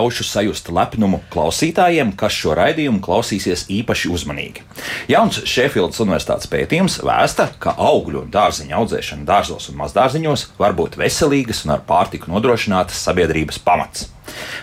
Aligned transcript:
ļaušu 0.00 0.24
sajust 0.24 0.70
lepnumu 0.72 1.20
klausītājiem, 1.32 2.14
kas 2.16 2.36
šo 2.40 2.54
raidījumu 2.56 3.02
klausīsies 3.04 3.66
īpaši 3.72 4.12
uzmanīgi. 4.14 4.64
Jauns 5.12 5.42
Šefildas 5.48 6.00
Universitātes 6.00 6.48
pētījums 6.50 7.00
vēsta, 7.04 7.50
ka 7.60 7.74
augļu 7.76 8.24
un 8.24 8.30
dārziņu 8.32 8.78
audzēšana 8.80 9.28
dārzos 9.28 9.68
un 9.70 9.80
mazdārziņos 9.82 10.46
var 10.60 10.76
būt 10.78 10.96
veselīgas 11.00 11.66
un 11.66 11.76
ar 11.76 11.84
pārtiku 11.88 12.32
nodrošinātas 12.32 13.04
sabiedrības 13.04 13.60
pamats. 13.66 14.08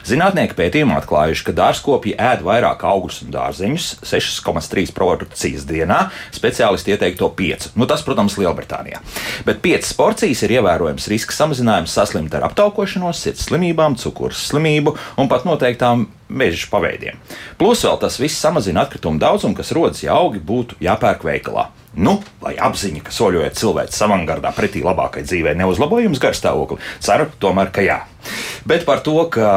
Zinātnieki 0.07 0.57
pētījumā 0.57 0.99
atklājuši, 1.01 1.45
ka 1.47 1.55
dārzkopji 1.57 2.15
ēd 2.17 2.43
vairāk 2.47 2.83
augļus 2.87 3.21
un 3.25 3.33
dārzeņus, 3.35 3.87
6,3 4.07 4.93
porcijas 4.97 5.65
dienā. 5.69 5.99
Speciālisti 6.35 6.95
ieteiktu 6.95 7.23
to 7.25 7.31
5. 7.39 7.71
Nu, 7.79 7.87
tas, 7.89 8.03
protams, 8.07 8.37
Lielbritānijā. 8.41 9.01
Bet 9.47 9.63
5 9.65 9.93
porcijas 9.99 10.43
ir 10.45 10.57
ievērojams 10.59 11.09
riska 11.11 11.35
samazinājums 11.37 11.95
saslimt 11.97 12.35
ar 12.37 12.49
aptaukošanos, 12.49 13.23
sirds 13.23 13.47
slimībām, 13.49 13.97
cukurs 14.01 14.47
slimību 14.51 14.95
un 15.17 15.31
pat 15.31 15.47
noteiktām 15.47 16.07
meža 16.29 16.69
paveidiem. 16.71 17.19
Plus 17.57 17.83
vēl 17.85 17.99
tas 18.01 18.19
viss 18.21 18.41
samazina 18.41 18.85
atkritumu 18.85 19.19
daudzumu, 19.21 19.57
kas 19.57 19.73
rodas, 19.75 20.03
ja 20.03 20.17
augi 20.17 20.43
būtu 20.43 20.79
jāpērk 20.83 21.25
veikalā. 21.27 21.69
Nu, 21.97 22.19
vai 22.43 22.51
apziņa, 22.61 23.01
ka 23.07 23.13
soļojot 23.13 23.55
cilvēks 23.57 24.03
avangardā 24.05 24.51
pretī 24.53 24.83
labākai 24.85 25.23
dzīvei, 25.25 25.55
neuzlabojums 25.57 26.21
garstāvokli? 26.21 26.77
Ceru, 27.01 27.25
tomēr, 27.41 27.71
ka 27.73 27.81
jā. 27.81 28.03
Bet 28.69 28.83
par 28.85 29.01
to, 29.01 29.15
ka 29.33 29.47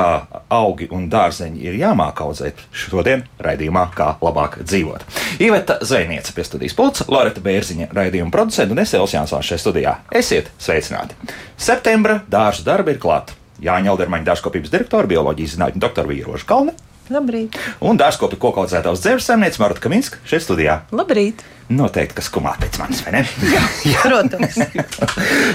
augi 0.48 0.88
un 0.94 1.10
dārzeņi 1.12 1.60
ir 1.66 1.76
jāmāk 1.82 2.22
audzēt, 2.24 2.62
šodien 2.72 3.26
raidījumā, 3.44 3.82
kā 3.92 4.14
labāk 4.24 4.60
dzīvot. 4.62 5.04
Iveta 5.42 5.80
Zvejniece 5.84 6.32
pie 6.36 6.46
studijas 6.46 6.78
pulca, 6.78 7.04
Loreta 7.12 7.44
Bērziņa 7.44 7.90
raidījuma 7.96 8.32
producenta 8.32 8.72
un 8.72 8.80
es 8.86 8.94
Elsijas 8.94 9.18
Jansons 9.18 9.50
šajā 9.50 9.64
studijā. 9.66 9.98
Esiet 10.22 10.48
sveicināti! 10.56 11.18
Septembra 11.60 12.22
dārza 12.30 12.64
darba 12.64 12.94
ir 12.94 13.02
klāta. 13.02 13.36
Jāņa 13.64 13.92
Aldermaņa 13.94 14.28
dārzkopības 14.30 14.72
direktora, 14.72 15.08
bioloģijas 15.10 15.56
zinātņu 15.56 15.82
doktora 15.82 16.08
Vīroša 16.10 16.48
Kalne. 16.48 16.76
Labrīt! 17.10 17.56
Un 17.82 17.98
dārzkopi 17.98 18.36
koku 18.38 18.62
audzētājs 18.62 19.00
dzērs 19.02 19.26
saimnieks 19.26 19.58
Marta 19.58 19.82
Kaminska 19.82 20.20
šeit 20.30 20.44
studijā. 20.44 20.76
Labrīt! 20.94 21.42
Noteikti, 21.70 22.16
kas 22.20 22.28
kumā 22.30 22.52
pēc 22.60 22.78
manis, 22.78 23.00
vai 23.06 23.16
ne? 23.18 23.24
Jā, 23.50 23.62
Jā. 23.92 24.04
protams. 24.06 24.60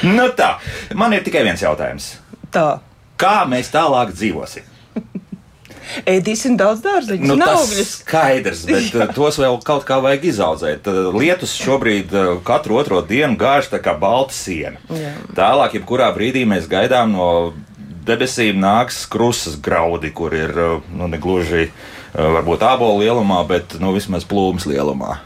nu 0.03 0.27
tā, 0.35 0.49
man 0.99 1.15
ir 1.15 1.23
tikai 1.23 1.45
viens 1.47 1.63
jautājums. 1.63 2.13
Tā. 2.55 2.67
Kā 3.19 3.37
mēs 3.47 3.71
tālāk 3.71 4.11
dzīvosim? 4.15 4.67
Ēdīsim 6.09 6.55
daudz 6.57 6.81
dārzeņu, 6.83 7.27
nu, 7.29 7.35
augļus. 7.45 7.91
skaidrs, 8.01 8.63
bet 8.67 8.87
Jā. 8.95 9.05
tos 9.15 9.37
vēl 9.39 9.59
kaut 9.63 9.85
kā 9.87 9.99
vajag 10.03 10.23
izaudzēt. 10.31 10.87
Lietus 11.13 11.53
šobrīd 11.61 12.11
katru 12.47 12.79
otro 12.81 13.03
dienu 13.05 13.37
gāž 13.39 13.69
tā 13.71 13.79
kā 13.85 13.93
balta 14.01 14.33
siena. 14.35 14.81
Jā. 14.89 15.13
Tālāk, 15.37 15.77
jebkurā 15.77 16.09
brīdī 16.17 16.41
mēs 16.49 16.65
gaidām 16.71 17.13
no 17.13 17.27
debesīm 18.07 18.59
nāks 18.61 19.03
krusas 19.11 19.59
graudi, 19.61 20.13
kur 20.15 20.33
ir 20.37 20.55
nu, 20.93 21.09
ne 21.09 21.19
gluži 21.21 21.69
varbūt 22.15 22.63
ābolu 22.63 23.03
lielumā, 23.03 23.41
bet 23.47 23.77
nu, 23.81 23.93
vismaz 23.95 24.27
plūmas 24.27 24.67
lielumā. 24.69 25.19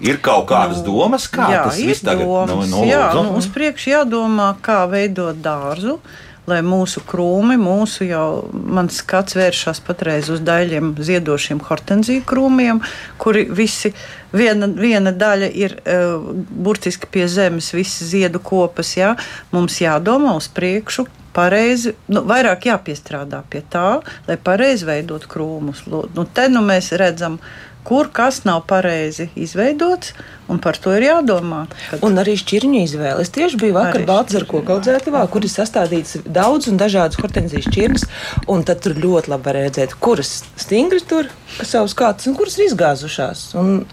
Ir 0.00 0.16
kaut 0.24 0.46
kādas 0.48 0.80
nu, 0.80 0.94
domas, 0.94 1.26
kā 1.28 1.50
jā, 1.52 1.60
tas 1.68 1.78
viss 1.84 2.04
tagad 2.04 2.24
nu, 2.48 2.62
nu, 2.64 2.82
jā, 2.88 3.10
nu, 3.16 3.34
uz 3.36 3.50
priekšu 3.52 3.92
jādomā, 3.92 4.54
kā 4.64 4.82
veidot 4.88 5.40
dārzu. 5.44 6.00
Lai 6.48 6.62
mūsu 6.66 7.02
krūmi, 7.06 7.54
mūsu 7.60 8.06
jau 8.08 8.48
mans 8.50 8.96
skats 9.02 9.36
vēršas 9.36 9.82
patreiz 9.86 10.30
uz 10.32 10.40
daļiem 10.42 10.94
ziedošiem 10.98 11.60
hortenziju 11.62 12.24
krūmiem, 12.26 12.80
kuri 13.20 13.44
visi, 13.54 13.92
viena, 14.32 14.66
viena 14.66 15.12
daļa 15.14 15.50
ir 15.52 15.76
uh, 15.84 16.16
burtiski 16.50 17.06
pie 17.12 17.28
zemes, 17.30 17.68
visas 17.76 18.08
ziedu 18.16 18.40
kopas. 18.42 18.96
Jā. 18.96 19.12
Mums 19.52 19.78
jādomā 19.84 20.32
uz 20.40 20.48
priekšu, 20.56 21.04
pareizi, 21.36 21.94
nu, 22.12 22.24
vairāk 22.28 22.68
jāpiestrādā 22.70 23.42
pie 23.50 23.62
tā, 23.72 24.00
lai 24.28 24.38
pareizi 24.40 24.88
veidot 24.88 25.26
krūmus. 25.30 25.84
Nu, 25.90 26.26
te 26.26 26.48
nu 26.52 26.62
mēs 26.66 26.92
redzam, 27.00 27.38
kur 27.86 28.10
kas 28.12 28.42
nav 28.48 28.64
pareizi 28.70 29.30
izveidots, 29.38 30.14
Un 30.50 30.58
par 30.58 30.78
to 30.82 30.90
ir 30.96 31.06
jādomā. 31.06 31.64
Kad... 31.90 32.02
Un 32.06 32.18
arī 32.18 32.34
šķirņu 32.40 32.82
izvēle. 32.82 33.22
Es 33.22 33.30
tieši 33.34 33.58
biju 33.60 33.76
vakar 33.76 34.02
Baltazara 34.08 34.48
koku 34.50 34.74
audzētavā, 34.74 35.22
kur 35.30 35.46
ir 35.46 35.52
sastādīts 35.52 36.24
daudz 36.26 36.66
un 36.72 36.80
dažādas 36.80 37.20
hortenzijas 37.22 37.68
šķirnes. 37.68 38.06
Un 38.50 38.66
tad 38.66 38.82
tur 38.82 38.98
ļoti 38.98 39.30
labi 39.30 39.46
var 39.46 39.60
redzēt, 39.60 39.94
kuras 40.02 40.40
stingri 40.58 41.02
tur 41.06 41.30
savus 41.60 41.94
kārtas 41.98 42.26
un 42.26 42.34
kuras 42.38 42.58
ir 42.58 42.66
izgāzušās. 42.66 43.44
Un 43.60 43.84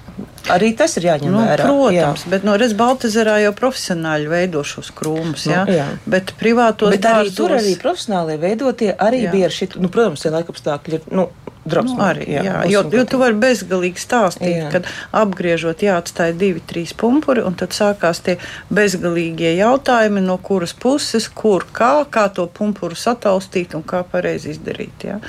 arī 0.54 0.72
tas 0.78 0.98
ir 1.00 1.08
jāņem 1.10 1.34
nu, 1.34 1.42
vērā. 1.44 1.68
Protams, 1.68 2.24
jā. 2.26 2.32
bet 2.34 2.46
no 2.48 2.56
redz 2.60 2.76
Baltazarā 2.78 3.38
jau 3.44 3.54
profesionāļi 3.58 4.32
veido 4.32 4.64
šos 4.68 4.92
krūmus. 4.96 5.48
Jā? 5.50 5.66
Nu, 5.68 5.76
jā. 5.78 5.90
Bet 6.10 6.34
privātos 6.40 6.96
bet 6.96 7.06
arī 7.06 7.28
dārzos... 7.28 7.38
tur 7.40 7.58
arī 7.58 7.76
profesionālie 7.82 8.40
veidotie 8.42 8.94
arī 8.94 9.26
jā. 9.26 9.36
bija 9.36 9.52
šitu, 9.54 9.84
nu, 9.84 9.92
protams, 9.94 10.26
tie 10.26 10.34
laikapstākļi 10.34 11.00
ir. 11.00 11.12
Nu, 11.14 11.30
Nu, 11.68 11.98
arī, 12.00 12.24
jā, 12.32 12.44
jā, 12.46 12.60
jo, 12.72 12.82
jo 12.96 13.04
tu 13.04 13.18
vari 13.20 13.36
bezgalīgi 13.42 14.00
stāstīt, 14.00 14.70
kad 14.72 14.86
apgriežot 15.12 15.82
jāatstāj 15.84 16.32
divi, 16.40 16.62
trīs 16.64 16.94
pumpuri, 16.96 17.44
un 17.44 17.58
tad 17.60 17.76
sākās 17.76 18.22
tie 18.24 18.38
bezgalīgie 18.72 19.52
jautājumi, 19.58 20.24
no 20.24 20.38
kuras 20.40 20.72
puses, 20.72 21.28
kur, 21.28 21.68
kā, 21.76 21.92
kā 22.08 22.28
to 22.32 22.48
pumpuru 22.48 22.96
sataustīt 22.96 23.76
un 23.76 23.84
kā 23.84 24.06
pareizi 24.08 24.54
izdarīt. 24.56 25.10
Jā. 25.10 25.20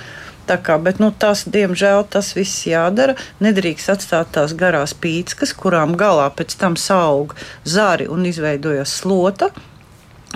Kā, 0.56 0.78
bet, 0.80 0.96
nu, 1.02 1.10
tas, 1.12 1.44
diemžēl, 1.44 2.06
tas 2.08 2.32
viss 2.32 2.64
jādara. 2.64 3.18
Nedrīkst 3.44 3.92
atstāt 3.92 4.32
tās 4.32 4.54
garās 4.56 4.94
pīckas, 4.96 5.52
kurām 5.52 5.92
galā 6.00 6.30
pēc 6.32 6.56
tam 6.56 6.78
saug 6.80 7.34
zari 7.68 8.08
un 8.08 8.24
izveidojas 8.24 8.96
slota. 9.02 9.50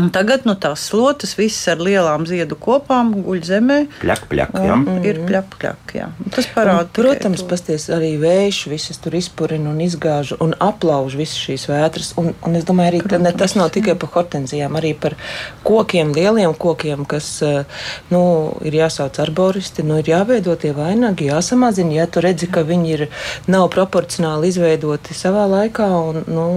Un 0.01 0.09
tagad 0.09 0.47
nu, 0.49 0.55
tās 0.57 0.87
slotas, 0.89 1.35
visas 1.37 1.67
ar 1.69 1.83
lielām 1.85 2.23
ziedu 2.25 2.57
kopām, 2.57 3.11
guļ 3.27 3.41
zemē. 3.45 3.77
Pļak, 4.01 4.23
pļak, 4.31 4.55
jā. 4.65 4.77
Ir 5.05 5.19
pļak, 5.27 5.51
pļak, 5.53 5.93
jā. 5.99 6.07
Tas 6.33 6.47
parāda. 6.55 6.87
Un, 6.87 6.93
protams, 6.97 7.43
pasties 7.45 7.91
arī 7.93 8.15
vējš, 8.23 8.61
visas 8.73 9.03
tur 9.05 9.19
izpurina 9.19 9.69
un 9.69 9.83
izgāž 9.85 10.33
un 10.41 10.55
aplauž 10.65 11.19
visas 11.21 11.37
šīs 11.45 11.67
vētras. 11.69 12.15
Un, 12.23 12.31
un 12.41 12.57
es 12.57 12.65
domāju, 12.69 12.95
arī 12.95 13.03
protams, 13.05 13.37
tas 13.43 13.57
nav 13.59 13.69
tikai 13.75 13.99
par 14.01 14.15
hortenzijām, 14.15 14.79
arī 14.81 14.95
par 14.97 15.19
kokiem, 15.67 16.15
lieliem 16.17 16.57
kokiem, 16.57 17.05
kas 17.05 17.29
eh, 17.45 17.85
nu, 18.15 18.23
ir 18.65 18.79
jāsauc 18.81 19.21
arboristi, 19.21 19.85
nu, 19.85 20.01
ir 20.01 20.09
jāveido 20.15 20.57
tie 20.57 20.73
vainagi, 20.77 21.29
jāsamazina, 21.29 21.99
ja 22.01 22.09
tu 22.09 22.25
redzi, 22.25 22.49
ka 22.49 22.65
viņi 22.65 22.97
ir, 22.97 23.05
nav 23.53 23.69
proporcionāli 23.77 24.49
izveidoti 24.55 25.21
savā 25.21 25.45
laikā. 25.53 25.93
Un, 26.09 26.25
nu, 26.33 26.49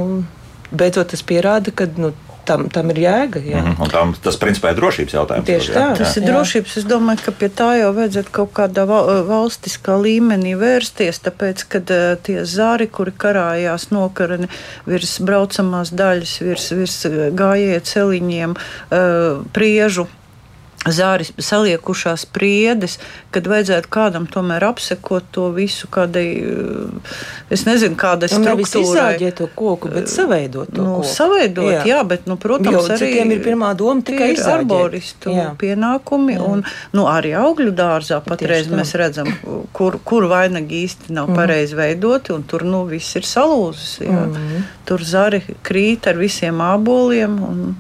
Beidzot, 0.76 1.12
tas 1.12 1.22
pierāda, 1.24 1.72
ka 1.76 1.86
nu, 2.00 2.10
tam, 2.46 2.66
tam 2.74 2.92
ir 2.94 3.02
jēga. 3.04 3.42
Jā. 3.42 3.62
Mm 3.62 3.76
-hmm. 3.76 3.92
tam, 3.92 4.14
tas 4.24 4.38
principā 4.42 4.72
ir 4.72 4.80
drošības 4.80 5.14
jautājums. 5.14 5.46
Tieši 5.46 5.72
tā. 5.72 5.86
Jā. 5.86 5.98
Tas 5.98 6.18
ir 6.18 6.24
jā. 6.24 6.32
drošības. 6.32 6.78
Es 6.78 6.88
domāju, 6.90 7.24
ka 7.26 7.32
pie 7.32 7.50
tā 7.50 7.70
jau 7.80 7.94
vajadzētu 7.94 8.32
kaut 8.32 8.52
kādā 8.54 8.86
valstiskā 9.30 9.98
līmenī 10.02 10.56
vērsties, 10.60 11.22
tāpēc, 11.28 11.66
ka 11.70 11.80
uh, 11.80 12.18
tie 12.24 12.46
zāri, 12.46 12.88
kuri 12.88 13.12
karājās 13.12 13.90
nokarani 13.92 14.48
virs 14.86 15.20
braucamās 15.20 15.92
daļas, 15.92 16.42
virs, 16.42 16.72
virs 16.72 17.00
gājēju 17.34 17.82
celiņiem, 17.94 18.56
uh, 18.56 19.44
priežu 19.54 20.08
zāri 20.94 21.26
saliekušās 21.26 22.26
priedes, 22.30 23.00
kad 23.34 23.48
vajadzētu 23.50 23.90
kādam 23.92 24.28
tomēr 24.30 24.68
apsekot 24.68 25.26
to 25.34 25.48
visu, 25.56 25.88
kādai, 25.92 26.26
eh, 26.38 27.16
es 27.50 27.66
nezinu, 27.66 27.98
kādai 27.98 28.30
struktūrai. 28.30 29.18
Nevis 29.20 29.38
to 29.38 29.48
koku, 29.56 29.90
bet 29.90 30.12
saveidot 30.12 30.70
to 30.74 30.84
nu, 30.84 30.96
koku. 30.98 31.10
Saveidot, 31.10 31.72
jā, 31.72 31.82
jā 31.90 32.04
bet, 32.08 32.28
nu, 32.30 32.38
protams, 32.38 32.78
jo, 32.78 32.84
arī 32.96 33.12
ir 33.26 33.42
pirmā 33.44 33.74
doma 33.78 34.02
tikai 34.06 34.32
ir 34.36 34.44
arboristu 34.46 35.34
jā. 35.34 35.48
pienākumi, 35.58 36.38
jā. 36.38 36.46
un, 36.46 36.64
nu, 36.94 37.08
arī 37.10 37.34
augļu 37.40 37.74
dārzā 37.76 38.22
patreiz 38.26 38.70
mēs 38.70 38.94
redzam, 39.00 39.32
kur, 39.74 40.00
kur 40.06 40.30
vainagi 40.30 40.84
īsti 40.86 41.16
nav 41.16 41.32
mm. 41.32 41.42
pareizi 41.42 41.76
veidoti, 41.80 42.34
un 42.36 42.46
tur, 42.46 42.64
nu, 42.68 42.86
viss 42.90 43.18
ir 43.18 43.26
salūzis, 43.26 43.98
jā. 44.06 44.22
Mm. 44.30 44.64
Tur 44.86 45.02
zari 45.02 45.42
krīt 45.66 46.06
ar 46.08 46.20
visiem 46.22 46.62
āboliem, 46.62 47.42
un 47.42 47.76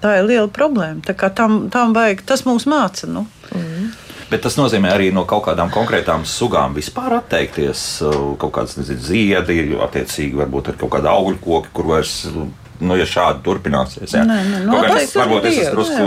Tā 0.00 0.14
ir 0.18 0.28
liela 0.28 0.48
problēma. 0.48 1.16
Tam, 1.36 1.66
tam 1.72 1.96
vajag, 1.96 2.24
tas 2.28 2.46
mums 2.48 2.66
māca. 2.70 3.08
Nu. 3.10 3.26
Mm. 3.52 3.90
Bet 4.30 4.44
tas 4.46 4.54
nozīmē 4.54 4.92
arī 4.94 5.08
no 5.12 5.24
kaut 5.28 5.42
kādām 5.48 5.72
konkrētām 5.74 6.22
sugām 6.28 6.76
vispār 6.76 7.16
atteikties. 7.18 7.82
Kaut 8.38 8.54
kādas 8.54 8.78
nezinu, 8.78 9.02
ziedi, 9.02 9.58
attiecīgi 9.74 10.38
varbūt 10.38 10.70
ar 10.70 10.78
kaut 10.80 10.94
kādu 10.94 11.10
augļu 11.10 11.40
koku, 11.42 11.72
kur 11.74 11.90
vairs 11.96 12.14
nu, 12.80 12.96
ja 12.98 13.06
šādi 13.08 13.44
turpināsies. 13.46 14.14
Jā. 14.14 14.24
Nē, 14.26 14.38
nē, 14.48 14.60
nu, 14.68 14.78
tas 14.84 15.14
varbūt 15.16 15.48
es 15.50 15.58
esmu 15.64 15.74
drusku 15.76 16.06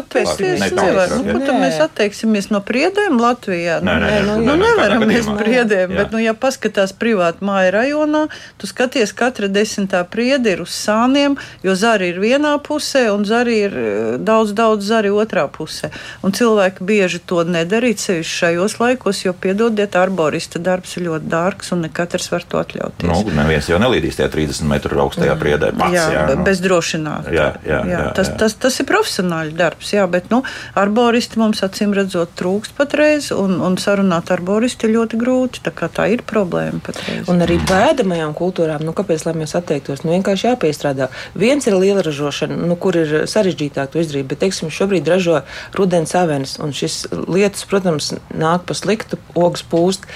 atteikties. 0.00 0.64
Nevar. 0.76 1.14
Nu, 1.24 1.38
tad 1.44 1.58
mēs 1.60 1.78
atteiksimies 1.84 2.50
no 2.52 2.60
priedēm 2.64 3.18
Latvijā? 3.20 3.78
Nē, 3.84 3.96
nē, 4.02 4.10
nē, 4.10 4.20
nu, 4.28 4.36
nu, 4.46 4.56
nevaram 4.60 5.04
mēs 5.08 5.28
priedēm, 5.40 5.94
bet, 5.96 6.14
nu, 6.14 6.20
ja 6.22 6.34
paskatās 6.38 6.94
privāti 6.96 7.44
māja 7.46 7.74
rajonā, 7.78 8.26
tu 8.60 8.70
skaties, 8.70 9.12
katra 9.16 9.50
desmitā 9.52 10.02
priede 10.08 10.54
ir 10.56 10.64
uz 10.64 10.74
sāniem, 10.74 11.36
jo 11.66 11.76
zari 11.78 12.10
ir 12.14 12.20
vienā 12.22 12.56
pusē 12.64 13.06
un 13.14 13.26
zari 13.28 13.60
ir 13.66 13.76
eh, 13.76 13.98
daudz, 14.18 14.54
daudz 14.56 14.86
zari 14.86 15.12
otrā 15.12 15.46
pusē. 15.52 15.92
Un 16.26 16.34
cilvēki 16.36 16.86
bieži 16.86 17.22
to 17.24 17.44
nedarīt 17.46 18.02
sevišķi 18.02 18.36
šajos 18.40 18.78
laikos, 18.80 19.24
jo, 19.26 19.34
piedodiet, 19.36 19.96
arborista 19.98 20.60
darbs 20.62 20.96
ir 20.98 21.08
ļoti 21.08 21.30
dārgs 21.30 21.74
un 21.74 21.84
ne 21.86 21.92
katrs 21.92 22.30
var 22.32 22.46
to 22.46 22.60
atļauties. 22.62 23.08
Nu, 23.10 23.22
neviens 23.36 23.68
jau 23.70 23.80
nelīdīs 23.82 24.18
tajā 24.20 24.30
30 24.32 24.68
metru 24.70 25.00
augstajā 25.04 25.36
priedē. 25.40 25.72
Kāds, 25.90 25.98
jā, 25.98 26.06
jā, 26.14 26.26
be- 26.28 26.36
nu. 26.38 26.46
bez 26.48 26.62
drošinātāja. 26.64 27.34
Jā, 27.34 27.48
jā, 27.66 27.80
jā, 27.90 28.02
tas, 28.16 28.30
jā. 28.30 28.36
Tas, 28.40 28.56
tas 28.64 28.78
ir 28.80 28.88
profesionāļu 28.88 29.56
darbs, 29.58 29.92
jā, 29.94 30.06
bet 30.10 30.30
nu, 30.32 30.42
arboristi 30.78 31.40
mums 31.40 31.62
acīm 31.66 31.94
redzot 31.96 32.32
trūkst 32.38 32.76
patreiz, 32.78 33.30
un, 33.34 33.58
un 33.64 33.78
sarunāt 33.80 34.32
arboristi 34.34 34.88
ir 34.88 34.94
ļoti 34.98 35.20
grūti. 35.20 35.64
Tā, 35.66 35.74
kā 35.76 35.90
tā 35.92 36.08
ir 36.14 36.24
problēma 36.26 36.82
patreiz. 36.86 37.28
Un 37.30 37.44
arī 37.44 37.58
pēdamajām 37.68 38.34
kultūrām, 38.38 38.84
nu, 38.86 38.94
kāpēc 38.96 39.26
lai 39.26 39.36
mēs 39.42 39.56
atteiktos? 39.58 40.04
Nu, 40.04 40.14
vienkārši 40.14 40.50
jāpiestrādā. 40.50 41.10
Viens 41.38 41.66
ir 41.68 41.76
liela 41.78 42.04
ražošana, 42.06 42.56
nu, 42.70 42.76
kur 42.80 42.98
ir 42.98 43.26
sarežģītāk 43.30 43.92
to 43.92 44.02
izdarīt, 44.02 44.28
bet, 44.30 44.40
teiksim, 44.44 44.72
šobrīd 44.74 45.08
ražo 45.10 45.42
rudens 45.76 46.14
avenes, 46.18 46.56
un 46.62 46.74
šis 46.76 47.02
lietus, 47.28 47.66
protams, 47.70 48.12
nāk 48.34 48.66
pa 48.68 48.76
sliktu, 48.76 49.18
ogas 49.38 49.64
pūst. 49.66 50.06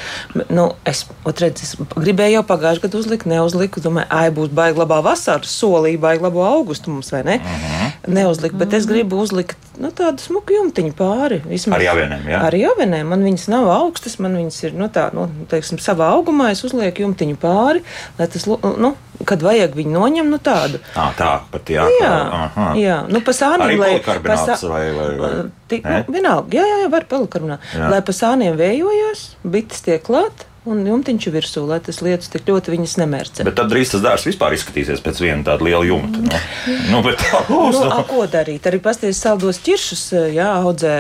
Nu, 0.49 0.71
es, 0.89 1.05
otrais, 1.29 1.61
es 1.65 1.75
gribēju 1.95 2.39
jau 2.39 2.45
pagājušajā 2.49 2.87
gadā 2.87 3.01
uzlikt, 3.01 3.29
neuzliku, 3.31 3.83
domāju, 3.85 4.09
ai, 4.15 4.29
būs 4.35 4.53
baigi 4.55 4.81
labā 4.81 5.01
vasara, 5.05 5.47
solīja 5.65 6.01
baigi 6.05 6.23
labo 6.29 6.45
augustu 6.47 6.93
mums, 6.93 7.11
vai 7.15 7.23
ne? 7.27 7.41
Uh 7.41 7.57
-huh. 7.65 7.91
Neuzliku, 8.15 8.57
bet 8.61 8.73
es 8.77 8.85
gribu 8.87 9.17
uzlikt, 9.23 9.57
nu, 9.81 9.89
tādu 9.89 10.21
smuku 10.21 10.53
jumtiņu 10.53 10.93
pāri. 10.99 11.39
Vismaz. 11.49 11.79
Arī 11.79 11.87
avenēm, 11.89 12.27
jā? 12.29 12.41
Arī 12.51 12.61
avenēm. 12.69 13.09
Man 13.09 13.25
viņas 13.25 13.47
nav 13.49 13.71
augstas, 13.73 14.19
man 14.21 14.37
viņas 14.37 14.59
ir, 14.65 14.75
nu, 14.77 14.89
tā, 14.93 15.07
nu, 15.17 15.25
teiksim, 15.49 15.79
savā 15.81 16.11
augumā. 16.13 16.51
Es 16.51 16.65
uzlieku 16.65 17.03
jumtiņu 17.03 17.37
pāri, 17.41 17.81
lai 18.19 18.27
tas, 18.29 18.47
nu, 18.47 18.95
kad 19.25 19.43
vajag 19.43 19.75
viņu 19.75 19.91
noņemt, 19.97 20.29
nu, 20.29 20.39
tādu. 20.39 20.79
À, 20.95 21.09
tā 21.19 21.41
pat 21.51 21.65
jā. 21.71 21.89
Jā, 22.03 22.13
aha. 22.33 22.75
jā. 22.77 22.99
Nu, 23.09 23.21
pa 23.21 23.33
sāniem, 23.33 23.79
lai 23.79 24.01
pa 24.05 24.37
sā- 24.37 24.69
vai- 24.69 24.93
vai- 24.93 25.19
vai- 25.19 25.51
Tik, 25.69 25.85
nu, 25.85 26.05
vienalga, 26.13 26.49
jā, 26.59 26.63
jā, 26.63 26.83
jā, 26.85 26.91
var 26.91 27.05
polikarbonāt. 27.09 27.59
Jā. 27.75 27.89
Lai 27.91 28.01
pa 28.03 28.13
sāniem 28.13 28.57
vējojās, 28.57 29.29
bites 29.45 29.81
tiek 29.81 30.03
klāt 30.03 30.45
un 30.71 30.85
jumtiņš 30.87 31.29
virsū, 31.35 31.65
lai 31.69 31.81
tas 31.85 32.01
lietas 32.05 32.31
tik 32.33 32.47
ļoti 32.49 32.75
viņas 32.75 32.97
nemērcē. 33.03 33.47
Bet 33.49 33.57
tad 33.59 33.73
drīz 33.73 33.95
tas 33.95 34.05
dārsts 34.05 34.29
vispār 34.31 34.57
izskatīsies 34.57 35.03
pēc 35.05 35.21
viena 35.25 35.45
tāda 35.47 35.67
liela 35.67 35.85
jumta. 35.89 36.23
Nu, 36.25 36.41
nu, 36.93 37.03
bet 37.05 37.21
tā 37.21 37.43
būs. 37.49 37.75
Nu, 37.77 37.83
nu. 37.85 37.91
a, 37.93 38.05
ko 38.09 38.25
darīt? 38.31 38.69
Arī 38.71 38.81
pasties 38.85 39.21
saldos 39.21 39.61
ķiršus, 39.65 40.05
jā, 40.35 40.49
audzē, 40.63 40.95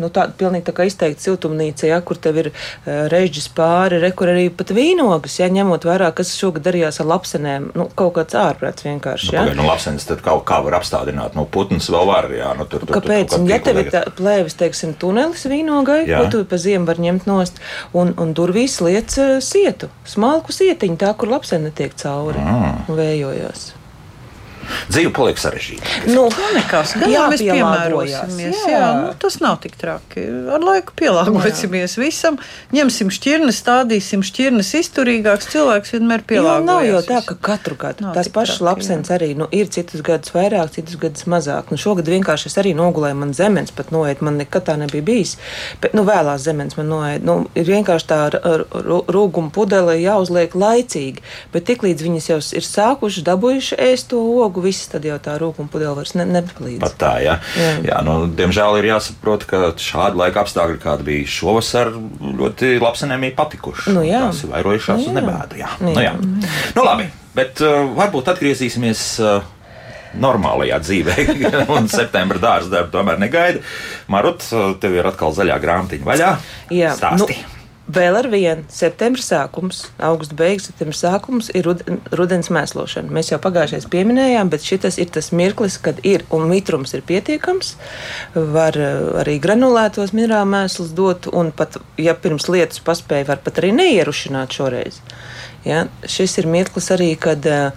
nu, 0.00 0.10
tā 0.14 0.28
pilnīgi 0.38 0.68
tā 0.68 0.76
kā 0.76 0.86
izteikti 0.88 1.26
siltumnīca, 1.26 1.88
jā, 1.90 1.98
kur 2.06 2.20
tev 2.22 2.38
ir 2.44 2.50
uh, 2.52 3.08
režģis 3.10 3.50
pāri, 3.56 3.98
re, 4.02 4.12
kur 4.16 4.30
arī 4.32 4.46
pat 4.54 4.74
vīnogas, 4.76 5.40
jā, 5.42 5.50
ņemot 5.52 5.88
vērā, 5.88 6.12
kas 6.16 6.34
šogad 6.38 6.68
darījās 6.68 7.02
ar 7.02 7.10
lapsenēm, 7.10 7.70
nu, 7.78 7.88
kaut 7.98 8.14
kāds 8.20 8.38
ārprāts 8.38 8.86
vienkārši, 8.86 9.30
Nu, 9.30 9.36
jā. 9.36 9.42
Pagaid, 9.44 9.58
nu, 9.58 9.66
labsenis 9.68 10.06
tad 10.08 10.22
kaut 10.24 10.42
kā 10.48 10.58
var 10.64 10.78
apstādināt. 10.80 11.36
Nu, 11.38 11.44
putns 11.50 11.86
vēl 11.92 12.08
var, 12.08 12.30
jā. 12.34 12.50
Nu, 12.58 12.66
tur, 12.66 12.82
tur, 12.82 12.90
tur 12.90 12.98
Kāpēc? 12.98 13.30
kaut 13.30 13.42
Un, 13.42 13.46
kā 13.46 13.58
ja 13.58 13.62
tev 13.64 13.80
ir 13.82 13.90
tā 13.92 14.02
plēvis, 14.16 14.56
teiksim, 14.58 14.94
tunelis 14.98 15.44
vīnogai, 15.50 16.00
Jā. 16.08 16.22
ko 16.22 16.32
tu 16.32 16.42
pa 16.48 16.58
ziemu 16.60 16.88
var 16.88 17.00
ņemt 17.02 17.28
nost, 17.30 17.60
un, 17.96 18.12
un 18.20 18.34
durvīs 18.36 18.78
liec 18.84 18.99
eh, 19.18 19.40
sietu, 19.40 19.88
smalku 20.04 20.52
sietiņu, 20.52 20.96
tā, 21.00 21.14
kur 21.16 21.28
lapsē 21.28 21.58
netiek 21.62 21.94
cauri 21.96 22.38
Ah. 22.38 22.84
un 22.88 22.96
vējojās. 22.96 23.72
Dzīve 24.90 25.12
paliek 25.16 25.40
sarežģīta. 25.40 25.96
Nu, 26.10 26.26
nekas, 26.54 26.94
jau 27.00 27.26
mēs 27.30 27.42
piemērosimies. 27.44 28.56
Jā. 28.64 28.70
jā. 28.70 28.80
Jā, 28.80 28.90
nu, 29.00 29.12
tas 29.20 29.38
nav 29.42 29.58
tik 29.62 29.76
traki. 29.80 30.24
Ar 30.54 30.64
laiku 30.64 30.94
pielāgosimies 30.98 31.96
visam. 32.00 32.38
Ņemsim 32.74 33.10
šķirnes, 33.14 33.58
stādīsim 33.60 34.24
šķirnes 34.26 34.72
izturīgāks. 34.80 35.50
Cilvēks 35.52 35.94
vienmēr 35.96 36.24
Jo 36.24 36.28
pielāgojas. 36.32 36.66
nav 36.68 36.84
jau 36.86 37.02
tā, 37.06 37.20
ka 37.26 37.36
katru 37.50 37.76
gadu 37.80 38.06
Nav 38.06 38.16
tās 38.16 38.30
pašas 38.32 38.62
lapsenes 38.64 39.10
arī 39.14 39.32
nu, 39.38 39.48
ir 39.54 39.70
citus 39.72 40.02
gadus 40.06 40.32
vairāk, 40.34 40.72
citus 40.76 40.98
gadus 41.00 41.26
mazāk. 41.30 41.72
Nu, 41.72 41.78
šogad 41.80 42.08
vienkārši 42.10 42.50
es 42.50 42.58
arī 42.60 42.74
nogulēju, 42.78 43.18
man 43.22 43.34
zemens 43.36 43.74
pat 43.74 43.92
noiet, 43.94 44.22
man 44.24 44.38
nekad 44.40 44.68
tā 44.68 44.76
nebija 44.80 45.04
bijis. 45.06 45.36
Bet, 45.82 45.94
nu, 45.96 46.04
vēlās 46.08 46.44
zemens 46.46 46.78
man 46.78 46.90
noiet. 46.92 47.24
Nu, 47.26 47.38
ir 47.58 47.68
vienkārši 47.68 48.08
tā 48.10 48.20
rūguma 49.10 49.52
pudele 49.54 49.96
jāuzliek 50.00 50.54
laicīgi, 50.56 51.24
bet 51.54 51.66
tiklīdz 51.70 52.06
viņas 52.06 52.30
jau 52.30 52.40
ir 52.60 52.66
sākušas, 52.66 53.26
dabūjuši 53.26 53.78
ēst 53.90 54.10
to 54.12 54.20
ogu, 54.44 54.59
viss 54.64 54.88
tad 54.92 55.04
jau 55.08 55.16
tā 55.22 55.36
rūguma 55.40 55.70
pudele 55.72 55.92
vairs 55.98 56.14
ne, 56.18 56.24
nepalīdz. 56.28 56.80
Pat 56.82 56.96
tā, 57.00 57.12
jā. 57.24 57.36
Jā. 57.58 57.70
jā 57.86 58.00
nu, 58.06 58.16
diemžēl 58.38 58.78
ir 58.80 58.88
jāsaprot, 58.92 59.46
ka 59.50 59.62
šādi 59.80 60.20
laika 60.20 60.44
apstākļi, 60.44 60.80
kādi 60.82 61.06
bija 61.10 61.30
šovasar, 61.36 61.92
ļoti 62.40 62.74
labsenēm 62.82 63.28
ir 63.30 63.36
patikuši. 63.38 63.94
Nu, 63.96 64.04
jā. 64.06 64.24
Tās 64.28 64.44
ir 64.46 64.52
vairojušās 64.54 65.00
Nu, 65.04 65.06
uz 65.12 65.16
nebēdu. 65.20 65.60
Jā. 65.60 65.70
Nu, 65.80 65.94
Nu, 65.94 66.04
jā. 66.04 66.12
jā. 66.12 66.50
Nu, 66.76 66.84
labi, 66.86 67.08
bet 67.36 67.62
uh, 67.64 67.80
varbūt 67.98 68.30
atgriezīsimies. 68.34 69.06
Uh, 69.24 69.56
Normālajā 70.10 70.80
dzīvē, 70.82 71.14
un 71.76 71.84
septembra 71.86 72.40
dārza 72.42 72.66
darbu 72.72 72.90
tomēr 72.96 73.20
negaida. 73.22 73.60
Marut, 74.10 74.42
uh, 74.50 74.72
tev 74.82 74.96
ir 74.98 75.06
atkal 75.06 75.30
zaļā 75.36 75.54
grāmatiņa 75.62 76.08
vaļā. 76.08 76.30
Jā, 76.74 76.96
Stāsti. 76.98 77.36
nu, 77.38 77.59
vēl 77.94 78.18
ar 78.20 78.28
vienu 78.30 78.64
septembra 78.72 79.22
sākums, 79.24 79.82
augusta 80.02 80.36
beigas, 80.38 80.68
septembra 80.68 80.96
sākums 80.96 81.50
ir 81.56 81.66
rud 81.66 81.82
rudens 82.16 82.50
mēslošana. 82.52 83.12
Mēs 83.14 83.32
jau 83.32 83.40
pagājušajā 83.42 83.90
pieminējām, 83.92 84.50
bet 84.52 84.66
šis 84.66 84.98
ir 85.00 85.10
tas 85.14 85.30
mirklis, 85.36 85.78
kad 85.82 86.00
ir 86.06 86.24
un 86.34 86.48
mitrums 86.50 86.94
ir 86.96 87.04
pietiekams. 87.06 87.74
Var 88.34 88.78
eh, 88.78 89.02
arī 89.22 89.38
granulētos 89.42 90.14
minerālu 90.16 90.52
mēslus 90.54 90.94
dot, 90.96 91.30
un 91.32 91.52
pat, 91.56 91.80
ja 92.00 92.14
pirms 92.18 92.48
lietas 92.52 92.82
paspēja, 92.84 93.30
var 93.32 93.44
pat 93.44 93.62
arī 93.62 93.74
neierušināt 93.76 94.58
šoreiz. 94.60 95.02
Ja, 95.64 95.84
šis 96.08 96.38
ir 96.40 96.46
mirklis 96.48 96.88
arī, 96.94 97.10
kad, 97.20 97.44
eh, 97.46 97.70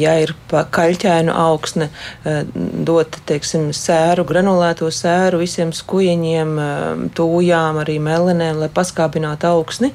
ja 0.00 0.14
ir 0.22 0.34
pa 0.48 0.64
kaļķainu 0.64 1.32
augsne, 1.36 1.90
eh, 2.24 2.44
dot 2.84 3.18
teiksim, 3.26 3.68
sēru, 3.76 4.24
granulēto 4.24 4.88
sēru 4.88 5.42
visiem 5.44 5.72
skujiņiem, 5.72 6.58
eh, 6.58 7.08
tūjām, 7.14 7.84
arī 7.84 7.98
melenēm, 8.00 8.56
lai 8.56 8.68
paskāpinātu 8.68 9.50
augsni. 9.52 9.92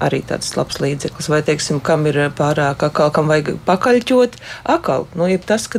Arī 0.00 0.24
tāds 0.24 0.56
labs 0.56 0.78
līdzeklis, 0.78 1.28
vai, 1.28 1.42
teiksim, 1.42 1.82
kam 1.82 2.06
ir 2.06 2.14
pārāk 2.30 2.76
akal, 2.88 3.12
kam 3.12 3.28
vajag 3.28 3.58
pakaļķot, 3.66 4.32
akal. 4.66 5.06
Nu, 5.14 5.26
jeb 5.26 5.44
tas, 5.44 5.66
ka 5.66 5.78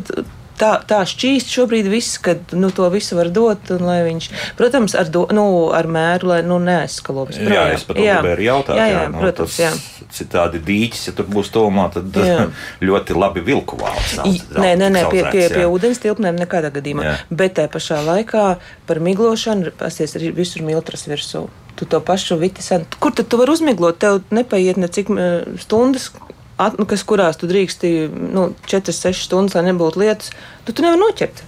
tā, 0.60 0.72
tā 0.88 1.02
šķīst 1.08 1.52
šobrīd 1.52 1.90
viss, 1.92 2.20
kad 2.24 2.54
nu, 2.58 2.70
to 2.76 2.88
visu 2.94 3.18
var 3.18 3.30
dot, 3.34 3.70
un 3.76 3.86
viņš, 4.08 4.30
protams, 4.60 4.96
ar, 4.98 5.10
do, 5.12 5.26
nu, 5.36 5.46
ar 5.76 5.90
mēru, 5.92 6.32
lai 6.34 6.40
nu, 6.48 6.60
neeskalops. 6.64 7.40
Jā, 7.42 7.68
es 7.76 7.86
pat 7.88 8.00
gribēju 8.00 8.48
jautāt, 8.48 8.80
jā, 8.80 8.88
jā, 8.92 9.04
nu, 9.12 9.22
protams, 9.24 9.56
tas 9.56 9.62
jā. 9.62 9.74
Citādi 10.16 10.62
dīķis, 10.64 11.10
ja 11.10 11.14
tur 11.18 11.28
būs 11.32 11.50
tomā, 11.52 11.88
tad 11.92 12.16
Jā. 12.22 12.46
ļoti 12.88 13.18
labi 13.18 13.44
vilku 13.44 13.80
vāls. 13.80 14.16
Nē, 14.22 14.76
nē, 14.80 14.90
nē 14.94 15.04
pie, 15.12 15.24
pie, 15.34 15.48
pie 15.52 15.64
jā. 15.66 15.72
ūdens 15.72 16.00
tilpnēm 16.04 16.38
nekādā 16.40 16.72
gadījumā. 16.76 17.06
Jā. 17.08 17.16
Bet 17.34 17.58
tajā 17.60 17.72
pašā 17.74 18.00
laikā 18.06 18.46
par 18.88 19.02
miglošanu 19.04 19.74
pasties 19.80 20.16
arī 20.20 20.32
visur 20.36 20.64
miltras 20.68 21.08
virsū. 21.10 21.48
Tu 21.76 21.88
to 21.92 22.00
pašu 22.00 22.38
vitisan, 22.40 22.86
kur 23.04 23.12
tad 23.12 23.28
tu 23.28 23.40
vari 23.42 23.52
uzmiglot? 23.52 24.00
Tev 24.00 24.22
nepaiet 24.32 24.80
necik 24.80 25.12
eh, 25.12 25.44
stundas. 25.60 26.14
At, 26.56 26.78
nu, 26.80 26.86
kas, 26.88 27.04
kurās 27.04 27.36
tu 27.40 27.50
drīksti 27.52 27.90
nu, 28.32 28.48
4-6 28.72 29.26
stundas, 29.28 29.58
lai 29.58 29.66
nebūtu 29.68 30.00
lietas, 30.00 30.32
tu, 30.64 30.72
tu 30.72 30.86
nevari 30.86 31.02
noķert. 31.02 31.44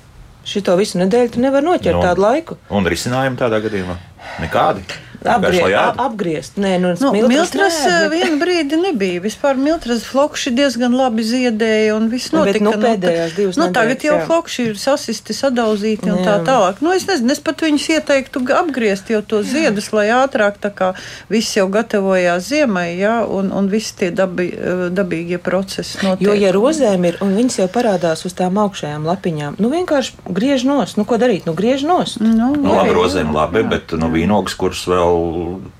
Šito 0.47 0.75
visu 0.79 0.99
nedēļu 0.99 1.33
tu 1.35 1.43
nevari 1.43 1.67
noķert 1.67 1.95
Nu, 1.95 2.03
tādu 2.03 2.23
laiku. 2.23 2.57
Un 2.75 2.87
risinājumi 2.87 3.39
tādā 3.39 3.59
gadījumā? 3.63 3.95
Nekādi. 4.43 4.83
Apgrie, 5.25 5.59
Vienkārši, 5.59 5.61
lai 5.63 5.73
a- 5.73 5.91
ēd. 5.91 5.97
apgriezt. 6.07 6.51
Nē, 6.57 6.71
nu, 6.79 6.87
Nu, 7.01 7.27
Miltras 7.27 7.73
nē, 7.85 7.87
eh, 7.87 8.09
bet- 8.09 8.11
vienu 8.17 8.37
brīdi 8.43 8.75
nebija. 8.81 9.21
Vispār 9.21 9.57
Miltras 9.57 10.03
flokši 10.03 10.51
diezgan 10.55 10.93
labi 10.95 11.23
ziedēja 11.23 11.95
un 11.97 12.09
viss 12.09 12.31
Nu, 12.31 12.43
bet, 12.43 12.59
notika. 12.61 12.77
nu, 12.77 12.83
pēdējās 12.87 13.35
divas 13.35 13.57
nu, 13.57 13.71
tagad 13.71 13.97
nedēļas, 13.97 14.03
jau 14.03 14.17
jā. 14.17 14.25
flokši 14.27 14.65
ir 14.67 14.75
sasisti, 14.75 15.33
sadauzīti 15.33 16.03
un 16.11 16.17
tā 16.23 16.37
Jā. 16.39 16.45
tālāk. 16.45 16.75
Nu, 16.81 16.91
es 16.93 17.05
nezinu, 17.05 17.31
es 17.31 17.39
pat 17.39 17.57
viņus 17.57 17.87
ieteiktu 17.97 18.45
apgriezt 18.53 19.07
jau 19.09 19.21
to 19.21 19.41
ziedus, 19.43 19.91
lai 19.93 20.07
ātrāk 20.07 20.59
tā 20.61 20.71
kā 20.73 20.93
viss 21.29 21.55
jau 21.57 21.67
gatavojās 21.69 22.47
ziemai, 22.51 22.97
jā, 22.99 23.27
un, 23.29 23.51
un 23.51 23.67
visi 23.69 23.93
tie 23.97 24.11
dabi, 24.11 24.53
eh, 24.53 24.89
dabīgie 24.89 25.37
procesi 25.39 25.97
notiek. 26.05 26.21
Jo, 26.27 26.33
ja 26.33 26.51
rozēm 26.51 27.05
ir, 27.05 27.17
un 27.21 27.35
viņas 27.35 27.57
jau 27.59 27.67
parādās 27.67 28.25
uz 28.25 28.33
tām 28.33 28.53
augšējām 28.57 29.03
lapiņām, 29.05 29.55
nu 29.59 29.69
vienkārši 29.69 30.11
griež 30.29 30.63
nos. 30.65 30.95
Nu, 30.97 31.05
ko 31.05 31.17
darīt? 31.17 31.45
Nu, 31.45 31.53
griež 31.53 31.83
nos. 31.83 32.17
Nu, 32.19 32.27
Nu, 32.37 32.53
jā, 32.53 32.75
labi, 32.77 32.89
jā. 32.89 32.95
rozēm 32.95 33.33
labi, 33.33 33.63
bet 33.63 33.91
nu, 33.97 34.07
vīnogas, 34.13 34.55
kuras 34.55 34.85
vēl 34.85 35.06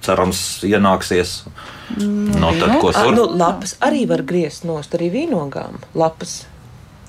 cerams 0.06 0.44
ienāksies. 0.68 1.40
No 1.98 2.52
tad, 2.58 2.78
ko 2.82 2.92
A, 2.92 3.00
tur? 3.00 3.16
nu, 3.16 3.26
lapas 3.40 3.78
arī 3.84 4.06
var 4.10 4.26
griezt 4.28 4.68
nost, 4.68 4.96
arī 4.98 5.10
vīnogām. 5.14 5.80
Lapas. 5.98 6.42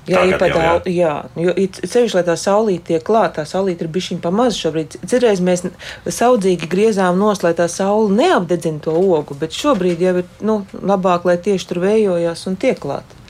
Jā, 0.09 0.23
ir 0.25 0.39
pat 0.41 0.49
jau, 0.49 0.57
jā. 0.57 0.69
daudz, 0.69 0.87
jā. 0.89 1.15
Jo 1.37 1.55
sevišķi, 1.85 2.17
lai 2.17 2.25
tā 2.25 2.37
saulīte 2.41 2.87
tiek 2.93 3.03
klāta, 3.05 3.43
tā 3.43 3.51
saulīte 3.51 3.85
ir 3.85 3.91
bišķiņa 3.93 4.23
pamaz 4.25 4.57
šobrīd. 4.57 4.97
Cerēs 5.11 5.43
mēs 5.45 5.67
saudzīgi 6.17 6.71
griezām 6.71 7.19
nost, 7.21 7.45
lai 7.45 7.53
tā 7.59 7.67
saule 7.69 8.15
neapdedzina 8.17 8.81
to 8.87 8.95
ogu, 8.97 9.37
bet 9.39 9.57
šobrīd 9.57 10.01
jau 10.07 10.15
ir, 10.23 10.31
nu, 10.41 10.63
labāk, 10.81 11.29
lai 11.29 11.37
tieši 11.45 11.69
tur 11.69 11.83
vējojās 11.85 12.47
un 12.49 12.57
tiek 12.57 12.81
klāta. 12.81 13.21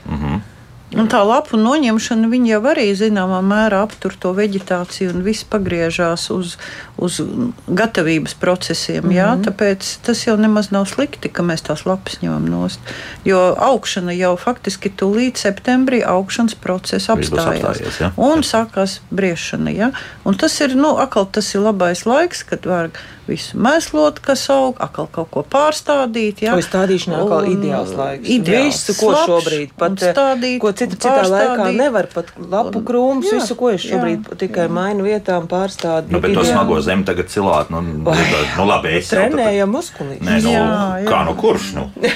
Un 0.97 1.05
tā 1.05 1.19
lapu 1.21 1.57
noņemšana 1.59 2.29
jau 2.49 2.59
arī 2.71 2.87
zināmā 2.97 3.43
mērā 3.45 3.83
aptur 3.85 4.15
to 4.17 4.31
vegetāciju 4.33 5.11
un 5.13 5.21
viss 5.21 5.45
pagriežās 5.45 6.29
uz, 6.33 6.55
uz 6.97 7.19
gatavības 7.67 8.33
procesiem. 8.33 9.03
Mm 9.03 9.09
-hmm. 9.09 9.17
jā, 9.17 9.29
tāpēc 9.45 9.97
tas 10.01 10.25
jau 10.25 10.37
nemaz 10.37 10.71
nav 10.71 10.87
slikti, 10.89 11.29
ka 11.29 11.43
mēs 11.43 11.61
tās 11.67 11.85
lapas 11.85 12.17
ņemam 12.21 12.49
nost. 12.49 12.79
Jo 13.25 13.55
augšana 13.59 14.11
jau 14.17 14.37
faktiski 14.37 14.89
tūlīt 14.89 15.37
septembrī 15.37 16.01
augšanas 16.05 16.55
process 16.55 17.09
apstājās. 17.09 17.61
apstājies, 17.61 18.01
jā. 18.01 18.11
Un 18.17 18.41
sākās 18.41 18.99
briešana. 19.11 19.69
Ja? 19.69 19.91
Un 20.23 20.33
tas 20.33 20.61
ir, 20.61 20.75
nu, 20.75 20.97
atkal 20.97 21.25
tas 21.31 21.55
ir 21.55 21.61
labais 21.61 22.05
laiks, 22.05 22.43
kad 22.43 22.65
var 22.65 22.89
visu 23.29 23.59
mēslot, 23.61 24.19
kas 24.25 24.43
aug, 24.53 24.79
atkal 24.81 25.07
kaut 25.13 25.29
ko 25.33 25.43
pārstādīt. 25.55 26.41
Ja? 26.45 26.55
Vai 26.57 26.63
stādīšanā 26.65 27.19
atkal 27.21 27.45
Un, 27.45 27.51
ideāls 27.55 27.93
laiks? 27.97 28.29
Ideāls, 28.35 28.79
Visu, 28.81 28.95
ko 28.99 29.11
slapjš 29.13 29.29
šobrīd, 29.29 29.73
pat, 29.79 29.97
stādīt, 30.03 30.57
ko 30.63 30.71
cita, 30.73 30.97
citā 30.97 31.13
laikā 31.23 31.47
pārstādīt. 31.55 31.79
nevar 31.83 32.09
pat 32.13 32.33
lapu 32.55 32.83
krūmus, 32.89 33.29
Jā, 33.29 33.39
visu, 33.39 33.57
ko 33.59 33.71
es 33.75 33.85
jā, 33.85 33.93
šobrīd 33.95 34.31
tikai 34.41 34.67
mainu 34.79 35.05
vietām, 35.07 35.47
pārstādu. 35.51 36.11
Nu, 36.13 36.21
bet 36.23 36.35
to 36.37 36.43
smago 36.47 36.81
zemi 36.85 37.05
tagad 37.07 37.29
cilāt. 37.31 37.69
Nu, 37.73 37.81
nu, 37.85 38.03
nu 38.57 38.67
labi, 38.69 38.97
es 38.99 39.13
Trenējam 39.13 39.71
muskulīšu. 39.77 40.25
Nē, 40.25 40.41
nu, 40.45 40.53
Jā, 40.57 40.65
jā. 41.03 41.07
kā 41.09 41.23
nu 41.29 41.37
kurš? 41.39 41.71
Nu? 41.77 41.87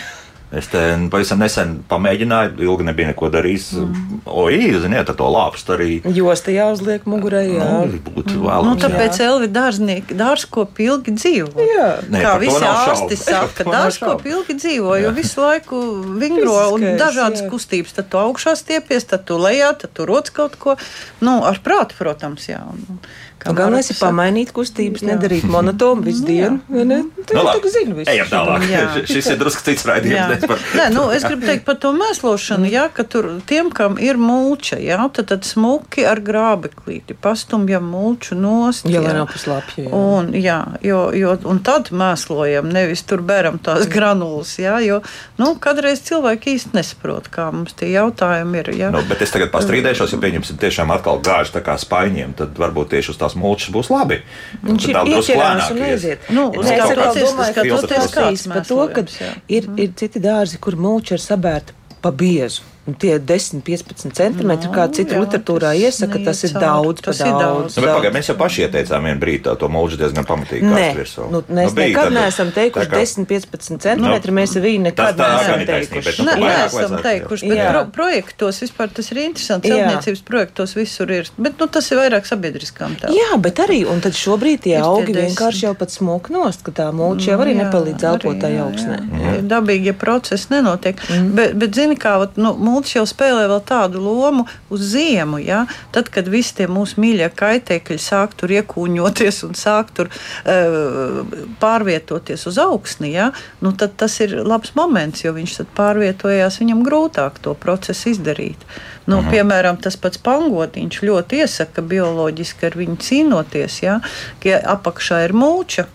Es 0.54 0.68
te 0.70 0.80
pavisam 1.10 1.40
nesen 1.42 1.80
pamēģināju, 1.90 2.52
ilgi 2.62 2.86
nebija 2.86 3.10
neko 3.10 3.30
darījis. 3.34 3.72
Mm. 3.82 4.20
Oi, 4.30 4.60
ziniet, 4.84 5.10
ar 5.10 5.16
to 5.18 5.26
lāpstu 5.34 5.74
arī. 5.74 5.88
Josta 6.14 6.54
jāuzliek 6.54 7.08
mugurē, 7.10 7.42
jā. 7.50 7.70
Nu, 7.90 7.98
būtu 8.06 8.36
Nu, 8.38 8.44
vēlams. 8.46 8.84
tāpēc 8.84 9.18
Elvi 9.26 9.50
dārznieki 9.50 10.18
dārzkopi 10.20 10.86
ilgi 10.92 11.16
dzīvo. 11.18 11.66
Jā. 11.72 11.88
Nē, 12.14 12.22
Kā 12.22 12.36
visi 12.44 12.62
ārsti 12.70 13.18
saka, 13.18 13.66
dārzkopi 13.66 14.30
ilgi 14.36 14.58
dzīvo, 14.62 14.94
jo 15.02 15.12
visu 15.18 15.42
laiku 15.42 15.82
vingro 16.22 16.60
un 16.78 16.86
dažādas 17.02 17.42
jā. 17.42 17.50
kustības. 17.50 17.98
Tad 17.98 18.14
tu 18.14 18.22
augšā 18.22 18.54
stiepies, 18.60 19.10
tad 19.10 19.26
tu 19.26 19.42
lejā, 19.42 19.74
tad 19.82 19.98
tu 19.98 20.06
roc 20.06 20.30
kaut 20.38 20.60
ko. 20.62 20.78
Nu, 21.26 21.40
ar 21.50 21.58
prātu, 21.66 21.98
protams, 21.98 22.46
jā. 22.54 22.62
Un, 22.70 23.02
Nu, 23.46 23.54
Galvenais 23.58 23.90
ir 23.92 23.98
pamainīt 24.00 24.52
kustības, 24.56 25.02
Jā. 25.04 25.14
nedarīt 25.14 25.44
monotonu 25.52 26.04
visu 26.06 26.24
dienu. 26.26 26.60
vai 26.70 26.86
ne? 26.86 27.02
Tu 27.28 27.36
Nu, 27.36 27.44
jau 27.44 27.70
zini 27.74 27.94
visu. 27.98 28.10
Ejam 28.12 28.28
tālāk. 28.32 28.66
Jā. 28.72 28.84
Šis 29.14 29.28
ir 29.34 29.38
drusku 29.42 29.64
cits 29.66 29.84
raidījums. 29.86 30.30
nevis 30.32 30.48
par- 30.48 30.60
Nē, 30.80 30.86
nu, 30.94 31.10
es 31.12 31.24
gribu 31.28 31.46
teikt 31.46 31.66
par 31.66 31.76
to 31.76 31.92
mēslošanu, 31.98 32.70
jā, 32.72 32.86
ka 32.94 33.04
tur 33.04 33.28
tiem, 33.46 33.70
kam 33.72 33.98
ir 34.00 34.16
mulča, 34.18 34.80
jā, 34.80 34.98
tad, 35.14 35.28
tad 35.34 35.44
smuki 35.48 36.06
ar 36.08 36.22
grābeklīti 36.24 37.16
pastumjam 37.20 37.84
mulču 37.92 38.36
nost. 38.36 38.86
Jā, 38.88 39.02
lai 39.04 39.14
nav 39.18 39.28
paslapju. 39.32 39.86
jā. 39.88 39.92
Un, 39.94 40.32
jā, 40.34 40.60
jo, 40.82 41.12
jo, 41.14 41.36
un 41.50 41.60
tad 41.60 41.90
mēslojam, 41.92 42.72
nevis 42.72 43.04
tur 43.04 43.22
beram 43.22 43.60
tās 43.60 43.88
granulas. 43.92 44.56
Jā, 44.60 44.78
jo 44.86 45.02
nu, 45.38 45.56
kādreiz 45.60 46.02
cilvēki 46.08 46.56
īsti 46.56 46.74
nesaprot, 46.78 47.28
kā 47.34 47.50
mums 47.54 47.74
tie 47.78 47.92
jautājumi 47.94 48.60
ir. 48.64 48.72
Jā. 48.84 48.92
Nu, 48.94 49.02
bet 49.10 49.22
es 49.22 49.32
tagad 49.36 49.52
pastrīdēšos, 49.54 50.14
ja 50.16 50.20
pieņemsim 50.24 50.58
tiešām 50.62 50.92
atkal 50.96 51.20
gāžu 51.24 51.56
tā 51.58 51.62
kā 51.66 51.76
spaiņiem, 51.80 52.34
tad 52.40 52.56
varbūt 52.60 52.94
tieši 52.96 53.14
uz 53.14 53.18
tās 53.22 53.33
mulčas 53.40 53.74
būs 53.74 53.92
labi. 53.94 54.20
Un 54.64 54.76
Viņš 54.76 54.88
ir 54.90 55.40
lēnāk 55.40 55.72
un 55.76 55.86
aiziet. 55.88 56.28
Nu, 56.34 56.50
es 56.60 56.70
domāju, 56.70 57.56
ka 57.56 57.66
filtrs 57.70 58.12
tas 58.14 58.46
ir 58.46 58.54
par 58.54 58.68
to, 58.68 58.82
ka 58.96 59.06
ir, 59.48 59.70
ir 59.78 59.96
citi 60.00 60.22
dārzi, 60.24 60.60
kur 60.64 60.78
mulča 60.80 61.18
ir 61.18 61.24
sabērta 61.24 61.76
pa 62.04 62.12
biezu. 62.12 62.73
Un 62.86 62.94
tie 63.00 63.16
10-15 63.16 64.12
centimetri, 64.12 64.68
kā 64.74 64.90
cita 64.92 65.16
jā, 65.16 65.22
literatūrā 65.24 65.70
tas 65.72 65.80
iesaka, 65.88 66.20
tas 66.26 66.42
ir 66.44 66.52
daudz. 66.60 67.00
Tas 67.02 67.20
ir 67.22 67.30
daudz. 67.32 67.44
daudz. 67.44 67.78
Nu, 67.78 67.84
bet 67.86 67.92
pagaidām 67.96 68.16
mēs 68.18 68.28
jau 68.28 68.36
paši 68.36 68.66
ieteicām 68.66 69.06
vienu 69.08 69.20
brīdi 69.22 69.42
tā- 69.46 69.54
to 69.60 69.70
mūžu 69.72 69.96
diezgan 70.02 70.26
pamatīgi. 70.28 70.68
Nē, 70.68 70.90
virsū. 70.98 71.30
nu, 71.32 71.40
mēs 71.48 71.72
bija 71.78 71.88
nekad 71.88 72.04
tad- 72.04 72.14
neesam 72.18 72.52
teikuši 72.52 72.90
kā- 72.92 73.00
10-15 73.00 73.80
centimetri. 73.80 74.32
Nu, 74.32 74.38
Mēs 74.38 74.52
tas 74.52 74.84
nekad 74.84 75.16
tā 75.16 75.30
neesam 75.32 75.62
ir 75.62 75.68
taisnība, 75.68 76.04
bet, 76.04 76.04
teikuši. 76.04 76.26
nu, 76.26 76.32
vairāk 76.44 76.74
neesam 76.74 76.98
teikuši, 77.08 77.48
bet 77.50 77.72
pro 77.72 77.86
projektos 78.04 78.60
vispār 78.60 78.92
tas 78.94 79.12
ir 79.12 79.18
interesanti. 79.18 79.70
Celtniecības 79.70 80.22
projektos 80.28 80.74
visur 80.76 81.12
ir, 81.12 81.30
bet 81.38 81.60
nu, 81.60 81.68
tas 81.68 81.92
ir 81.92 81.98
vairāk 81.98 82.28
sabiedriskām 82.28 83.00
tēlām. 83.00 83.16
Jā, 83.16 83.42
bet 83.42 83.56
arī 83.64 83.86
un 83.90 84.02
tad 84.02 84.12
šobrīd 84.12 84.60
tie 84.60 84.76
tie 84.76 84.82
augi 84.84 85.14
desmit. 85.14 85.32
vienkārši 85.32 85.62
jau 85.68 85.74
pat 85.74 85.88
smūk 85.90 86.30
nost, 86.36 86.64
ka 86.64 86.72
tā 86.72 86.92
mulča 86.92 87.32
jau 87.32 87.40
arī 87.40 87.56
Nu, 87.56 87.64
nepalīdz 87.64 88.02
arī, 88.04 88.12
elpot 88.12 88.36
tajā 88.44 88.60
jā, 88.60 88.68
augsnē. 88.68 88.98
jā. 89.24 89.48
Dabīgie 89.48 89.94
procesi 89.94 90.48
nenotiek. 90.52 91.00
Mm. 91.10 91.32
Bet, 91.36 91.56
bet 91.56 91.72
zini, 91.76 91.96
kā 91.96 92.20
nu, 92.36 92.54
multis 92.74 92.98
jau 92.98 93.06
spēlē 93.10 93.46
vēl 93.52 93.62
tādu 93.70 94.02
lomu 94.04 94.48
uz 94.74 94.84
ziemu. 94.94 95.40
Ja? 95.44 95.64
Tad, 95.96 96.10
kad 96.14 96.30
visi 96.32 96.58
tie 96.60 96.68
mūsu 96.72 97.00
mīļie 97.04 97.30
kaitēkļi 97.38 98.00
sāk 98.02 98.34
tur 98.40 98.54
iekūņoties 98.58 99.44
un 99.48 99.54
sāk 99.58 99.94
tur 99.96 100.10
uh, 100.10 101.22
pārvietoties 101.62 102.48
uz 102.50 102.58
augsni, 102.62 103.14
ja? 103.14 103.30
nu, 103.62 103.74
tad 103.78 103.96
tas 104.02 104.18
ir 104.26 104.36
labs 104.44 104.74
moments, 104.80 105.24
jo 105.26 105.36
viņš 105.36 105.60
tad 105.62 105.72
pārvietojās, 105.78 106.60
viņam 106.64 106.84
grūtāk 106.88 107.40
to 107.46 107.54
procesu 107.60 108.14
izdarīt. 108.14 108.68
Nu, 109.06 109.20
Mhm. 109.22 109.32
piemēram, 109.34 109.78
tas 109.82 109.98
pats 110.00 110.18
pangotiņš 110.18 111.02
ļoti 111.04 111.44
iesaka 111.44 111.82
bioloģiski 111.84 112.66
ar 112.70 112.78
viņu 112.80 112.98
cīnoties, 113.04 113.82
ja? 113.84 114.00
ja 114.44 114.62
apakšā 114.76 115.26
ir 115.26 115.34
mūča 115.36 115.86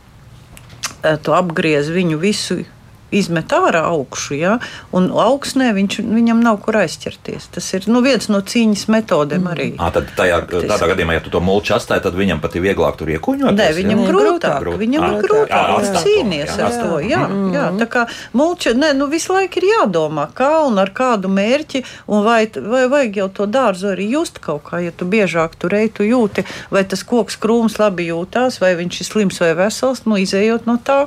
eh, 1.03 1.17
tu 1.23 1.33
apgriez 1.33 1.89
viņu 1.89 2.19
visu. 2.21 2.65
Izmet 3.11 3.53
ārā 3.57 3.87
augšu, 3.89 4.35
ja, 4.37 4.59
un 4.93 5.09
augsnē 5.09 5.71
viņš, 5.77 6.01
viņam 6.05 6.43
nav 6.45 6.59
kur 6.65 6.77
aizķerties. 6.83 7.49
Tas 7.55 7.69
ir 7.73 7.87
nu, 7.89 8.03
viens 8.05 8.29
no 8.29 8.43
cīņas 8.45 8.85
metodēm 8.93 9.47
arī. 9.49 9.69
Ā, 9.81 9.89
tad 9.95 10.11
tajā, 10.19 10.43
tādā 10.51 10.91
gadījumā, 10.93 11.17
ja 11.17 11.25
tu 11.25 11.33
to 11.33 11.41
mulču 11.45 11.77
atstāji, 11.79 12.05
tad 12.05 12.19
viņam 12.19 12.43
pat 12.45 12.59
ir 12.59 12.67
vieglāk 12.67 12.99
tur 13.01 13.09
iekuņot. 13.15 13.57
Nē, 13.57 13.69
viņam 13.79 14.03
Nē, 14.03 14.09
grūtāk. 14.11 14.61
grūtāk. 14.65 14.83
Viņam 14.83 15.07
ir 15.07 15.17
jā, 15.17 15.23
grūtāk. 15.25 15.73
Viņš 15.79 15.89
to, 15.95 16.03
cīnīties 16.05 16.53
jā, 16.53 16.59
ar 16.59 16.67
atstāt 16.69 16.85
to. 16.85 17.01
Jā, 17.09 17.23
jā, 17.55 17.65
tā 17.81 17.89
kā 17.95 18.05
mulča, 18.37 18.75
ne, 18.77 18.93
nu 18.99 19.09
visu 19.09 19.33
laiku 19.33 19.63
ir 19.63 19.69
jādomā, 19.71 20.29
kā 20.37 20.51
un 20.67 20.79
ar 20.83 20.93
kādu 20.97 21.33
mērķi, 21.33 21.85
un 22.13 22.25
vai, 22.27 22.43
vai 22.53 22.85
vajag 22.93 23.21
jau 23.23 23.29
to 23.41 23.49
dārzu 23.49 23.93
arī 23.95 24.11
just 24.13 24.43
kaut 24.45 24.69
kā, 24.69 24.83
ja 24.85 24.93
tu 24.93 25.09
biežāk 25.09 25.57
tur 25.59 25.75
ej, 25.79 25.91
tu 25.97 26.07
jūti, 26.07 26.45
vai 26.75 26.85
tas 26.89 27.05
koks 27.09 27.41
krūms 27.41 27.81
labi 27.81 28.11
jūtās, 28.11 28.61
vai 28.63 28.75
viņš 28.79 29.01
ir 29.01 29.11
slims 29.13 29.41
vai 29.43 29.55
vesels, 29.59 30.05
nu 30.09 30.21
izējot 30.21 30.69
no 30.69 30.79
tā. 30.85 31.07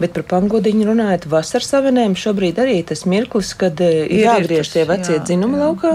Bet 0.00 0.14
par 0.16 0.24
pangodiņu 0.30 0.88
runājot, 0.88 1.28
vasaras 1.32 1.68
savienēm 1.72 2.16
šobrīd 2.18 2.58
arī 2.62 2.80
tas 2.86 3.04
mirklis, 3.08 3.52
kad 3.58 3.80
eh, 3.84 4.04
ir 4.06 4.26
jāgriež 4.26 4.72
tie 4.72 4.84
vecie 4.88 5.18
jā, 5.18 5.22
dzinumi 5.24 5.58
jā, 5.58 5.66
laukā. 5.66 5.92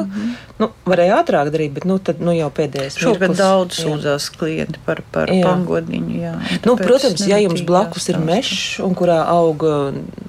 Nu, 0.61 0.67
varēja 0.85 1.21
ātrāk 1.23 1.50
darīt, 1.53 1.71
bet 1.73 1.88
nu, 1.89 1.97
tad, 1.97 2.19
nu, 2.21 2.33
jau 2.38 2.51
pēdējais 2.53 3.00
Šogad 3.01 3.31
mirklis. 3.31 3.39
daudz 3.39 3.79
sūdzās 3.81 4.27
klienti 4.38 4.81
par, 4.85 5.01
par 5.13 5.31
Jā. 5.33 5.41
pangodiņu. 5.47 6.19
Jā, 6.21 6.33
Nu, 6.67 6.75
protams, 6.77 7.23
ja 7.25 7.39
jums 7.41 7.63
blakus 7.65 8.05
ir 8.13 8.19
mežs, 8.21 8.77
un 8.85 8.93
kurā 8.97 9.23
aug 9.31 9.65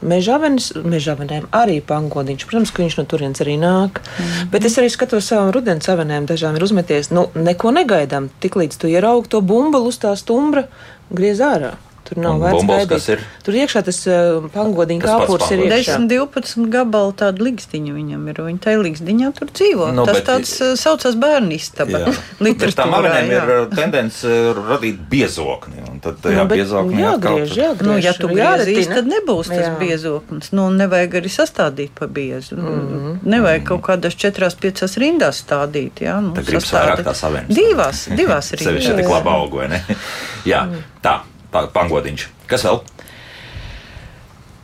mežavenes, 0.01 0.71
mežavenēm 0.89 1.51
arī 1.53 1.83
pangodiņš, 1.85 2.49
protams, 2.49 2.73
ka 2.73 2.85
viņš 2.87 2.99
no 3.03 3.07
turienes 3.13 3.45
arī 3.45 3.59
nāk. 3.61 4.01
Mm. 4.01 4.25
-hmm. 4.25 4.51
Bet 4.55 4.65
es 4.65 4.79
arī 4.81 4.89
skatos 4.89 5.29
savām 5.29 5.53
rudens 5.53 5.85
savenēm, 5.85 6.27
dažām 6.27 6.57
ir 6.57 6.65
uzmeties, 6.65 7.11
nu, 7.11 7.29
neko 7.35 7.71
negaidām. 7.77 8.31
Tiklīdz 8.41 8.81
tu 8.81 8.89
ieraugi 8.89 9.29
to 9.29 9.41
bumbulu 9.41 9.93
uz 9.93 10.01
tā 10.01 10.17
stumbra, 10.17 10.65
griez 11.11 11.45
ārā. 11.45 11.77
Tur 12.05 12.19
nav 12.19 12.41
vērts? 12.43 13.07
Tur 13.45 13.55
iekšā 13.55 13.83
tas 13.87 13.99
uh, 14.07 14.43
Tas 14.43 14.53
pats 14.53 15.03
kāpurs 15.07 15.51
ir 15.55 15.59
pangodiņš. 15.63 15.79
iekšā. 15.79 15.97
10, 15.99 16.09
12 16.09 16.71
gabalu 16.73 17.13
tādu 17.17 17.45
līgstiņu 17.47 17.93
viņam 17.95 18.29
ir. 18.29 18.41
Viņa 18.43 18.61
tajā 18.65 18.79
līgstiņā 18.83 19.29
tur 19.39 19.49
dzīvo. 19.55 19.87
Nu, 19.93 20.03
Nu, 20.03 20.07
Tas 20.07 20.17
bet- 20.19 20.27
tāds 20.27 20.53
uh, 20.61 20.73
saucās 20.77 21.15
bērnu 21.15 21.53
istaba. 21.55 22.01
Tam 22.83 22.95
avenēm 22.99 23.31
ir 23.31 23.53
uh, 23.55 23.67
tendence 23.77 24.27
radīt 24.57 24.99
biezokni. 25.09 25.79
Un 25.91 26.01
tad 26.03 26.19
tajā 26.25 26.43
Nu, 26.43 26.49
biezoknī 26.51 27.05
atkal 27.07 27.39
jāgriež, 27.39 27.49
tur- 27.49 27.63
jāgriež. 27.63 27.87
Nu, 27.87 27.97
ja 28.03 28.13
tu 28.13 28.29
jāretina. 28.29 28.65
griezīs, 28.67 28.89
tad 28.95 29.07
nebūs 29.07 29.49
tas 29.53 29.67
Jā. 29.69 29.79
biezoklis. 29.79 30.53
Nu, 30.53 30.69
nevajag 30.75 31.15
arī 31.23 31.31
sastādīt 31.31 31.91
pa 31.99 32.07
biezu. 32.07 32.57
Mm 32.57 32.63
Mhm. 32.63 32.99
-hmm. 32.99 33.19
Nevajag 33.23 33.65
kaut 33.65 33.83
kādās 33.83 34.15
četrās, 34.17 34.55
piecās 34.59 34.97
rindās 34.99 35.39
stādīt. 35.45 35.93
Jā, 36.01 36.21
nu, 36.21 36.35
Tad 36.35 36.45
gribas 36.47 36.73
vairāk 36.73 37.05
tās 37.05 37.23
avenes. 37.25 37.57
Divās, 37.57 38.09
divās 38.17 38.51
Sevišķi, 38.51 38.91
rindās. 38.91 38.97
tik 38.97 39.09
labi 39.09 39.29
auga, 39.29 39.57
vai 39.57 39.69
ne? 39.69 39.85
Jā, 40.53 40.67
tā, 41.03 41.21
pa- 41.21 41.25
pangodiņš. 41.53 42.27
Kas 42.51 42.65
vēl? 42.67 42.81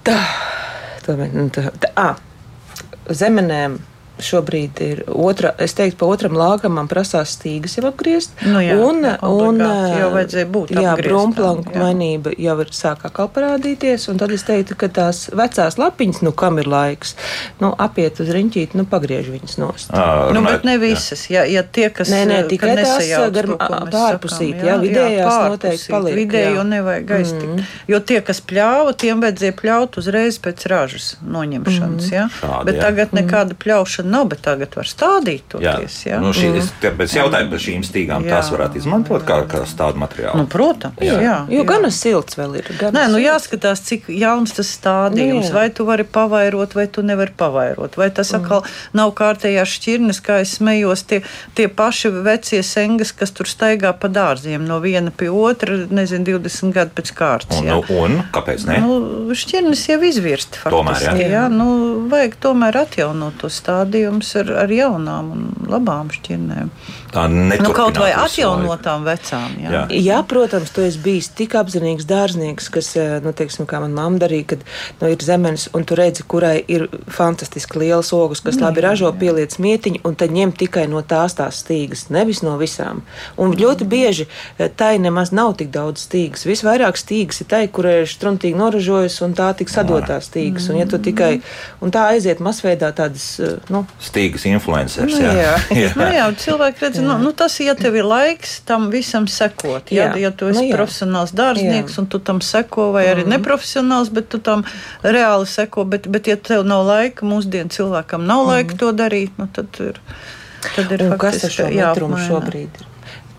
Tā, 0.09 0.17
tā, 1.05 1.17
nu, 1.35 1.49
tā, 1.53 1.69
tā, 1.83 1.93
à, 1.99 2.09
zemenēm 3.13 3.79
šobrīd 4.25 4.81
ir 4.85 5.03
otra, 5.09 5.53
es 5.59 5.75
teiktu, 5.79 5.99
pa 6.01 6.09
otram 6.13 6.37
lāgam 6.39 6.77
man 6.79 6.89
prasās 6.91 7.37
stīgas 7.39 7.79
jau 7.79 7.87
apgriezt. 7.91 8.35
Nu 8.47 8.63
jā, 8.65 8.77
un, 8.83 9.03
jā, 9.07 9.17
un, 9.23 9.61
jau 9.63 10.11
vajadzēja 10.15 10.49
būt 10.55 10.75
jā, 10.77 10.95
brumplanku 11.01 11.75
jā. 11.75 11.83
mainība 11.83 12.33
jau 12.39 12.57
ir 12.65 12.73
sāk 12.77 13.07
atkal 13.09 13.31
parādīties, 13.35 14.09
un 14.13 14.21
tad 14.21 14.35
es 14.35 14.45
teiktu, 14.49 14.77
ka 14.79 14.91
tās 14.93 15.27
vecās 15.37 15.79
lapiņas, 15.81 16.23
nu, 16.27 16.33
kam 16.37 16.61
ir 16.63 16.71
laiks, 16.71 17.15
nu, 17.63 17.73
apiet 17.79 18.21
uz 18.23 18.33
riņķīt, 18.35 18.77
nu, 18.79 18.87
pagriež 18.89 19.31
viņas 19.35 19.59
nost. 19.63 19.95
Ā, 19.95 20.07
Nu, 20.35 20.43
bet 20.45 20.65
ne 20.67 20.77
visas. 20.79 21.25
Ja, 21.33 21.45
ja 21.49 21.63
tie, 21.63 21.89
kas 21.95 22.11
Nē, 22.13 22.21
nē, 22.29 22.39
tikai 22.51 22.75
tās, 22.79 23.09
gar- 23.35 23.49
pārpusīt, 23.59 24.59
sakām, 24.59 24.69
jā, 24.69 24.77
vidējās 24.83 25.27
noteikti 25.29 25.63
pārpusīt. 25.63 25.93
paliek, 25.93 26.17
Vidējo 26.19 26.61
jā. 26.61 26.67
nevajag 26.69 27.13
aiztikt. 27.19 27.63
Jo 27.89 28.01
tie, 28.01 28.21
kas 28.25 28.41
pļāva, 28.45 28.95
tiem 28.99 29.23
vajadzēja 29.25 29.57
pļaut 29.59 29.99
uzreiz 30.01 30.39
pēc 30.43 30.67
ražas 30.71 31.09
noņemšanas. 31.25 32.11
Ja? 32.13 32.27
Šādi, 32.39 32.69
bet 32.69 32.79
jā. 32.79 32.83
tagad 32.87 33.15
nekāda 33.17 33.57
pļaušana 33.59 34.08
nav, 34.11 34.29
bet 34.33 34.43
tagad 34.45 34.75
var 34.79 34.89
stādīt 34.89 35.47
to 35.53 35.61
Jā, 35.63 35.79
ties. 35.81 36.01
Ja? 36.07 36.21
nu, 36.23 36.33
šī, 36.37 36.51
es 36.61 36.71
tāpēc 36.83 37.15
jautāju 37.19 37.51
par 37.53 37.63
šīm 37.65 37.85
stīgām. 37.87 38.27
Jā. 38.27 38.39
Tās 38.39 38.53
varētu 38.55 38.81
izmantot 38.81 39.25
kā, 39.29 39.41
kā 39.51 39.63
tādu 39.79 40.01
materiālu. 40.03 40.43
Nu, 40.43 40.49
protams, 40.51 41.01
jā. 41.05 41.19
Jā. 41.23 41.37
Jo 41.53 41.65
gana 41.69 41.91
silts 41.95 42.39
vēl 42.39 42.59
ir. 42.61 42.71
Nē, 42.95 43.07
nu 43.13 43.21
jāskatās, 43.23 43.83
cik 43.87 44.09
jauns 44.13 44.55
tas 44.57 44.71
stādījums. 44.79 45.49
Nu, 45.49 45.51
jā. 45.51 45.55
vai 45.55 45.67
tu 45.75 45.87
vari 45.89 46.07
pavairot, 46.09 46.77
vai 46.79 46.87
tu 46.93 47.05
nevari 47.07 47.35
pavairot. 47.39 47.99
Vai 48.01 48.11
tas 48.15 48.33
atkal 48.37 48.65
nav 48.97 49.13
kārtējās 49.19 49.77
šķirnes, 49.79 50.23
kā 50.25 50.41
es 50.45 50.57
smējos, 50.59 51.05
tie, 51.11 51.21
tie 51.59 51.69
paši 51.69 52.13
vecie 52.27 52.63
sengas, 52.67 53.13
kas 53.17 53.35
tur 53.37 53.49
staigā 53.51 53.93
pa 53.99 54.11
dārziem 54.13 54.65
no 54.67 54.81
viena 54.85 55.13
pie 55.15 55.31
otra, 55.33 55.77
nezinu, 55.91 56.27
20 56.39 56.75
gadu 56.75 56.95
pēc 56.99 57.13
kārtas. 57.17 57.61
Un, 57.61 57.69
jā. 57.69 57.77
nu, 57.79 58.01
un 58.03 58.23
kāpēc 58.35 58.67
ne? 58.69 58.81
Nu, 58.85 59.37
šķirnes 59.39 59.85
jau 59.93 60.01
izvirst. 60.09 60.61
Tomēr, 60.65 60.99
faktiski, 60.99 61.27
jā. 61.27 61.31
jā. 61.37 61.45
Nu, 61.53 61.69
vajag 62.11 62.39
tomēr 62.43 62.83
atjaunot 62.85 63.39
to 63.43 63.51
stādījumu. 63.53 63.98
Gadījums 63.99 64.31
ar, 64.39 64.51
ar 64.65 64.71
jaunām 64.71 65.31
un 65.35 65.47
labām 65.69 66.11
šķirnēm. 66.15 66.71
Tā 67.13 67.29
Nu, 67.29 67.73
kaut 67.73 67.97
vai 67.99 68.11
neturpinātos 68.13 68.39
atjaunotām 68.39 69.05
vecām. 69.07 69.55
Jā. 69.63 69.71
Jā. 69.73 69.83
Jā, 70.09 70.19
protams, 70.29 70.73
tu 70.75 70.83
esi 70.85 71.01
bijis 71.03 71.31
tik 71.37 71.55
apzinīgs 71.59 72.07
dārznieks, 72.09 72.69
kas, 72.73 72.91
eh, 72.97 73.19
nu, 73.25 73.33
teiksim, 73.37 73.67
kā 73.69 73.81
manā 73.83 73.97
mamma 73.99 74.21
darīja, 74.23 74.47
kad 74.53 74.65
nu, 75.01 75.09
ir 75.13 75.25
zemenes, 75.25 75.69
un 75.77 75.85
tu 75.89 75.97
redzi, 75.99 76.25
kurai 76.29 76.65
ir 76.69 76.89
fantastiski 77.13 77.81
liels 77.83 78.13
ogus, 78.17 78.43
kas 78.45 78.61
labi 78.61 78.85
ražo, 78.85 79.11
pieliec 79.19 79.57
mietiņu, 79.59 80.03
un 80.05 80.17
tad 80.19 80.35
ņem 80.35 80.53
tikai 80.59 80.87
no 80.91 81.03
tās 81.03 81.37
tās 81.39 81.63
stīgas, 81.65 82.09
nevis 82.15 82.43
no 82.45 82.57
visām. 82.61 83.03
Un 83.37 83.57
ļoti 83.57 83.89
bieži 83.89 84.29
eh, 84.59 84.69
tai 84.69 84.99
nemaz 85.03 85.33
nav 85.33 85.57
tik 85.61 85.73
daudz 85.75 86.05
stīgas. 86.09 86.47
Visvairāk 86.49 87.01
stīgas 87.01 87.43
ir 87.43 87.51
tai, 87.51 87.65
kurai 87.69 88.03
ir 88.03 88.11
struntīgi 88.11 88.59
noražojas, 88.59 89.21
un 89.25 89.37
tā 89.39 89.51
tik 89.57 89.73
sadotās 89.73 90.29
stīgas. 90.31 90.69
Un, 90.73 90.81
ja 90.83 90.89
tu 90.89 91.01
tikai, 91.03 91.39
un 91.81 91.95
tā 91.95 92.09
aiziet 92.13 92.43
masveidā 92.45 92.93
tādas, 92.93 93.39
eh, 93.41 93.57
nu, 93.73 93.85
Stīgas 94.03 94.45
influenceris. 94.49 95.17
Nu, 95.19 95.25
jā. 95.25 95.57
jā. 95.73 95.91
nu, 95.99 96.09
jā, 96.13 96.29
cilvēki 96.45 96.85
redz, 96.85 96.98
nu, 97.05 97.19
nu, 97.23 97.33
tas, 97.33 97.57
ja 97.61 97.75
tev 97.79 97.97
ir 97.97 98.05
laiks 98.09 98.61
tam 98.69 98.89
visam 98.91 99.27
sekot, 99.29 99.93
ja, 99.95 100.09
Jā. 100.13 100.17
ja 100.27 100.31
tu 100.31 100.49
esi 100.51 100.61
Nu, 100.61 100.67
jā. 100.69 100.77
profesionāls 100.77 101.33
dārznieks 101.37 101.95
Jā. 101.97 101.99
un 102.03 102.07
tu 102.07 102.19
tam 102.19 102.41
seko, 102.41 102.91
vai 102.97 103.07
arī 103.13 103.27
neprofesionāls, 103.29 104.11
bet 104.13 104.29
tu 104.29 104.39
tam 104.39 104.65
reāli 105.03 105.47
seko, 105.47 105.85
bet, 105.85 106.09
bet 106.09 106.27
ja 106.27 106.37
tev 106.37 106.65
nav 106.67 106.87
laika, 106.89 107.27
mūsdienu 107.27 107.71
cilvēkam 107.71 108.27
nav 108.27 108.47
laika 108.49 108.77
to 108.79 108.93
darīt, 108.93 109.31
nu, 109.39 109.49
tad 109.53 109.67
ir. 109.81 110.01
Tad 110.75 110.91
ir 110.93 111.03
Un 111.07 111.19
kas 111.19 111.39
ar 111.45 111.51
faktiski 111.51 111.55
šo 111.63 111.67
metrumu 111.71 112.19
šobrīd 112.19 112.81
ir? 112.83 112.87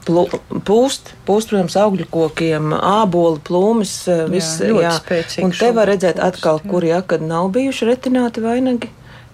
Pūst, 0.09 1.11
pūst, 1.27 1.51
protams, 1.51 1.75
augļu 1.77 2.05
kokiem, 2.09 2.71
āboli, 2.73 3.37
plūmes, 3.45 3.91
eh, 4.09 4.23
viss. 4.31 4.55
ļoti 4.63 4.93
spēcīgi 4.95 5.43
Un 5.45 5.51
te 5.51 5.71
var 5.75 5.87
redzēt 5.91 6.17
atkal, 6.23 6.57
jā. 6.63 6.69
kur, 6.71 6.83
ja, 6.87 7.01
kad 7.01 7.21
nav 7.21 7.51
bijuši 7.53 7.85
retināti 7.91 8.41
vainagi. 8.41 8.89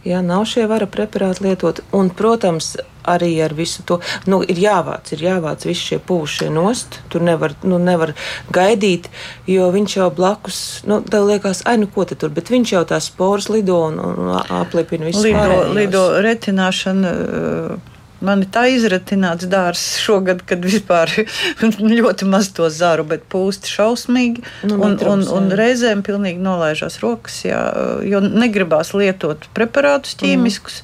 Jā, 0.05 0.19
nav 0.21 0.43
šie 0.45 0.67
vara 0.69 0.85
preparāti 0.85 1.47
lietot. 1.47 1.79
Un, 1.97 2.11
protams, 2.13 2.75
arī 3.09 3.31
ar 3.41 3.53
visu 3.57 3.81
to 3.89 3.99
nu, 4.29 4.41
ir 4.45 4.59
jāvāc, 4.61 5.09
ir 5.15 5.23
jāvāc 5.25 5.65
visi 5.65 5.81
šie 5.91 5.99
pūšie 6.01 6.51
nost. 6.53 6.99
Tur 7.09 7.25
nevar, 7.25 7.55
nu, 7.65 7.79
nevar 7.81 8.13
gaidīt, 8.53 9.09
jo 9.49 9.71
viņš 9.73 9.97
jau 9.97 10.11
blakus, 10.13 10.59
nu, 10.89 10.99
tev 11.01 11.25
liekas, 11.29 11.63
ai, 11.65 11.77
nu, 11.81 11.89
ko 11.89 12.05
te 12.05 12.17
tur, 12.21 12.29
bet 12.33 12.53
viņš 12.53 12.75
jau 12.77 12.83
tās 12.93 13.09
sporas 13.09 13.49
lido 13.49 13.79
un, 13.87 13.97
un 13.99 14.31
aplipina 14.61 15.09
visu 15.09 15.25
Lido, 15.25 15.41
pārējos. 15.41 15.73
lido 15.79 16.05
retināšana. 16.25 17.15
uh, 17.15 17.94
Man 18.25 18.43
ir 18.45 18.49
tā 18.53 18.65
izretināts 18.73 19.47
dārsts 19.51 19.99
šogad, 20.03 20.41
kad 20.49 20.65
vispār 20.65 21.11
ļoti 21.99 22.29
maz 22.29 22.49
to 22.55 22.69
zaru, 22.73 23.05
bet 23.07 23.27
pūsti 23.31 23.71
šausmīgi. 23.75 24.45
Nu, 24.65 24.75
un, 24.75 24.81
un, 24.81 24.95
mitrums, 24.95 25.31
un 25.35 25.51
jā. 25.51 25.59
reizēm 25.61 26.03
pilnīgi 26.05 26.41
nolaižās 26.43 26.99
rokas, 27.03 27.43
jā, 27.47 27.61
jo 28.07 28.23
negribās 28.25 28.95
lietot 28.97 29.49
preparātus 29.57 30.17
ķīmiskus. 30.21 30.83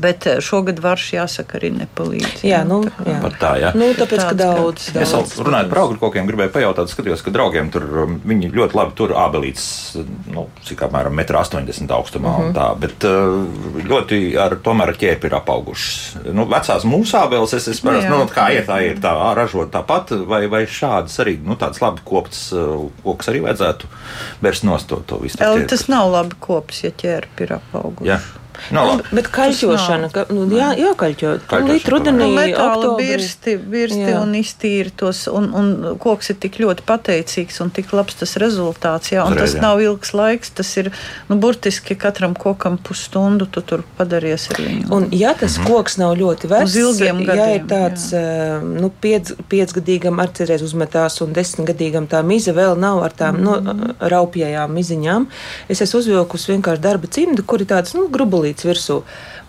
Bet 0.00 0.26
eh, 0.26 0.40
šogad 0.40 0.78
varš 0.82 1.06
jāsaka 1.16 1.58
arī 1.58 1.70
nepalīdz. 1.76 2.42
Jā, 2.46 2.62
nu, 2.66 2.82
tā 2.84 2.92
kā- 2.96 3.06
jā. 3.10 3.30
Tā, 3.42 3.50
jā. 3.60 3.70
Nu, 3.76 3.90
tāpēc, 3.98 4.22
ka 4.22 4.32
Tāds 4.32 4.38
daudz, 4.40 4.86
daudz. 4.94 5.02
Es 5.02 5.12
vēl 5.36 5.46
runāju 5.48 5.68
par 5.72 5.78
augļu 5.82 5.98
kokiem, 6.00 6.26
gribēju 6.30 6.52
pajautāt, 6.54 6.88
skatījos, 6.92 7.22
ka 7.26 7.30
draugiem 7.34 7.70
tur 7.74 7.84
um, 8.04 8.20
viņi 8.24 8.52
ļoti 8.54 8.78
labi 8.78 8.96
tur 8.98 9.14
ābelītes, 9.18 9.66
nu, 10.32 10.46
cik 10.64 10.84
apmēram 10.88 11.16
1,80 11.20 11.82
m 11.84 11.88
augstumā 11.98 12.32
Mhm. 12.32 12.46
un 12.46 12.54
tā, 12.56 12.68
bet 12.78 13.04
uh, 13.04 13.82
ļoti 13.88 14.20
ar, 14.40 14.56
tomēr 14.64 14.94
ķēpi 14.96 15.28
ir 15.30 15.36
apaugušas. 15.40 16.24
Nu, 16.32 16.46
vecās 16.50 16.84
mūsu 16.88 17.18
ābeles, 17.20 17.52
es, 17.56 17.68
es 17.68 17.80
parasti, 17.84 18.08
Jā. 18.08 18.16
nu, 18.16 18.26
kā 18.32 18.48
ir, 18.54 18.64
tā 18.68 18.80
ir, 18.86 18.98
tā 19.02 19.12
ražot 19.36 19.70
tāpat, 19.74 20.14
vai, 20.28 20.46
vai 20.52 20.62
šādas 20.66 21.18
arī, 21.24 21.36
nu, 21.44 21.56
tādas 21.60 21.82
labi 21.82 22.00
koptas 22.06 22.52
uh, 22.56 22.88
koks 23.04 23.28
arī 23.32 23.42
vajadzētu 23.48 23.90
vērst 24.42 24.64
nost 24.68 24.88
to, 24.90 25.02
to 25.06 25.18
visu. 25.22 25.38
Tas 25.68 25.88
nav 25.88 26.10
labi 26.12 26.36
kops, 26.40 26.84
ja 26.84 26.90
ķērpi 26.90 27.46
ir 27.46 27.56
apauguši. 27.58 28.08
Jā. 28.08 28.20
No, 28.70 28.84
labi. 28.86 29.02
Bet 29.12 29.28
kaļķošana, 29.34 30.10
ka, 30.12 30.24
nu, 30.30 30.44
jā, 30.54 30.70
jākaļķo. 30.78 31.32
Līdz 31.68 31.86
rudenī, 31.92 32.18
Nu, 32.22 32.36
metāla 32.36 32.92
birsti, 32.98 33.56
birsti 33.58 33.98
Jā. 34.12 34.20
un 34.22 34.34
iztīri 34.38 34.92
tos, 34.96 35.24
un, 35.28 35.48
un 35.56 35.96
koks 35.98 36.30
ir 36.30 36.36
tik 36.42 36.58
ļoti 36.62 36.84
pateicīgs 36.86 37.60
un 37.64 37.70
tik 37.74 37.92
labs 37.92 38.14
tas 38.20 38.36
rezultāts. 38.40 39.10
Jā, 39.12 39.24
un 39.26 39.32
Uzreiz, 39.34 39.52
tas 39.52 39.58
jā. 39.58 39.62
nav 39.64 39.80
ilgs 39.82 40.12
laiks, 40.14 40.50
tas 40.54 40.70
ir, 40.76 40.90
nu, 41.28 41.36
burtiski 41.42 41.96
katram 41.98 42.34
kokam 42.38 42.78
pusstundu 42.78 43.46
tu 43.50 43.60
tur 43.62 43.82
padaries 43.98 44.48
ar 44.52 44.60
viņu. 44.62 44.90
Un, 44.92 45.08
ja 45.12 45.34
tas 45.34 45.58
Mhm. 45.58 45.66
koks 45.66 45.96
nav 45.98 46.14
ļoti 46.16 46.48
vecs, 46.48 46.76
ilgiem 46.76 47.20
ja 47.20 47.22
ir 47.22 47.26
gadiem, 47.26 47.66
tāds 47.68 48.12
eh, 48.12 48.60
nu, 48.62 48.90
piec, 49.00 49.32
piecgadīgam 49.48 50.20
ar 50.22 50.28
cerēs 50.28 50.62
uzmetās 50.62 51.20
un 51.24 51.32
desmitgadīgam 51.32 52.06
tā 52.08 52.22
miza 52.24 52.52
vēl 52.52 52.76
nav 52.78 53.02
ar 53.02 53.10
tām 53.12 53.40
Mhm. 53.40 53.42
nu, 53.42 53.94
raupjajām 54.00 54.70
miziņām, 54.72 55.26
es 55.68 55.80
esmu 55.80 55.98
uzvilkusi 56.02 56.52
vienkārši 56.56 56.80
darba 56.80 57.06
cimdu, 57.06 57.42
kur 57.46 57.60
ir 57.60 57.66
tāds 57.66 57.94
nu, 57.94 58.08
grubulīts 58.42 58.66
virsū. 58.66 59.02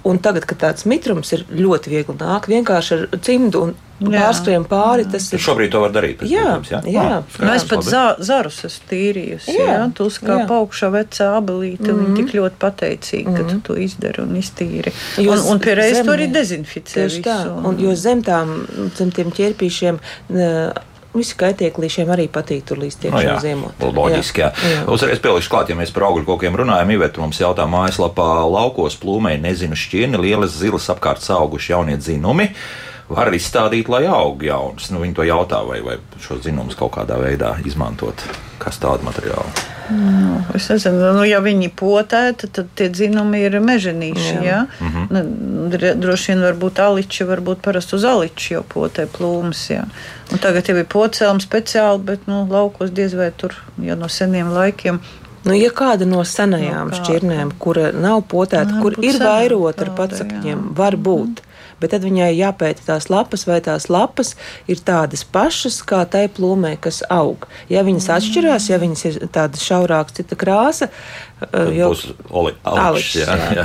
Un 0.03 0.19
tagad, 0.19 0.43
kad 0.43 0.59
tāds 0.59 0.83
mitrums 0.83 1.31
ir 1.31 1.45
ļoti 1.47 1.89
viegli 1.93 2.17
nāk, 2.19 2.49
vienkārši 2.51 2.95
ar 2.97 3.19
cimdu 3.23 3.61
un 3.63 3.71
pārskrien 4.03 4.65
pāri, 4.67 5.05
tas 5.07 5.29
ir. 5.31 5.39
Šobrīd 5.39 5.71
to 5.71 5.79
var 5.79 5.93
darīt. 5.95 6.25
Jā, 6.27 6.57
jā? 6.67 6.81
jā. 6.91 7.05
Ah, 7.21 7.39
Nu, 7.39 7.53
es 7.55 7.63
pat 7.69 7.87
zā, 7.87 8.03
zarus 8.19 8.59
esmu 8.67 8.89
tīrījusi. 8.89 9.55
Jā, 9.55 9.69
Jā, 9.69 9.79
tu 9.95 10.09
kā 10.19 10.41
paukšā 10.49 10.91
vecā 10.91 11.29
abelīte, 11.37 11.87
mm 11.87 11.95
-hmm. 11.95 12.03
viņi 12.03 12.19
tik 12.19 12.35
ļoti 12.35 12.59
pateicīgi, 12.59 13.35
ka 13.37 13.47
tu 13.47 13.59
to 13.63 13.79
izdari 13.79 14.21
un 14.21 14.35
iztīri. 14.35 14.91
Jo 15.17 15.31
Un, 15.31 15.39
un 15.55 15.59
pie 15.59 15.75
reizes 15.79 16.05
to 16.05 16.11
arī 16.11 16.27
dezinficē. 16.31 17.07
Tieši 17.07 17.21
tā, 17.23 17.37
visu, 17.37 17.67
un, 17.69 17.79
jo 17.79 17.95
zem, 17.95 18.23
tām, 18.23 18.67
zem 18.97 19.11
tiem 19.11 19.31
ķērpīšiem. 19.31 19.99
eh, 20.35 20.71
Visi 21.13 21.35
kaitēklīšiem 21.37 22.09
arī 22.09 22.25
patīk 22.33 22.63
tur 22.65 22.79
līdz 22.81 22.95
Nu, 23.03 23.09
iekšā 23.11 23.25
jā, 23.27 23.35
ziemot. 23.43 23.83
loģiski. 23.85 24.41
Jā. 24.41 24.47
Jā. 24.65 24.79
Uzreiz 24.89 25.19
pielikšu 25.21 25.51
klāt, 25.53 25.69
ja 25.69 25.75
mēs 25.77 25.93
par 25.93 26.07
augļu 26.09 26.25
kokiem 26.25 26.57
runājam. 26.57 26.89
Iveta 26.95 27.21
mums 27.21 27.37
jautā 27.41 27.67
mājaslapā 27.69 28.29
laukos 28.49 28.97
plūmei 28.97 29.35
nezinu 29.41 29.77
šķirni, 29.77 30.17
lielas 30.17 30.57
zilas 30.57 30.89
apkārt 30.89 31.21
auguši 31.29 31.75
jaunie 31.75 31.97
dzinumi. 32.01 32.49
Var 33.13 33.29
izstādīt, 33.35 33.89
lai 33.93 34.05
aug 34.09 34.41
jauns. 34.41 34.89
Nu, 34.89 35.03
viņi 35.03 35.13
to 35.19 35.27
jautā, 35.27 35.59
vai, 35.67 35.81
vai 35.85 35.99
šo 36.23 36.39
zinumus 36.41 36.73
kaut 36.79 36.95
kādā 36.97 37.19
veidā 37.21 37.57
izmantot. 37.67 38.23
Kas 38.63 38.79
tādu 38.81 39.05
materiālu? 39.05 39.72
Es 40.55 40.67
nezinu, 40.69 41.13
nu, 41.17 41.23
ja 41.25 41.39
viņi 41.41 41.69
potēta, 41.79 42.47
tad 42.51 42.67
tie 42.77 42.89
dzinumi 42.93 43.39
ir 43.47 43.57
mežonīši. 43.63 44.35
Jā. 44.45 44.65
Mm 44.79 45.07
-hmm. 45.09 45.95
Droši 46.01 46.31
vien 46.31 46.41
var 46.43 46.53
būt 46.53 46.79
aliči, 46.83 47.23
varbūt 47.23 47.61
parasti 47.65 47.95
uz 47.95 48.03
aliči 48.03 48.53
jau 48.53 48.63
potē 48.73 49.07
plūmas. 49.17 49.63
Jā. 49.71 49.83
Un 50.31 50.37
tagad 50.37 50.69
jau 50.69 50.77
ir 50.77 50.85
pocēlumi 50.85 51.41
speciāli, 51.41 51.99
bet 52.03 52.27
nu, 52.27 52.47
laukos 52.49 52.91
diez 52.91 53.13
vai 53.15 53.31
tur 53.37 53.55
jau 53.81 53.95
no 53.97 54.07
seniem 54.07 54.49
laikiem. 54.53 54.99
Nu, 55.43 55.53
ja 55.53 55.69
kāda 55.69 56.05
no 56.05 56.23
senajām 56.23 56.89
No 56.89 56.95
kā- 56.95 57.03
šķirnēm, 57.03 57.51
kura 57.59 57.91
nav 57.91 58.21
potēta, 58.31 58.71
Varbūt 58.71 58.81
kur 58.95 59.05
ir 59.05 59.19
vairota 59.19 59.81
ar 59.81 59.89
patsakņiem, 59.97 60.73
var 60.75 60.95
būt. 60.95 61.41
Bet 61.83 61.95
tad 61.95 62.07
viņai 62.07 62.31
jāpēta 62.37 62.87
tās 62.87 63.09
lapas, 63.11 63.43
vai 63.49 63.59
tās 63.65 63.89
lapas 63.91 64.33
ir 64.71 64.79
tādas 64.85 65.25
pašas 65.27 65.81
kā 65.87 66.03
tai 66.07 66.25
plūmē, 66.31 66.77
kas 66.83 67.01
aug. 67.11 67.47
Ja 67.71 67.83
viņas 67.83 68.09
atšķirās, 68.17 68.71
ja 68.71 68.79
viņas 68.81 69.05
ir 69.09 69.21
tādas 69.33 69.67
šaurākas, 69.67 70.15
cita 70.21 70.39
krāsa, 70.39 70.89
Tad 71.51 71.73
jau 71.75 71.89
Aličs, 71.91 72.63
aličs, 72.63 73.15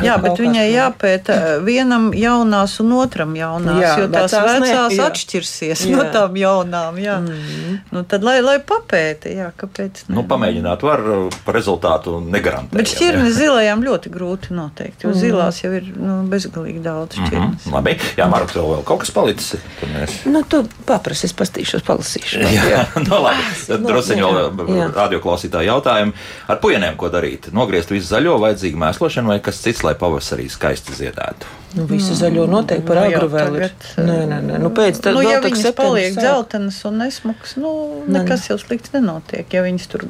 jā, 0.03 0.15
bet 0.23 0.41
viņai 0.41 0.65
jāpēta 0.73 1.37
vienam 1.65 2.09
jaunās 2.17 2.75
un 2.83 2.95
otram 2.99 3.35
jaunās, 3.39 3.81
Jā, 3.83 3.93
jo 4.03 4.09
tās 4.13 4.35
vecās 4.35 4.63
ne, 4.65 4.97
jā. 4.97 5.07
atšķirsies 5.09 5.85
Jā. 5.87 5.95
no 5.95 6.07
tām 6.13 6.39
jaunām. 6.39 6.99
Jā. 7.03 7.19
Mm. 7.23 7.79
Nu, 7.95 8.03
tad 8.09 8.27
lai, 8.27 8.39
lai 8.45 8.57
papēta, 8.65 9.31
jā, 9.33 9.51
kāpēc. 9.59 10.05
ne? 10.09 10.17
Nu, 10.19 10.25
pamēģināt 10.29 10.85
var 10.87 11.05
uh, 11.05 11.39
par 11.47 11.59
rezultātu 11.59 12.19
negarantēt. 12.25 12.75
Bet 12.81 12.93
šķirnes 12.93 13.37
zilajām 13.39 13.85
ļoti 13.87 14.13
grūti 14.15 14.57
noteikt, 14.59 15.07
jo 15.07 15.15
zilās 15.17 15.63
jau 15.63 15.73
ir 15.79 15.91
nu, 15.95 16.21
bezgalīgi 16.31 16.83
daudz 16.85 17.19
Mm 17.19 17.29
šķirnes. 17.29 17.69
-hmm. 17.69 17.75
Labi, 17.75 17.97
jā, 18.17 18.27
Marks, 18.31 18.57
vēl, 18.57 18.69
vēl 18.73 18.85
kaut 18.89 19.03
kas 19.03 19.13
palicis. 19.15 19.55
Mēs... 19.93 20.17
Nu, 20.31 20.43
tu 20.49 20.63
paprasti, 20.89 21.29
es 21.29 21.37
pastīšos, 21.37 21.85
palasīšu. 21.87 22.43
Jā, 22.55 22.85
no 23.09 23.21
labi. 23.27 23.45
Tad 23.69 23.85
Nu, 23.85 23.93
druskuļi 23.93 24.25
jā, 24.25 24.33
vēl 24.59 24.75
jā. 24.79 24.89
radioklausītāji 24.97 25.71
jautājumu. 25.71 26.17
Ar 26.49 26.61
puikiem 26.63 26.99
ko 27.01 27.13
darīt? 27.13 27.51
Nogriezt 27.57 27.93
visu 27.93 28.09
zaļo, 28.13 28.39
vajadzīga 28.45 28.83
mēslošana 28.87 29.35
vai 29.35 29.41
kas 29.45 29.63
cits, 29.65 29.85
lai 29.87 29.97
pavasarī 29.99 30.49
skaisti 30.53 30.97
ziedētu? 30.99 31.57
Nu, 31.77 31.85
visu 31.85 32.15
zaļo 32.17 32.47
noteikti 32.49 32.87
par 32.87 32.97
Nu, 32.97 33.03
agru 33.05 33.29
vēl 33.29 33.57
ir. 33.59 33.65
tagad, 33.69 34.07
Nē, 34.09 34.19
nē, 34.31 34.39
nē. 34.47 34.59
Nu, 34.63 34.71
pēc 34.73 35.01
tam, 35.05 35.15
nu, 35.19 35.21
vēl 35.21 35.31
ja 35.31 35.41
viņas 35.45 35.75
paliek 35.77 36.15
sāk. 36.15 36.21
dzeltenas 36.23 36.79
un 36.89 36.97
nesmukas, 37.03 37.57
nu, 37.61 37.73
Nē, 38.07 38.23
nekas 38.23 38.49
jau 38.49 38.57
slikts 38.59 38.95
nenotiek. 38.95 39.45
Ja 39.53 39.63
viņas 39.67 39.87
tur 39.93 40.07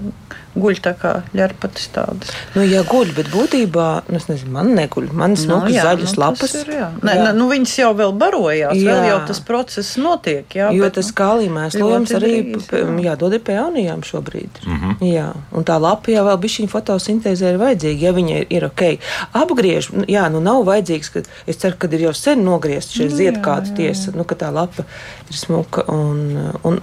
guļ 0.59 0.79
tā 0.83 0.93
kā 0.99 1.13
ļarpatas 1.39 1.89
tādas. 1.95 2.31
Nu, 2.55 2.63
jā, 2.67 2.83
guļ, 2.87 3.13
bet 3.17 3.31
būtībā, 3.33 3.87
nu, 4.09 4.17
es 4.17 4.29
nezinu, 4.31 4.53
man 4.55 4.73
neguļ. 4.75 5.11
Man 5.13 5.37
smukas 5.39 5.75
jā, 5.75 5.85
zaļas 5.87 6.15
nu, 6.17 6.23
lapas. 6.23 6.55
Ir, 6.63 6.73
jā. 6.79 6.89
Nē, 7.03 7.15
jā. 7.21 7.33
Nu, 7.37 7.49
viņas 7.51 7.75
jau 7.79 7.91
vēl 7.99 8.15
barojās, 8.19 8.75
jā. 8.79 8.95
vēl 8.95 9.09
jau 9.11 9.19
tas 9.29 9.41
process 9.41 9.97
notiek. 10.01 10.47
Jā, 10.55 10.71
Jo 10.75 10.85
bet, 10.87 10.95
tas 10.99 11.11
nu, 11.11 11.17
kālī 11.21 11.51
mēslojums 11.53 12.15
ļoti 12.15 12.19
arī 12.19 12.33
drīz, 12.55 12.71
jā. 12.73 12.87
jādod 13.11 13.35
ir 13.39 13.43
peonijām 13.47 14.03
šobrīd. 14.07 14.63
Mm 14.67 14.79
-hmm. 14.79 15.07
Jā, 15.13 15.29
un 15.53 15.65
tā 15.65 15.79
lapa 15.81 16.11
jau 16.11 16.25
vēl 16.27 16.39
bija 16.39 16.57
šī 16.59 16.69
fotosintēze 16.69 17.53
ir 17.53 17.59
vajadzīga, 17.59 18.01
ja 18.03 18.13
viņa 18.13 18.39
ir, 18.41 18.47
ir 18.51 18.65
ok. 18.65 18.83
Apgriež, 19.33 19.91
nu, 19.93 20.05
jā, 20.09 20.29
nu 20.33 20.41
nav 20.41 20.65
vajadzīgs, 20.65 21.11
ka 21.13 21.23
es 21.49 21.61
ceru, 21.63 21.79
ka 21.81 21.91
ir 21.93 22.07
jau 22.09 22.15
sen 22.17 22.45
nogriezta 22.47 22.99
šī 22.99 23.09
Nu, 23.09 23.17
ziedkāta 23.19 23.75
tiesa, 23.79 24.13
nu, 24.17 24.27
ka 24.29 24.37
tā 24.39 24.53
lapa 24.55 24.85
ir 25.29 25.37
smuka 25.37 25.87
un, 25.93 26.53
un 26.69 26.81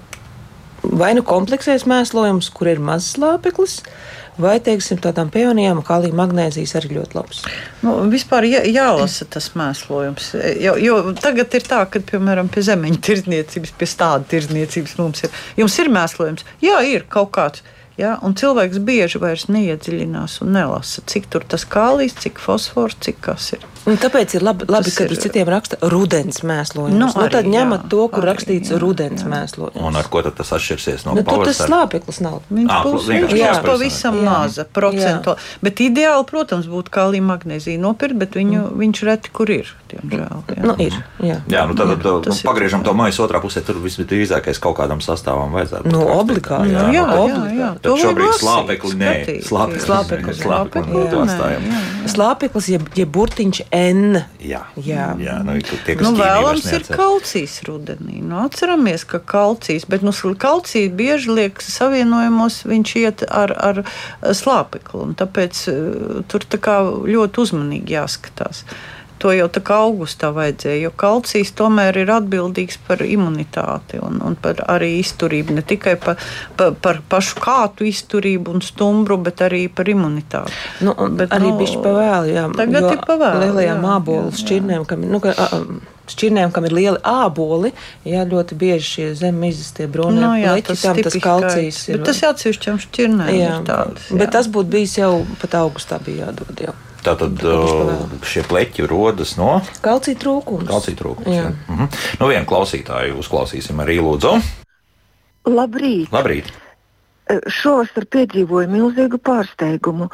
vai 0.86 1.14
nu 1.18 1.24
kompleksēs 1.26 1.86
mēslojums, 1.90 2.52
kur 2.54 2.70
ir 2.70 2.82
mazs 2.84 3.16
lāpeklis, 3.22 3.80
vai, 4.42 4.58
teiksim, 4.64 5.00
tādām 5.04 5.30
pionijām 5.34 5.82
kalija 5.86 6.16
magnēzijas 6.18 6.76
arī 6.80 6.98
ļoti 6.98 7.18
labs. 7.18 7.44
Nu, 7.86 7.96
vispār 8.12 8.48
jā, 8.50 8.64
jālasa 8.68 9.28
tas 9.32 9.52
mēslojums. 9.58 10.34
Jo, 10.62 10.76
jo 10.82 11.00
tagad 11.22 11.56
ir 11.58 11.66
tā, 11.68 11.82
ka, 11.90 12.02
piemēram, 12.12 12.52
pie 12.52 12.66
zemeņa 12.68 13.02
tirdzniecības, 13.08 13.76
pie 13.80 13.90
stāda 13.90 14.28
tirdzniecības 14.34 14.98
mums 15.00 15.26
ir. 15.26 15.40
Jums 15.62 15.80
ir 15.82 15.94
mēslojums? 15.94 16.46
Jā, 16.64 16.82
ir 16.90 17.08
kaut 17.12 17.32
kāds. 17.38 17.66
Ja? 18.00 18.16
Un 18.26 18.36
cilvēks 18.36 18.82
bieži 18.84 19.22
vairs 19.24 19.48
neiedziļinās 19.52 20.42
un 20.44 20.56
nelasa, 20.58 21.04
cik 21.08 21.30
tur 21.32 21.48
tas 21.48 21.68
kālijas, 21.68 22.18
cik 22.26 22.42
fosfors, 22.44 22.98
cik 23.06 23.22
kas 23.24 23.54
ir. 23.56 23.64
Un 23.86 24.00
tāpēc 24.02 24.34
ir 24.34 24.44
labi, 24.46 24.66
labi 24.72 24.90
ka 24.90 25.06
tur 25.06 25.20
citiem 25.22 25.50
raksta 25.52 25.78
rudens 25.94 26.42
mēslojums. 26.42 26.98
Nu, 26.98 27.10
nu, 27.14 27.26
tad 27.30 27.46
ņemat 27.46 27.84
jā, 27.84 27.90
to, 27.92 28.06
kur 28.10 28.24
arī, 28.24 28.32
rakstīts 28.32 28.72
jā, 28.74 28.80
rudens 28.82 29.22
jā. 29.22 29.30
mēslojums. 29.30 29.78
Un 29.78 30.00
ar 30.00 30.10
ko 30.10 30.24
tad 30.26 30.34
tas 30.40 30.50
atšķirsies 30.58 31.06
no 31.06 31.14
nu, 31.14 31.22
pavasara? 31.28 31.52
Tas 31.52 31.60
slāpeklis 31.70 32.20
nav. 32.26 32.40
Viņš 32.50 32.72
à, 32.74 32.80
būs, 32.88 33.10
viņš 33.12 33.36
būs 33.36 33.62
pavisam 33.68 34.18
maza 34.26 34.66
procentu. 34.66 35.36
Bet 35.62 35.84
ideāli, 35.86 36.26
protams, 36.32 36.70
būtu 36.72 36.94
kālija 36.98 37.28
magnēzija 37.28 37.82
nopirkt, 37.84 38.18
bet 38.24 38.40
viņu, 38.40 38.64
mm. 38.64 38.80
viņš 38.82 39.04
reti 39.06 39.34
kur 39.38 39.54
ir. 39.54 39.70
Diemžēl, 39.94 40.42
jā. 40.50 40.66
Nu, 40.66 40.76
ir 40.82 40.98
jā. 41.22 41.38
jā, 41.46 41.68
nu 41.70 41.78
tad, 41.78 41.94
jā, 41.94 42.00
tad 42.02 42.32
nu, 42.34 42.40
pagriežam 42.50 42.82
to 42.88 42.96
maisu 42.98 43.22
otrā 43.28 43.44
pusē. 43.44 43.62
Tur 43.66 43.78
visdrīzākais 43.86 44.58
kaut 44.66 44.80
kādam 44.82 45.06
sastāvam 45.06 45.54
vajadzētu. 45.54 45.94
Nu, 45.94 46.02
obligāti. 46.18 46.74
Jā, 46.74 46.90
jā, 46.90 47.06
jā, 47.30 47.46
jā. 47.54 47.70
Tad 47.86 48.02
šobrīd 48.02 48.34
slāpekli 48.40 48.98
nē. 49.00 49.14
Slāpeklis. 49.46 50.42
Slāpeklis, 52.16 52.70
ja 52.98 53.06
burtiņš 53.18 53.62
N. 53.76 54.22
Jā, 54.42 54.64
jā. 54.78 55.08
jā 55.22 55.38
nu, 55.46 55.58
tie, 55.62 55.96
nu, 56.02 56.14
vēlams 56.18 56.68
ir 56.76 56.88
kalcijs 56.90 57.60
rudenī. 57.68 58.22
Nu, 58.26 58.42
atceramies, 58.46 59.06
ka 59.10 59.22
kalcijs, 59.22 59.88
bet 59.90 60.06
nu, 60.06 60.14
kalcija 60.42 60.92
bieži 60.96 61.34
liekas 61.40 61.70
savienojumos, 61.78 62.64
viņš 62.70 62.96
iet 63.02 63.26
ar, 63.30 63.54
ar 63.56 63.84
slāpekli. 64.36 65.14
Tāpēc 65.20 65.64
uh, 65.72 66.20
tur 66.32 66.46
tā 66.50 66.62
kā 66.62 66.82
ļoti 66.86 67.46
uzmanīgi 67.46 67.98
jāskatās. 67.98 68.66
To 69.24 69.32
jau 69.32 69.48
tā 69.48 69.62
kā 69.64 69.78
augustā 69.86 70.30
vajadzēja, 70.36 70.82
jo 70.84 70.92
kalcijs 71.00 71.54
tomēr 71.56 72.02
ir 72.02 72.12
atbildīgs 72.18 72.78
par 72.88 73.00
imunitāti 73.06 74.02
un, 74.04 74.20
un 74.26 74.36
par 74.36 74.60
arī 74.72 74.98
izturību. 75.00 75.56
Ne 75.56 75.64
tikai 75.64 75.96
par, 76.02 76.20
par, 76.60 76.76
par 76.84 77.00
pašu 77.10 77.40
kātu 77.44 77.88
izturību 77.88 78.58
un 78.58 78.66
stumbru, 78.66 79.18
bet 79.24 79.46
arī 79.46 79.66
par 79.72 79.90
imunitāti. 79.92 80.54
Nu, 80.84 80.96
bet, 81.16 81.32
arī 81.36 81.54
nu, 81.54 81.58
bija 81.62 81.82
pavēl, 81.86 82.32
jā. 82.34 82.46
Tagad 82.60 82.92
ir 82.92 83.04
pavēl. 83.08 83.42
Lielajām 83.46 83.90
ābolu 83.96 84.36
šķirnēm, 84.36 84.88
kam, 84.90 85.08
nu, 85.08 85.24
ka, 85.24 85.36
šķirnēm, 86.12 86.52
kam 86.54 86.68
ir 86.68 86.76
lieli 86.76 87.02
āboli, 87.08 87.72
jā, 88.08 88.26
ļoti 88.30 88.58
bieži 88.60 88.90
šie 88.90 89.08
zemes 89.18 89.62
izstie 89.64 89.88
brūnie 89.92 90.22
no, 90.22 90.34
nu, 90.34 90.42
jā, 90.42 90.56
pleķi, 90.60 90.82
tam 90.84 91.02
tas 91.08 91.20
kalcijs 91.24 91.82
ir. 91.90 92.00
Bet 92.00 92.10
tas 92.12 92.22
ir 92.22 92.32
atsevišķām 92.32 92.82
šķirnēm. 92.86 93.32
Jā, 93.40 93.54
tādas, 93.68 94.10
jā. 94.12 94.20
bet 94.22 94.36
tas 94.36 94.50
būtu 94.52 94.76
bijis 94.78 95.00
jau 95.00 95.14
pat 95.42 95.58
augustā 95.64 96.02
bija 96.06 96.30
jādod 96.30 96.68
jau. 96.68 96.76
Tātad 97.06 97.42
šie 98.26 98.42
pleķi 98.50 98.88
rodas 98.90 99.36
no 99.38 99.60
kalcija 99.86 100.18
trūkuma. 100.22 100.66
Kalcija 100.70 100.98
trūkums. 100.98 101.30
Jā. 101.30 101.48
Jā. 101.48 101.56
Mhm. 101.70 101.90
Nu, 102.22 102.30
vienu 102.32 102.50
klausītāju 102.50 103.20
uzklausīsim 103.22 103.82
arī 103.84 104.00
Lūdzu. 104.02 104.38
Labrīt! 105.46 106.10
Labrīt. 106.14 106.50
Šovasar 107.50 108.06
piedzīvoju 108.14 108.70
milzīgu 108.70 109.20
pārsteigumu. 109.22 110.10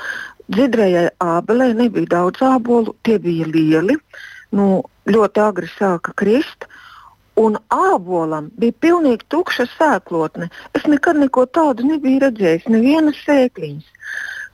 Dzirdējai 0.51 1.11
ābelē 1.23 1.71
nebija 1.77 2.09
daudz 2.11 2.43
ābolu, 2.43 2.95
tie 3.07 3.17
bija 3.23 3.47
lieli, 3.47 3.95
nu, 4.57 4.81
ļoti 5.07 5.43
agri 5.43 5.69
sāka 5.77 6.15
krist. 6.15 6.67
Un 7.39 7.55
ābolam 7.71 8.49
bija 8.59 8.75
pilnīgi 8.83 9.23
tukša 9.31 9.65
sēklotne. 9.77 10.49
Es 10.75 10.83
nekad 10.91 11.15
neko 11.15 11.45
tādu 11.47 11.87
nebiju 11.87 12.19
redzējis, 12.25 12.67
nevienas 12.67 13.21
sēkliņas. 13.23 13.87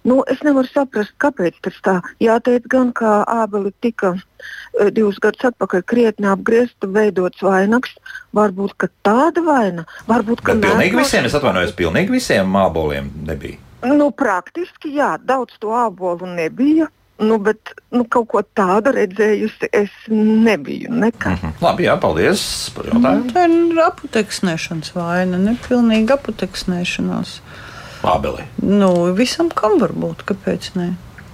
Nu, 0.08 0.22
es 0.32 0.40
nevaru 0.46 0.70
saprast, 0.72 1.12
kāpēc 1.20 1.58
tas 1.66 1.78
tā. 1.84 1.98
Jāteic 2.24 2.68
gan, 2.72 2.94
ka 2.96 3.22
ābeli 3.28 3.74
tika 3.84 4.14
uh, 4.16 4.90
divus 4.96 5.20
gadus 5.24 5.50
atpakaļ 5.52 5.84
krietni 5.90 6.30
apgriezta, 6.32 6.88
veidots 6.88 7.44
vainags. 7.44 7.98
Varbūt 8.38 8.88
tāda 9.04 9.44
vaina. 9.44 9.84
Varbūt, 10.08 10.44
ka 10.46 10.56
Bet 10.56 10.70
pilnīgi 10.70 11.02
visiem, 11.02 11.28
es 11.28 11.36
atvainojos, 11.36 11.76
pilnīgi 11.76 12.16
visiem 12.16 12.56
āboliem 12.56 13.12
nebija. 13.28 13.60
Nu, 13.88 14.10
praktiski 14.16 14.96
jā, 14.96 15.18
daudz 15.22 15.60
to 15.62 15.76
ābolu 15.76 16.30
nebija. 16.38 16.88
Nu, 17.18 17.40
bet 17.42 17.74
nu, 17.90 18.04
kaut 18.06 18.28
ko 18.30 18.44
tādu 18.56 18.92
redzējusi 18.94 19.72
es 19.74 19.94
nebiju. 20.14 20.92
Nekad. 20.94 21.32
Mm 21.32 21.50
-hmm. 21.50 21.64
Labi, 21.66 21.84
jā, 21.84 22.00
paldies 22.00 22.42
par 22.76 22.86
jautājumu. 22.86 23.24
Nu, 23.24 23.32
tā 23.34 23.46
ir 23.50 23.80
aputeksnēšanas 23.86 24.94
vaina, 24.96 25.38
nepilnīga 25.38 26.14
aputeksnēšanās. 26.14 27.42
Ābeli? 28.06 28.46
Nu, 28.62 28.92
visam 29.18 29.50
kam 29.50 29.80
var 29.82 29.96
būt, 29.98 30.26
kāpēc 30.30 30.74
ne? 30.78 30.92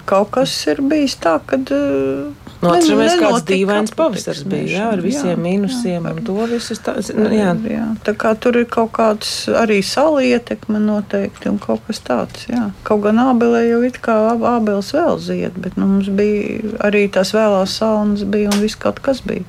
Kaut 0.07 0.33
kas 0.35 0.53
ir 0.67 0.81
bijis 0.83 1.15
tā, 1.23 1.37
ka. 1.47 1.59
Uh, 1.71 2.43
Nu, 2.63 2.69
Atceramies, 2.71 3.17
kāds 3.19 3.43
dīvains 3.47 3.91
pavasars 3.97 4.43
bija 4.47 4.67
jā, 4.71 4.83
ar 4.95 5.01
visiem 5.03 5.33
jā, 5.33 5.39
mīnusiem 5.43 6.05
jā, 6.07 6.11
un 6.15 6.21
to 6.23 6.45
visu. 6.47 6.77
Tā, 6.79 6.93
nu, 7.17 7.25
jā. 7.35 7.49
Jā, 7.67 7.87
tā 8.07 8.13
kā 8.19 8.31
tur 8.39 8.55
ir 8.61 8.69
kaut 8.71 8.93
kāds 8.95 9.33
arī 9.59 9.81
saula 9.83 10.23
ietekme 10.23 10.79
noteikti 10.79 11.51
un 11.51 11.59
kaut 11.63 11.83
kas 11.89 11.99
tāds. 12.07 12.45
Jā. 12.47 12.69
Kaut 12.87 13.03
gan 13.03 13.19
ābelē 13.25 13.65
jau 13.67 13.81
it 13.83 13.99
kā 14.03 14.15
ābeles 14.31 14.93
vēl 14.95 15.19
zied, 15.25 15.59
bet 15.59 15.75
nu, 15.75 15.89
mums 15.97 16.07
bija 16.15 16.77
arī 16.87 17.03
tās 17.11 17.33
vēlās 17.35 17.75
saunas 17.81 18.23
bija 18.23 18.53
un 18.53 18.63
viss 18.63 18.79
kaut 18.79 19.03
kas 19.03 19.19
bija. 19.27 19.43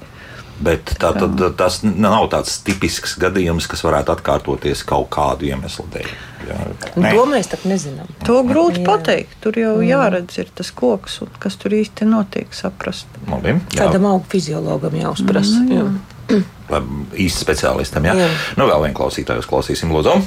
Bet 0.65 0.95
tā, 1.01 1.11
tad, 1.17 1.41
tas 1.59 1.81
nav 1.85 2.29
tāds 2.33 2.57
tipisks 2.65 3.19
gadījums, 3.21 3.67
kas 3.69 3.83
varētu 3.85 4.15
atkārtoties 4.15 4.85
kaut 4.89 5.11
kādu 5.13 5.49
iemeslu 5.51 5.85
dēļ. 5.93 6.09
Jā, 6.45 6.57
Nē. 7.01 7.13
to 7.17 7.25
mēs 7.29 7.51
tā 7.53 7.59
nezinām. 7.69 8.09
To 8.29 8.41
grūti 8.47 8.83
jā. 8.83 8.87
pateikt. 8.89 9.37
Tur 9.45 9.59
jau 9.61 9.75
jā. 9.81 9.99
jāredz, 9.99 10.39
ir 10.41 10.51
tas 10.57 10.71
koks, 10.77 11.21
kas 11.43 11.57
tur 11.61 11.77
īsti 11.77 12.09
notiek, 12.09 12.51
saprast. 12.57 13.09
Labi, 13.29 13.57
Kādam 13.75 14.09
augu 14.13 14.29
fiziologam 14.33 14.97
jāuzprasa. 15.01 15.63
Nu, 15.65 15.79
jā. 15.79 15.87
Jā. 16.33 16.43
Īsti 17.25 17.45
speciālistam. 17.45 18.09
Jā. 18.09 18.17
Jā. 18.25 18.29
Nu, 18.61 18.69
vēl 18.71 18.87
vienu 18.87 18.99
klausītāju 18.99 19.45
uzklausīsim, 19.45 19.93
Lūdzu. 19.95 20.19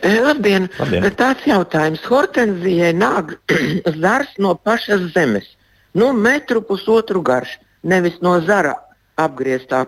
Eh, 0.00 0.20
labdien! 0.22 0.68
Labdien. 0.78 1.08
Tāds 1.18 1.48
jautājums. 1.48 2.04
Hortenzijai 2.08 2.92
nāk 2.96 3.34
zars 4.04 4.36
no 4.40 4.54
pašas 4.56 5.10
zemes. 5.16 5.48
Nu, 5.96 6.12
metru 6.14 6.62
pusotru 6.62 7.22
garš, 7.26 7.56
nevis 7.82 8.20
no 8.22 8.36
zara 8.46 8.76
apgrieztā, 9.24 9.84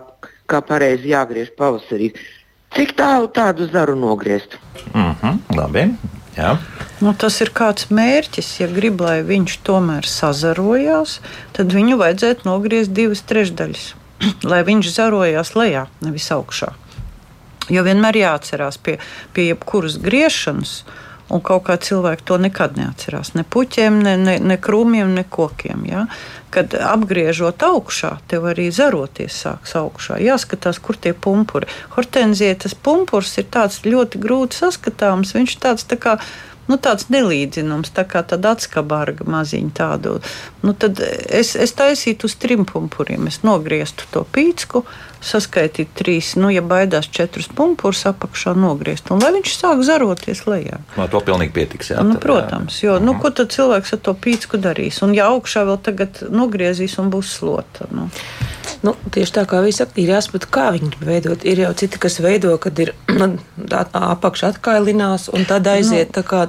kā 0.49 0.61
pareizi 0.65 1.13
jāgriež 1.13 1.53
pavasarī. 1.57 2.13
Cik 2.73 2.95
tālu 2.97 3.29
tādu 3.29 3.67
zaru 3.69 3.95
nogriezt? 3.95 4.57
Mm 4.93 5.15
-hmm, 5.21 5.39
labi. 5.57 5.85
Jā. 6.37 6.57
Nu, 7.01 7.13
tas 7.13 7.41
ir 7.41 7.51
kāds 7.53 7.91
mērķis. 7.93 8.59
Ja 8.59 8.67
grib, 8.67 9.01
lai 9.01 9.21
viņš 9.21 9.57
tomēr 9.63 10.05
sazarojās, 10.09 11.19
tad 11.53 11.73
viņu 11.73 11.97
vajadzētu 11.97 12.41
nogriezt 12.45 12.91
divas 12.91 13.21
trešdaļas, 13.21 13.93
lai 14.51 14.63
viņš 14.63 14.89
zarojās 14.95 15.55
lejā, 15.55 15.87
nevis 16.01 16.31
augšā. 16.31 16.73
Jo 17.69 17.83
vienmēr 17.83 18.15
jāatcerās 18.15 18.77
pie, 18.77 18.97
pie 19.33 19.47
jebkuras 19.47 19.97
griešanas, 19.97 20.83
uh, 20.83 21.02
Un 21.33 21.41
kaut 21.41 21.65
kā 21.65 21.79
cilvēki 21.81 22.25
to 22.29 22.37
nekad 22.41 22.77
neatcerās. 22.77 23.33
Ne 23.33 23.41
puķiem, 23.43 23.99
ne, 24.05 24.13
ne, 24.21 24.37
ne 24.37 24.57
krūmiem, 24.61 25.15
ne 25.17 25.25
kokiem. 25.25 25.85
Ja? 25.89 26.05
Kad 26.53 26.75
apgriežot 26.77 27.65
augšā, 27.65 28.15
tev 28.29 28.45
arī 28.51 28.69
zaroties 28.73 29.39
sāks 29.45 29.73
augšā. 29.79 30.19
Jāskatās, 30.21 30.77
kur 30.83 30.99
tie 31.01 31.15
pumpuri. 31.17 31.69
Hortenzija 31.97 32.55
tas 32.65 32.77
pumpurs 32.77 33.33
ir 33.41 33.49
ļoti 33.89 34.21
grūti 34.21 34.61
saskatāms. 34.61 35.33
Viņš 35.33 35.57
tāds 35.65 35.89
tā 35.89 35.97
kā 35.97 36.19
nu, 36.69 36.77
tāds 36.77 37.09
nelīdzinums, 37.13 37.91
tā 37.95 38.05
kā 38.09 38.23
tāda 38.27 38.53
atskabarga 38.55 39.27
maziņa 39.29 39.73
tādu. 39.77 40.17
Nu, 40.63 40.75
tad 40.77 41.01
es, 41.03 41.55
es 41.59 41.75
taisītu 41.77 42.29
uz 42.29 42.37
trim 42.39 42.67
pumpuriem. 42.69 43.27
Es 43.31 43.41
nogrieztu 43.43 44.07
to 44.13 44.23
pīcku, 44.35 44.85
saskaitīt 45.23 45.93
trīs, 45.97 46.33
nu, 46.39 46.49
ja 46.53 46.63
baidās 46.65 47.07
četrus 47.11 47.49
pumpurus 47.55 48.03
apakšā 48.09 48.55
nogriezt, 48.57 49.09
un 49.13 49.23
lai 49.23 49.31
viņš 49.37 49.55
sāk 49.55 49.83
zaroties 49.87 50.45
lejā. 50.49 50.79
No 50.97 51.07
to 51.11 51.21
pilnīgi 51.25 51.55
pietiks, 51.55 51.93
jā. 51.93 52.03
Nu, 52.05 52.17
protams, 52.21 52.79
jo, 52.83 52.97
nu, 53.03 53.15
ko 53.21 53.31
tad 53.35 53.53
cilvēks 53.55 53.95
ar 53.97 54.01
to 54.07 54.15
pīcku 54.25 54.59
darīs? 54.61 55.01
Un 55.05 55.15
ja 55.17 55.29
augšā 55.33 55.65
vēl 55.69 55.79
tagad 55.85 56.23
nogriezīs 56.33 56.97
un 57.01 57.11
būs 57.13 57.37
slota. 57.39 57.89
Nu. 57.93 58.09
Nu, 58.83 58.95
tieši 59.15 59.37
tā 59.37 59.45
kā 59.47 59.61
viņi 59.63 59.77
saka, 59.77 59.95
ir 60.03 60.11
jāsaprot, 60.11 60.47
kā 60.51 60.65
viņi 60.75 60.99
veidot. 61.03 61.45
Ir 61.47 61.63
jau 61.63 61.71
citi, 61.79 61.99
kas 62.03 62.19
veido, 62.23 62.55
kad 62.59 62.79
ir 62.83 62.93
apakšā 64.15 64.53
atkailinās 64.53 65.29
un 65.31 65.47
tad 65.47 65.67
aiziet 65.71 66.11
nu, 66.11 66.17
tā 66.19 66.25
kā 66.27 66.43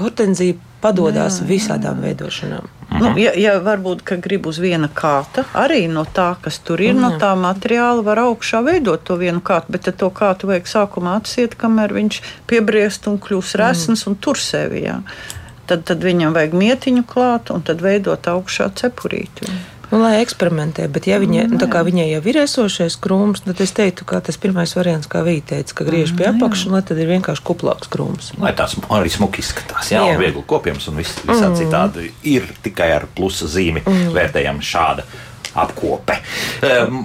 hortenzija 0.00 0.58
padodas 0.82 1.40
visādām 1.46 2.02
veidošanām. 2.02 2.77
Nu, 2.88 3.10
ja, 3.20 3.34
ja 3.36 3.58
varbūt 3.60 4.00
grib 4.24 4.46
uz 4.48 4.58
viena 4.62 4.88
kārta, 4.88 5.44
arī 5.60 5.82
no 5.92 6.06
tā, 6.08 6.30
kas 6.40 6.56
tur 6.64 6.80
ir, 6.80 6.94
mm. 6.96 7.02
no 7.04 7.10
tā 7.20 7.34
materiāla 7.36 8.04
var 8.06 8.22
augšā 8.24 8.62
veidot 8.64 9.04
to 9.04 9.18
vienu 9.20 9.42
kārtu, 9.44 9.74
bet 9.76 9.90
to 10.00 10.08
kārtu 10.14 10.48
vajag 10.48 10.70
sākumā 10.72 11.18
atsiet, 11.20 11.56
kamēr 11.60 11.92
viņš 11.98 12.20
piebriest 12.48 13.10
un 13.10 13.20
kļūs 13.20 13.54
resns 13.60 14.06
mm. 14.06 14.10
un 14.10 14.20
tur 14.24 14.40
sevi. 14.40 14.86
Jā. 14.86 15.02
Tad, 15.68 15.84
tad 15.90 16.04
viņam 16.04 16.32
vajag 16.32 16.56
mietiņu 16.56 17.04
klāt 17.08 17.52
un 17.52 17.60
tad 17.66 17.84
veidot 17.84 18.24
augšā 18.32 18.70
cepurīti. 18.80 19.52
Nu, 19.88 20.00
lai 20.02 20.18
eksperimentē, 20.20 20.84
bet 20.92 21.06
ja 21.08 21.16
viņa, 21.22 21.46
nu, 21.52 21.58
viņai 21.58 22.08
jau 22.10 22.20
ir 22.28 22.40
esošais 22.42 22.98
krūms, 23.00 23.44
tad 23.46 23.62
es 23.64 23.72
teiktu, 23.76 24.04
ka 24.08 24.20
tas 24.24 24.36
pirmais 24.40 24.74
variants, 24.76 25.08
kā 25.08 25.22
viņa 25.24 25.46
teica, 25.52 25.78
ka 25.78 25.86
griež 25.88 26.12
pie 26.18 26.26
mm, 26.26 26.36
apakšas, 26.36 26.68
un 26.68 26.84
tad 26.90 27.00
ir 27.00 27.08
vienkārši 27.08 27.44
kuplāks 27.48 27.88
krūms. 27.92 28.34
Lai 28.42 28.52
tās 28.58 28.76
arī 28.92 29.12
smuki 29.12 29.40
izskatās, 29.44 29.88
jā, 29.94 30.02
jā. 30.04 30.16
un 30.16 30.20
viegli 30.20 30.44
kopjams, 30.48 30.90
un 30.92 31.00
viss 31.00 31.22
visā 31.24 31.48
mm. 31.48 31.56
citādi 31.56 32.10
ir 32.28 32.50
tikai 32.64 32.90
ar 32.98 33.08
plusa 33.16 33.48
zīmi 33.48 33.80
mm. 33.84 34.12
vērtējama 34.16 34.68
šāda 34.68 35.06
apkope. 35.58 36.18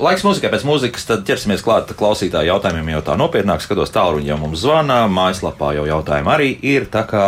Laiks 0.03 0.25
mūzikai 0.27 0.51
pēc 0.53 0.65
mūzikas, 0.67 1.07
tad 1.09 1.23
ķersimies 1.27 1.63
klāt 1.65 1.93
klausītāju 1.97 2.51
jautājumiem 2.51 2.91
jau 2.97 3.03
tā 3.07 3.15
nopietnāk. 3.19 3.63
Skatos 3.63 3.93
tālruņi 3.95 4.29
jau 4.33 4.39
mums 4.41 4.63
zvana, 4.65 5.03
mājaslapā 5.11 5.73
jau 5.79 5.87
jautājumi 5.89 6.35
arī 6.35 6.51
ir, 6.75 6.89
tā 6.91 7.05
kā 7.09 7.23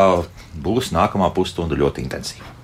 būs 0.66 0.92
nākamā 0.96 1.32
pusstunda 1.36 1.80
ļoti 1.80 2.06
intensīva. 2.06 2.55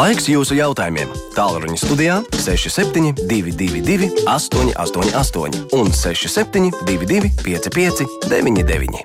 Laiks 0.00 0.30
jūsu 0.30 0.54
jautājumiem. 0.56 1.10
Tālruņa 1.34 1.76
studijā 1.76 2.14
6722, 2.32 4.08
888, 4.24 5.58
un 5.76 5.92
6722, 5.92 7.28
55, 7.44 8.08
99. 8.32 9.04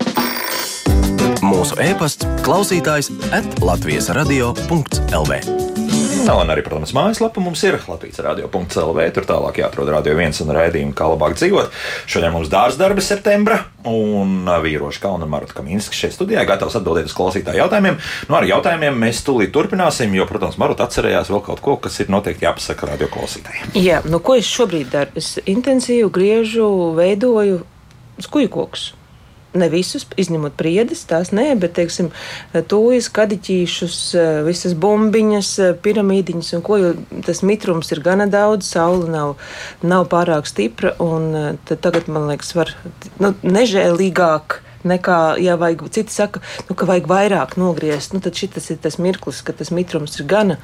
Mūsu 1.43 1.75
e-pasts, 1.83 2.23
klausītājs, 2.47 3.11
atlatvijas 3.35 4.07
radio.lv. 4.15 5.74
Nu, 6.25 6.39
un 6.41 6.49
arī, 6.49 6.63
protams, 6.65 6.93
mājaslapa 6.95 7.41
mums 7.43 7.61
ir 7.67 7.77
Latvijas 7.85 8.17
radio.clv. 8.25 9.03
Tur 9.13 9.27
tālāk 9.29 9.59
jāatrod 9.61 9.91
radio 9.93 10.15
viens 10.17 10.39
un 10.41 10.49
raidījumu, 10.55 10.95
kā 10.97 11.09
labāk 11.11 11.35
dzīvot. 11.37 11.69
Šodien 12.09 12.33
mums 12.33 12.49
dārza 12.49 12.81
darba 12.81 13.03
septembra, 13.05 13.59
un 13.85 14.49
vīroša 14.63 15.03
Kalna 15.03 15.29
Marta 15.29 15.53
Kaminska 15.59 15.93
šeit 15.93 16.15
studijā 16.15 16.47
gatavs 16.49 16.79
atbildēt 16.79 17.11
uz 17.11 17.15
klausītāju 17.17 17.61
jautājumiem. 17.61 18.01
Nu, 18.31 18.39
ar 18.39 18.49
jautājumiem 18.49 18.97
mēs 19.05 19.21
tūlīt 19.27 19.53
turpināsim, 19.53 20.17
jo, 20.17 20.25
protams, 20.29 20.57
Marta 20.61 20.89
atcerējās 20.89 21.29
vēl 21.29 21.45
kaut 21.45 21.61
ko, 21.65 21.77
kas 21.85 22.01
ir 22.01 22.09
noteikti 22.13 22.49
jāpasaka 22.49 22.89
radio 22.95 23.11
klausītājiem. 23.13 23.77
Jā, 23.77 24.01
nu 24.09 24.21
ko 24.25 24.39
es 24.41 24.49
šobrīd 24.49 24.89
daru? 24.97 25.13
Es 25.21 25.35
intensīvi 25.45 26.09
griežu, 26.17 26.69
veidoju 26.97 27.61
skuju 28.25 28.49
kokus 28.49 28.93
ne 29.57 29.69
visus, 29.71 30.05
izņemot 30.19 30.55
priedes, 30.59 31.05
tās 31.09 31.31
nē, 31.35 31.47
bet, 31.61 31.75
teiksim, 31.79 32.11
tūjas, 32.53 33.09
kadiķīšus, 33.15 33.99
visas 34.47 34.75
bumbiņas, 34.79 35.51
piramīdiņas 35.85 36.53
un 36.57 36.65
ko, 36.65 36.79
jo 36.81 36.93
tas 37.25 37.43
mitrums 37.47 37.91
ir 37.95 38.03
gana 38.05 38.27
daudz, 38.31 38.67
saule 38.75 39.09
nav, 39.11 39.35
nav 39.85 40.07
pārāk 40.11 40.49
stipra, 40.49 40.95
un 41.03 41.57
tad 41.67 41.83
tagad, 41.85 42.11
man 42.11 42.29
liekas, 42.31 42.53
var 42.57 42.75
nu, 43.23 43.33
nežēlīgāk 43.45 44.61
nekā, 44.87 45.19
ja 45.41 45.57
vajag, 45.59 45.85
citi 45.95 46.13
saka, 46.13 46.41
nu, 46.69 46.75
ka 46.77 46.87
vajag 46.89 47.09
vairāk 47.09 47.55
nogriezt, 47.59 48.15
nu, 48.15 48.21
tad 48.23 48.37
šis 48.37 48.71
ir 48.73 48.79
tas 48.83 48.99
mirklis, 49.01 49.41
ka 49.45 49.55
tas 49.55 49.71
mitrums 49.75 50.19
ir 50.19 50.27
gana 50.29 50.59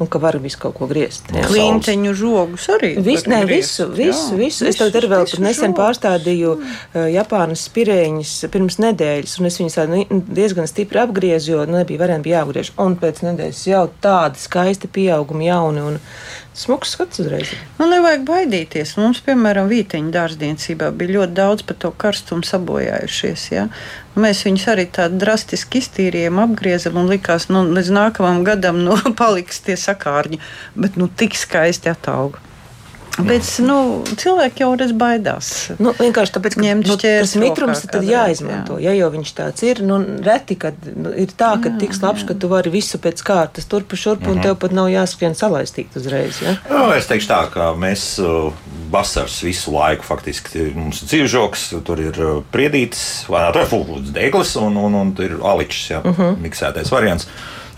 un 0.00 0.10
ka 0.10 0.18
var 0.22 0.38
visu 0.42 0.58
kaut 0.62 0.76
ko 0.78 0.88
griezt. 0.90 1.28
Klinteņu 1.30 2.14
žogus 2.18 2.66
arī. 2.74 2.94
Vis, 3.04 3.26
nē, 3.30 3.44
visu, 3.48 3.86
visu, 3.94 4.34
jā, 4.34 4.38
visu. 4.40 4.68
Es 4.70 4.80
tagad 4.80 4.98
arī 5.00 5.10
vēl 5.12 5.28
nesen 5.44 5.76
pārstādīju 5.76 6.54
uh, 6.56 7.04
Japānas 7.14 7.66
spirēņus 7.68 8.34
pirms 8.54 8.80
nedēļas, 8.82 9.36
un 9.40 9.50
es 9.50 9.60
viņus 9.60 9.78
nu, 9.90 10.04
diezgan 10.34 10.70
stipri 10.70 11.02
apgriezu, 11.04 11.54
jo 11.54 11.66
nu, 11.68 11.78
nebija 11.80 12.02
varianti 12.02 12.34
jāapgriež. 12.34 12.74
Un 12.82 12.98
pēc 13.00 13.22
nedēļas 13.26 13.66
jau 13.70 13.84
tādi 14.04 14.42
skaisti 14.42 14.90
pieaugumi 14.90 15.50
jauni. 15.50 15.84
Un, 15.92 16.00
Smuks 16.54 16.92
skats 16.94 17.18
uzreiz. 17.18 17.48
Nu, 17.80 17.88
nevajag 17.90 18.20
baidīties. 18.28 18.92
Mums, 19.00 19.18
piemēram, 19.26 19.66
vīteņu 19.72 20.12
dārzdienicībā 20.14 20.92
bija 20.94 21.16
ļoti 21.16 21.34
daudz 21.34 21.64
par 21.66 21.80
to 21.82 21.90
karstumu 22.04 22.46
sabojājušies. 22.46 23.46
Ja? 23.50 23.64
Mēs 24.14 24.44
viņus 24.46 24.68
arī 24.70 24.84
tā 24.94 25.08
drastiski 25.10 25.82
iztīrījām, 25.82 26.38
apgriezām 26.44 27.00
un 27.02 27.10
likās, 27.10 27.48
ka 27.48 27.56
nu, 27.56 27.64
līdz 27.74 27.90
nākamajam 27.98 28.46
gadam 28.46 28.78
nu, 28.86 28.94
paliks 29.20 29.64
tie 29.66 29.74
sakārņi, 29.74 30.38
bet 30.78 31.00
nu, 31.00 31.10
tik 31.10 31.34
skaisti 31.38 31.90
atauga. 31.90 32.43
Bet 33.14 33.46
nu, 33.62 33.76
cilvēki 34.18 34.64
jau 34.64 34.72
reiz 34.78 34.90
baidās. 34.98 35.48
Nu, 35.78 35.92
vienkārši 35.94 36.34
tāpēc, 36.34 36.56
ka 36.58 36.72
nu, 36.80 36.96
tas 36.98 37.34
mitrums 37.38 37.84
tad 37.86 38.06
jāizmanto. 38.08 38.78
Jā. 38.82 38.90
Ja 38.90 39.04
jau 39.04 39.10
viņš 39.14 39.30
tāds 39.36 39.62
ir, 39.66 39.82
nu, 39.86 40.00
reti, 40.26 40.56
kad 40.58 40.74
nu, 40.90 41.12
ir 41.14 41.30
tā, 41.30 41.52
ka 41.62 41.70
jā, 41.70 41.78
tik 41.84 41.94
jā. 41.94 42.14
ka 42.26 42.34
tu 42.34 42.50
vari 42.50 42.72
visu 42.74 42.98
pēc 42.98 43.22
kārtas 43.26 43.70
turpu 43.70 43.96
šurpu, 43.96 44.26
mm 44.26 44.30
-hmm. 44.30 44.36
un 44.36 44.42
tev 44.42 44.56
pat 44.58 44.74
nav 44.74 44.90
jāskrien 44.90 45.34
salaistīt 45.38 45.94
uzreiz. 45.96 46.42
Ja? 46.42 46.56
Nu, 46.70 46.90
es 46.92 47.06
teikšu 47.06 47.30
tā, 47.30 47.40
ka 47.54 47.70
mēs 47.78 48.18
uh, 48.18 48.52
vasaras 48.90 49.42
visu 49.42 49.72
laiku 49.72 50.02
faktiski 50.02 50.72
mums 50.74 51.02
ir 51.02 51.08
dzīvžoks, 51.08 51.84
tur 51.84 52.00
ir 52.00 52.18
uh, 52.18 52.42
priedītis, 52.52 53.28
vai 53.28 53.52
tā 53.52 53.62
ir 53.62 53.70
fulgūts 53.70 54.10
deglis, 54.12 54.56
un, 54.56 54.76
un, 54.76 54.94
un 54.94 55.14
tur 55.14 55.24
ir 55.24 55.38
aličs, 55.42 55.90
ja, 55.90 56.00
mm 56.04 56.14
-hmm. 56.14 56.36
miksētais 56.42 56.90
variants 56.90 57.28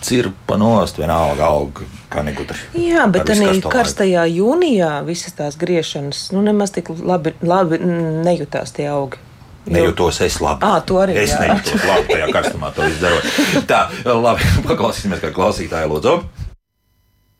cirpa 0.01 0.57
nost, 0.57 0.99
vienalga 0.99 1.45
aug 1.45 1.83
kā 2.11 2.23
negudri. 2.27 2.59
Jā, 2.79 3.07
bet 3.13 3.31
arī 3.33 3.61
karstajā 3.63 4.25
laiku. 4.25 4.41
jūnijā 4.41 4.91
visas 5.07 5.37
tās 5.37 5.57
griešanas 5.61 6.31
nu, 6.35 6.43
nemaz 6.47 6.75
tik 6.75 6.91
labi, 6.91 7.35
labi 7.43 7.81
nejūtās 7.81 8.75
tie 8.77 8.89
augi. 8.93 9.23
Nejūtos 9.67 10.21
es 10.23 10.39
labi. 10.39 10.63
À, 10.63 10.79
to 10.87 11.01
arī. 11.03 11.17
Es 11.25 11.35
nejūtos 11.41 11.87
labi 11.89 12.13
tajā 12.13 12.29
karstumā, 12.37 12.71
to 12.77 12.87
izdarot. 12.87 13.41
Tā, 13.67 13.87
labi, 14.07 14.47
paklausīsimies, 14.69 15.23
kā 15.25 15.33
klausītāja 15.35 15.91
lūdzu. 15.91 16.21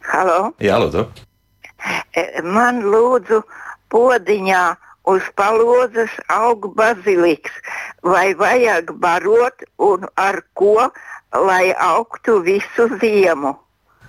Halo. 0.07 0.41
Jā, 0.63 0.81
lūdzu. 0.83 1.07
E, 2.17 2.27
man 2.43 2.83
lūdzu 2.83 3.45
podiņā 3.95 4.65
uz 5.07 5.27
palozes 5.39 6.15
aug 6.35 6.67
baziliks. 6.79 7.55
Vai 8.03 8.33
vajag 8.39 8.91
barot 9.03 9.63
un 9.83 10.11
ar 10.19 10.43
ko? 10.59 10.91
lai 11.33 11.75
augtu 11.79 12.41
visu 12.45 12.89
ziemu. 13.01 13.55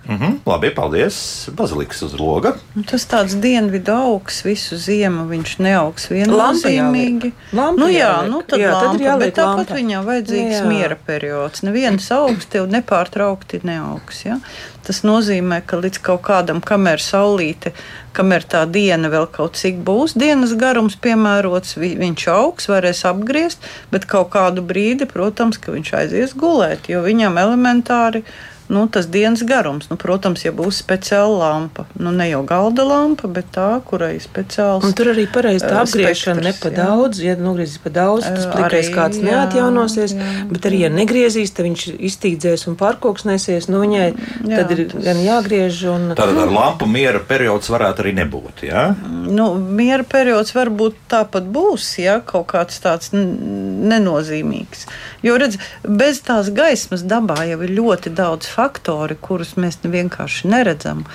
Mm 0.08 0.16
-hmm, 0.16 0.38
labi, 0.46 0.70
paldies. 0.74 1.48
Baziliks 1.52 2.02
uz 2.02 2.14
loga. 2.20 2.54
Nu, 2.74 2.82
tas 2.82 3.04
tāds 3.08 3.34
dienvidu 3.40 3.92
augs 3.92 4.44
visu 4.44 4.76
ziemu. 4.76 5.26
Viņš 5.28 5.58
neaugs 5.58 6.08
viennozīmīgi. 6.10 7.32
Nu, 7.52 7.88
jā, 7.88 8.24
nu, 8.28 8.42
tad, 8.42 8.58
jā, 8.58 8.72
lampa, 8.72 8.86
tad 8.86 9.00
ir 9.00 9.06
jāliek 9.06 9.26
bet 9.26 9.34
tāpat 9.36 9.56
lampa. 9.56 9.74
viņam 9.74 10.04
vajadzīgs 10.04 10.58
jā. 10.58 10.64
miera 10.64 10.96
periods. 11.06 11.62
Neviens 11.62 12.10
augs 12.10 12.46
tev 12.46 12.66
nepārtraukti 12.72 13.60
neaugs. 13.62 14.24
Ja? 14.24 14.40
Tas 14.88 15.02
nozīmē, 15.04 15.60
ka 15.66 15.76
līdz 15.76 16.00
kaut 16.00 16.22
kādam, 16.24 16.62
kamēr 16.64 17.02
saulīte, 17.04 17.74
kamēr 18.16 18.48
tā 18.48 18.64
diena 18.64 19.10
vēl 19.12 19.26
kaut 19.28 19.60
cik 19.60 19.84
būs, 19.84 20.14
dienas 20.16 20.54
garums 20.56 20.96
piemērots, 20.96 21.76
viņš 21.76 22.28
augs, 22.32 22.68
varēs 22.72 23.04
apgriezt, 23.04 23.58
bet 23.90 24.06
kaut 24.08 24.30
kādu 24.30 24.64
brīdi, 24.64 25.04
protams, 25.04 25.58
ka 25.58 25.72
viņš 25.76 25.92
aizies 25.92 26.32
gulēt, 26.32 26.88
jo 26.88 27.02
viņam 27.04 27.36
elementāri 27.36 28.24
nu, 28.68 28.86
tas 28.92 29.08
dienas 29.08 29.42
garums. 29.42 29.88
Nu, 29.90 29.96
protams, 30.00 30.44
ja 30.44 30.52
būs 30.52 30.82
speciāla 30.82 31.38
lampa, 31.40 31.86
nu, 31.96 32.12
ne 32.14 32.28
jau 32.28 32.42
galda 32.48 32.84
lampa, 32.84 33.28
bet 33.32 33.48
tā, 33.54 33.68
kurai 33.88 34.14
ir 34.18 34.24
speciāls. 34.24 34.84
Un 34.84 34.94
tur 34.96 35.12
arī 35.14 35.24
pareizi 35.32 35.64
tā 35.64 35.80
apgriešana 35.82 36.44
ne 36.44 36.52
pa 36.56 36.72
daudz. 36.74 37.22
Ja 37.24 37.36
nogriezīs 37.40 37.80
pa 37.82 37.92
daudz, 37.94 38.28
tas 38.28 38.48
plikais 38.52 38.90
kāds 38.92 39.20
jā, 39.20 39.26
neatjaunosies, 39.30 40.14
jā, 40.16 40.28
bet 40.52 40.68
arī, 40.68 40.82
ja 40.84 40.92
negriezīs, 40.92 41.54
tad 41.56 41.68
viņš 41.68 41.86
iztīdzēs 42.10 42.66
un 42.68 42.76
pārkoksnēsies. 42.80 43.70
Nu, 43.72 43.80
viņai 43.84 44.06
jā, 44.06 44.52
tad 44.52 44.74
ir 44.76 44.84
gan 44.92 45.22
jāgriež. 45.24 45.80
Un... 45.94 46.06
Tātad 46.12 46.42
ar 46.44 46.52
lampu 46.52 46.88
miera 46.90 47.22
periods 47.24 47.72
varētu 47.72 48.04
arī 48.04 48.14
nebūt. 48.20 48.66
Ja? 48.68 48.84
Nu, 49.08 49.50
miera 49.56 50.04
periods 50.04 50.52
varbūt 50.56 51.00
tāpat 51.08 51.48
būs, 51.52 51.94
ja 52.02 52.20
kaut 52.24 52.50
kāds 52.52 52.80
tāds 52.84 53.14
nenozīmīgs. 53.16 54.86
Jo, 55.24 55.34
redz, 55.40 55.58
bez 55.82 56.20
tās 56.26 56.52
gaismas 56.54 57.02
dabā 57.08 57.40
jau 57.48 57.58
ir 57.64 57.74
ļoti 57.74 58.12
daudz 58.14 58.50
faktori, 58.58 59.16
kurus 59.20 59.56
mēs 59.60 59.80
vienkārši 59.86 60.50
neredzam. 60.50 61.06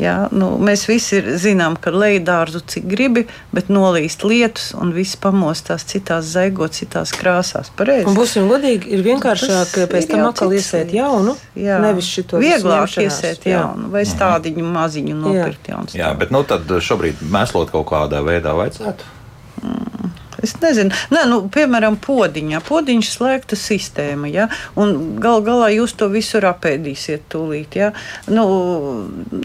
Jā, 0.00 0.14
nu, 0.32 0.54
mēs 0.56 0.86
visi 0.88 1.18
zinām, 1.36 1.74
ka 1.76 1.90
lejdārzu 1.92 2.62
cik 2.72 2.86
gribi, 2.88 3.26
bet 3.52 3.68
nolīst 3.68 4.22
lietus 4.24 4.70
un 4.72 4.94
viss 4.96 5.18
pamostās 5.20 5.84
citās 5.90 6.30
zaigot, 6.32 6.72
citās 6.72 7.12
krāsās. 7.12 7.68
Pareizi. 7.76 8.06
Un 8.08 8.16
būsim 8.16 8.48
godīgi, 8.48 8.88
ir 8.88 9.04
vienkāršāk 9.04 9.76
nu, 9.82 9.88
pēc 9.92 10.08
tam 10.08 10.24
atkal 10.30 10.56
iesēt 10.56 10.94
jaunu, 10.96 11.36
jā. 11.60 11.76
nevis 11.84 12.08
šito 12.08 12.40
vieglāk 12.40 12.96
iesēt 13.04 13.44
jaunu 13.52 13.92
vai 13.92 14.06
stādiņu 14.08 14.64
maziņu 14.78 15.18
nopirkt 15.26 15.68
jaunu. 15.74 15.92
Jā, 15.98 16.14
bet 16.16 16.32
nu 16.32 16.40
tad 16.48 16.72
šobrīd 16.72 17.20
mēslot 17.28 17.74
kaut 17.74 17.90
kādā 17.92 18.24
veidā 18.24 18.56
vajadzētu. 18.56 19.12
Mm. 19.60 20.12
Es 20.42 20.56
nezinu, 20.58 20.90
Nē, 21.12 21.22
nu, 21.30 21.38
piemēram, 21.52 21.96
podziņā. 22.02 22.60
Podziņš 22.66 23.10
slēgta 23.14 23.58
sistēma, 23.58 24.30
ja? 24.32 24.48
un 24.78 25.18
gal 25.22 25.42
galā 25.46 25.68
jūs 25.74 25.94
to 25.98 26.08
visu 26.12 26.40
apēdīsiet 26.42 27.28
tūlīt. 27.32 27.76
Ja? 27.78 27.90
Nu, 28.30 28.46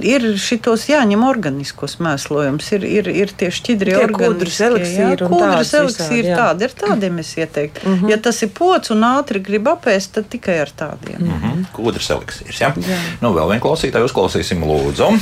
ir 0.02 0.26
šitos 0.42 0.88
jāņem 0.90 1.26
organiskos 1.28 1.98
mēslojums, 2.04 2.72
ir, 2.78 2.88
ir, 2.88 3.12
ir 3.26 3.34
tie 3.38 3.52
šķidri 3.54 3.98
organiskie. 4.00 4.68
Eliksīri, 4.68 5.30
kūdras 5.30 5.74
eliksīri 5.82 6.34
tādi, 6.34 6.68
ar 6.68 6.78
tādiem 6.82 7.22
es 7.24 7.34
ieteiktu. 7.38 7.84
Mm 7.86 8.00
-hmm. 8.00 8.10
Ja 8.12 8.18
tas 8.18 8.42
ir 8.44 8.50
pods 8.58 8.92
un 8.92 9.06
ātri 9.08 9.44
grib 9.44 9.68
apēst, 9.68 10.16
tad 10.18 10.30
tikai 10.30 10.60
ar 10.62 10.72
tādiem. 10.72 11.20
Mm 11.20 11.42
-hmm. 11.44 11.66
Kūdras 11.76 12.10
eliksīrs, 12.16 12.62
ja? 12.62 12.74
Jā. 12.76 13.00
Nu, 13.22 13.34
vēl 13.34 13.50
vien 13.52 13.62
klausītāju 13.62 14.10
uzklausīsim 14.10 14.64
lūdzu. 14.64 15.14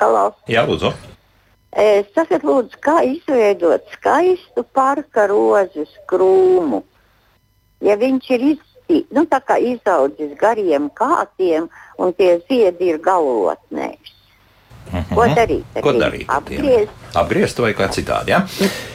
Halo. 0.00 0.34
Jā, 0.48 0.66
lūdzu. 0.66 0.92
Sakiet, 1.70 2.42
lūdzu, 2.42 2.80
kā 2.82 2.96
izveidot 3.06 3.84
skaistu 3.94 4.64
parka 4.74 5.28
rozes 5.30 5.92
krūmu? 6.10 6.82
Ja 7.86 7.94
viņš 7.96 8.30
ir 8.34 8.46
izsī, 8.54 9.04
nu, 9.14 9.22
izaudzis 9.70 10.32
gariem 10.40 10.90
kātiem 10.90 11.68
un 11.98 12.12
tie 12.18 12.40
ziedi 12.48 12.90
ir 12.90 12.98
galotnēs. 12.98 14.16
Ko 15.14 15.26
darīt? 15.30 15.64
ar 15.76 15.84
Ko 15.84 15.94
darīt? 15.94 16.26
Apgriezt. 16.26 17.06
Apgriezt 17.14 17.62
vai 17.62 17.70
kā 17.78 17.86
citādi, 17.94 18.34
jā? 18.34 18.42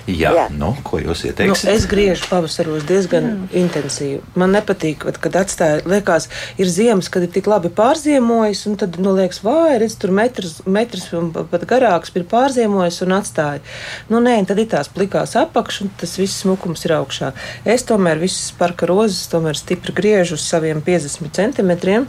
Jā, 0.06 0.30
Jā. 0.38 0.44
nu, 0.54 0.76
ko 0.86 1.00
jūs 1.02 1.24
Nu, 1.24 1.30
ieteiksiet? 1.32 1.70
es 1.74 1.86
griežu 1.89 2.28
pavasaros 2.30 2.84
diezgan 2.86 3.24
mm. 3.26 3.46
intensīvi. 3.58 4.20
Man 4.38 4.52
nepatīk, 4.54 5.00
kad, 5.02 5.18
kad 5.24 5.38
atstāja, 5.41 5.80
liekas, 5.89 6.28
ir 6.62 6.70
ziemas, 6.70 7.10
kad 7.10 7.26
ir 7.26 7.32
tik 7.34 7.48
labi 7.50 7.72
pārziemojis, 7.74 8.62
un 8.70 8.76
tad, 8.78 9.00
nu, 9.02 9.15
liekas, 9.18 9.39
vai 9.41 9.80
redz, 9.82 9.96
tur 9.98 10.13
metrs, 10.13 10.60
metrs 10.70 11.08
un 11.18 11.32
pa- 11.34 11.44
pat 11.50 11.65
garāks 11.65 12.13
ir 12.13 12.28
pārziemojis 12.30 13.02
un 13.08 13.15
atstāja. 13.18 13.63
Nu, 14.13 14.22
nē, 14.22 14.36
tad 14.46 14.62
ir 14.62 14.70
tās 14.76 14.91
plikās 14.94 15.34
apakš, 15.41 15.82
un 15.88 15.91
tas 15.98 16.13
viss 16.22 16.44
smukums 16.46 16.86
ir 16.86 16.94
augšā. 17.00 17.32
Es 17.65 17.82
tomēr 17.89 18.22
visas 18.22 18.52
parka 18.60 18.86
rozes 18.86 19.26
tomēr 19.34 19.58
stipri 19.58 19.96
griežu 19.98 20.38
uz 20.38 20.46
saviem 20.46 20.84
50 20.86 21.34
centimetriem, 21.34 22.06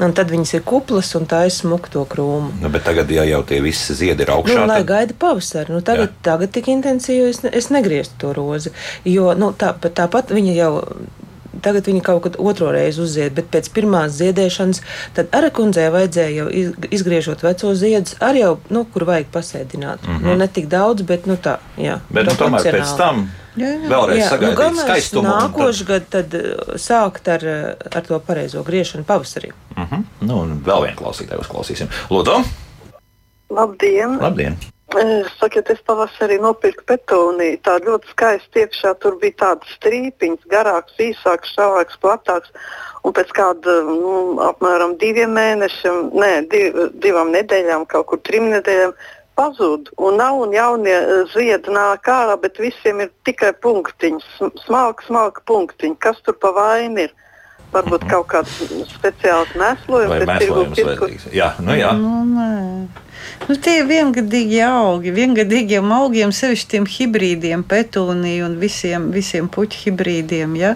un 0.00 0.16
tad 0.16 0.32
viņas 0.32 0.56
ir 0.56 0.64
kuplas, 0.64 1.12
un 1.20 1.28
tā 1.28 1.44
ir 1.44 1.52
smuka 1.54 1.92
to 1.92 2.06
krūmu. 2.08 2.54
Nu, 2.64 2.72
bet 2.72 2.88
tagad, 2.88 3.12
ja 3.12 3.28
jau 3.28 3.42
tie 3.44 3.60
visi 3.60 3.92
ziedi 3.94 4.24
ir 4.24 4.32
augšā, 4.32 4.56
Nu, 4.62 4.66
lai 4.70 4.80
tad 4.80 4.88
gaida 4.88 5.14
pavasari. 5.18 5.72
Nu, 5.76 5.84
tagad, 5.84 6.08
Jā. 6.16 6.22
tagad 6.32 6.52
tik 6.56 6.72
intensīvi 6.72 7.33
es, 7.34 7.42
es 7.52 7.70
negrieztu 7.74 8.14
to 8.22 8.32
rozi. 8.36 8.72
Jo 9.04 9.34
nu, 9.38 9.52
tā, 9.58 9.74
tāpat 9.84 10.32
viņa 10.34 10.56
jau. 10.56 10.72
Tagad 11.64 11.86
viņa 11.86 12.00
kaut 12.04 12.24
kad 12.24 12.34
otro 12.42 12.66
reizi 12.74 12.98
uzzied, 13.00 13.32
bet 13.32 13.46
pēc 13.48 13.68
pirmās 13.72 14.16
ziedēšanas, 14.18 14.80
tad 15.16 15.30
arī 15.38 15.48
kundzei 15.54 15.86
vajadzēja 15.94 16.32
jau 16.34 16.48
iz- 16.50 16.88
izgriežot 16.98 17.44
veco 17.46 17.70
ziedus, 17.78 18.16
arī 18.20 18.42
jau, 18.42 18.56
nu, 18.74 18.82
kur 18.92 19.06
vajag 19.08 19.30
pasēdināt. 19.32 20.02
Mm 20.02 20.16
-hmm. 20.16 20.26
nu, 20.26 20.34
ne 20.42 20.48
tik 20.48 20.66
daudz, 20.68 21.06
bet 21.06 21.26
nu, 21.30 21.36
tā, 21.38 21.56
jā. 21.78 22.00
bet, 22.10 22.26
nu, 22.26 22.32
tomēr 22.32 22.68
pēc 22.74 22.96
tam 22.98 23.30
Jā, 23.56 23.68
jā. 23.70 23.88
vēlreiz 23.88 24.18
Jā, 24.18 24.24
nu, 24.24 24.30
sagaidīt 24.34 24.58
galvenais 24.58 24.82
skaistumu. 24.84 25.28
Nākošais 25.28 25.86
gads 25.86 26.10
tad 26.10 26.34
uh, 26.34 26.74
sākt 26.74 27.28
ar, 27.30 27.40
uh, 27.46 27.96
ar 27.96 28.02
to 28.02 28.18
pareizo 28.18 28.62
griešanu 28.66 29.04
pavasarī. 29.04 29.52
Mhm. 29.76 30.02
Nu, 30.20 30.40
un 30.42 30.60
vēl 30.66 30.82
vienu 30.82 30.96
klausītāju 30.96 31.40
uzklausīsim. 31.40 31.88
Lūdzu, 32.10 32.44
Labdien! 33.50 34.18
labdien! 34.20 34.56
Eh, 34.94 35.26
Sakiet, 35.40 35.70
es 35.70 35.80
pavasarī 35.82 36.36
nopirku 36.38 36.84
petoniju. 36.86 37.58
Tā 37.66 37.78
ļoti 37.82 38.12
skaisti 38.12 38.62
iekšā 38.62 38.92
tur 39.02 39.16
bija 39.18 39.34
tādas 39.42 39.72
strīpiņas, 39.78 40.44
garāks, 40.52 40.94
īsāks, 41.02 41.50
šaurāks, 41.56 41.98
platāks. 42.02 42.52
Un 43.04 43.12
pēc 43.16 43.32
kāda 43.36 43.74
nu, 43.88 44.38
apmēram 44.44 44.94
diviem 45.00 45.34
mēnešiem, 45.34 45.98
nē, 46.14 46.30
div, 46.52 46.78
divām 47.02 47.34
nedēļām, 47.34 47.88
kaut 47.90 48.06
kur 48.12 48.22
trim 48.22 48.46
nedēļām, 48.52 48.94
pazūd. 49.34 49.90
Un 49.98 50.20
nav 50.22 50.38
un 50.44 50.54
jaunie 50.54 50.94
eh, 50.94 51.26
ziedi 51.34 51.74
nāk 51.74 52.06
ārā, 52.14 52.38
bet 52.40 52.62
visiem 52.62 53.02
ir 53.02 53.10
tikai 53.26 53.50
punktiņi, 53.66 54.22
sm- 54.36 54.54
smalki, 54.62 55.08
smalki 55.10 55.42
punktiņi. 55.50 55.98
Kas 56.06 56.22
tur 56.22 56.38
pa 56.38 56.54
vainu 56.54 57.08
ir? 57.08 57.14
Varbūt 57.74 58.04
kaut 58.06 58.28
kāds 58.30 58.52
speciāls 58.92 59.50
mēslojums, 59.58 60.20
bet 60.22 60.44
tirgu 60.44 60.66
pirku-? 60.76 61.08
Jā, 61.34 61.56
nu 61.58 61.74
jā. 61.74 61.90
Nu, 61.98 62.20
nē. 62.30 62.73
Nu, 63.48 63.54
tie 63.56 63.78
ir 63.80 63.86
viengadīgi 63.88 64.58
augi, 64.66 65.12
viengadīgiem 65.14 65.92
augiem, 65.96 66.32
sevišķi 66.34 66.68
tiem 66.74 66.86
hibrīdiem, 66.90 67.62
petūniju 67.68 68.44
un 68.48 68.56
visiem, 68.60 69.06
visiem 69.14 69.46
puķu 69.52 69.78
hibrīdiem. 69.84 70.56
Ja? 70.60 70.72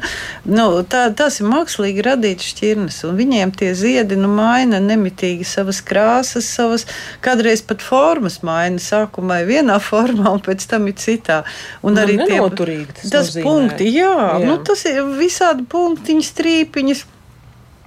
Nu, 0.49 0.67
tā, 0.89 1.03
tas 1.19 1.41
ir 1.43 1.49
mākslīgi 1.51 2.05
radīts 2.07 2.49
šķirnes, 2.55 3.03
un 3.09 3.19
viņiem 3.21 3.53
tie 3.59 3.73
ziedi 3.77 4.17
nu, 4.21 4.31
maina 4.33 4.81
nemitīgi 4.81 5.45
savas 5.49 5.83
krāsas, 5.85 6.49
savas 6.49 6.87
kādreiz 7.25 7.63
pat 7.69 7.85
formas 7.85 8.41
maina. 8.47 8.81
Sākumā 8.81 9.43
ir 9.45 9.51
vienā 9.53 9.77
formā, 9.91 10.33
un 10.39 10.41
pēc 10.45 10.65
tam 10.73 10.89
ir 10.89 10.97
citā. 11.01 11.43
Un 11.83 11.99
Nu, 11.99 12.05
arī 12.07 12.17
tie 12.23 12.39
nenoturīgi 12.39 13.01
tas 13.03 13.13
tas 13.13 13.31
nozīmē. 13.33 13.45
punkti, 13.45 13.93
jā, 13.93 14.09
Jā. 14.09 14.33
jā. 14.41 14.49
Nu, 14.49 14.59
tas 14.65 14.85
ir 14.89 15.03
visādi 15.19 15.67
punktiņi, 15.69 16.27
strīpiņas. 16.33 17.05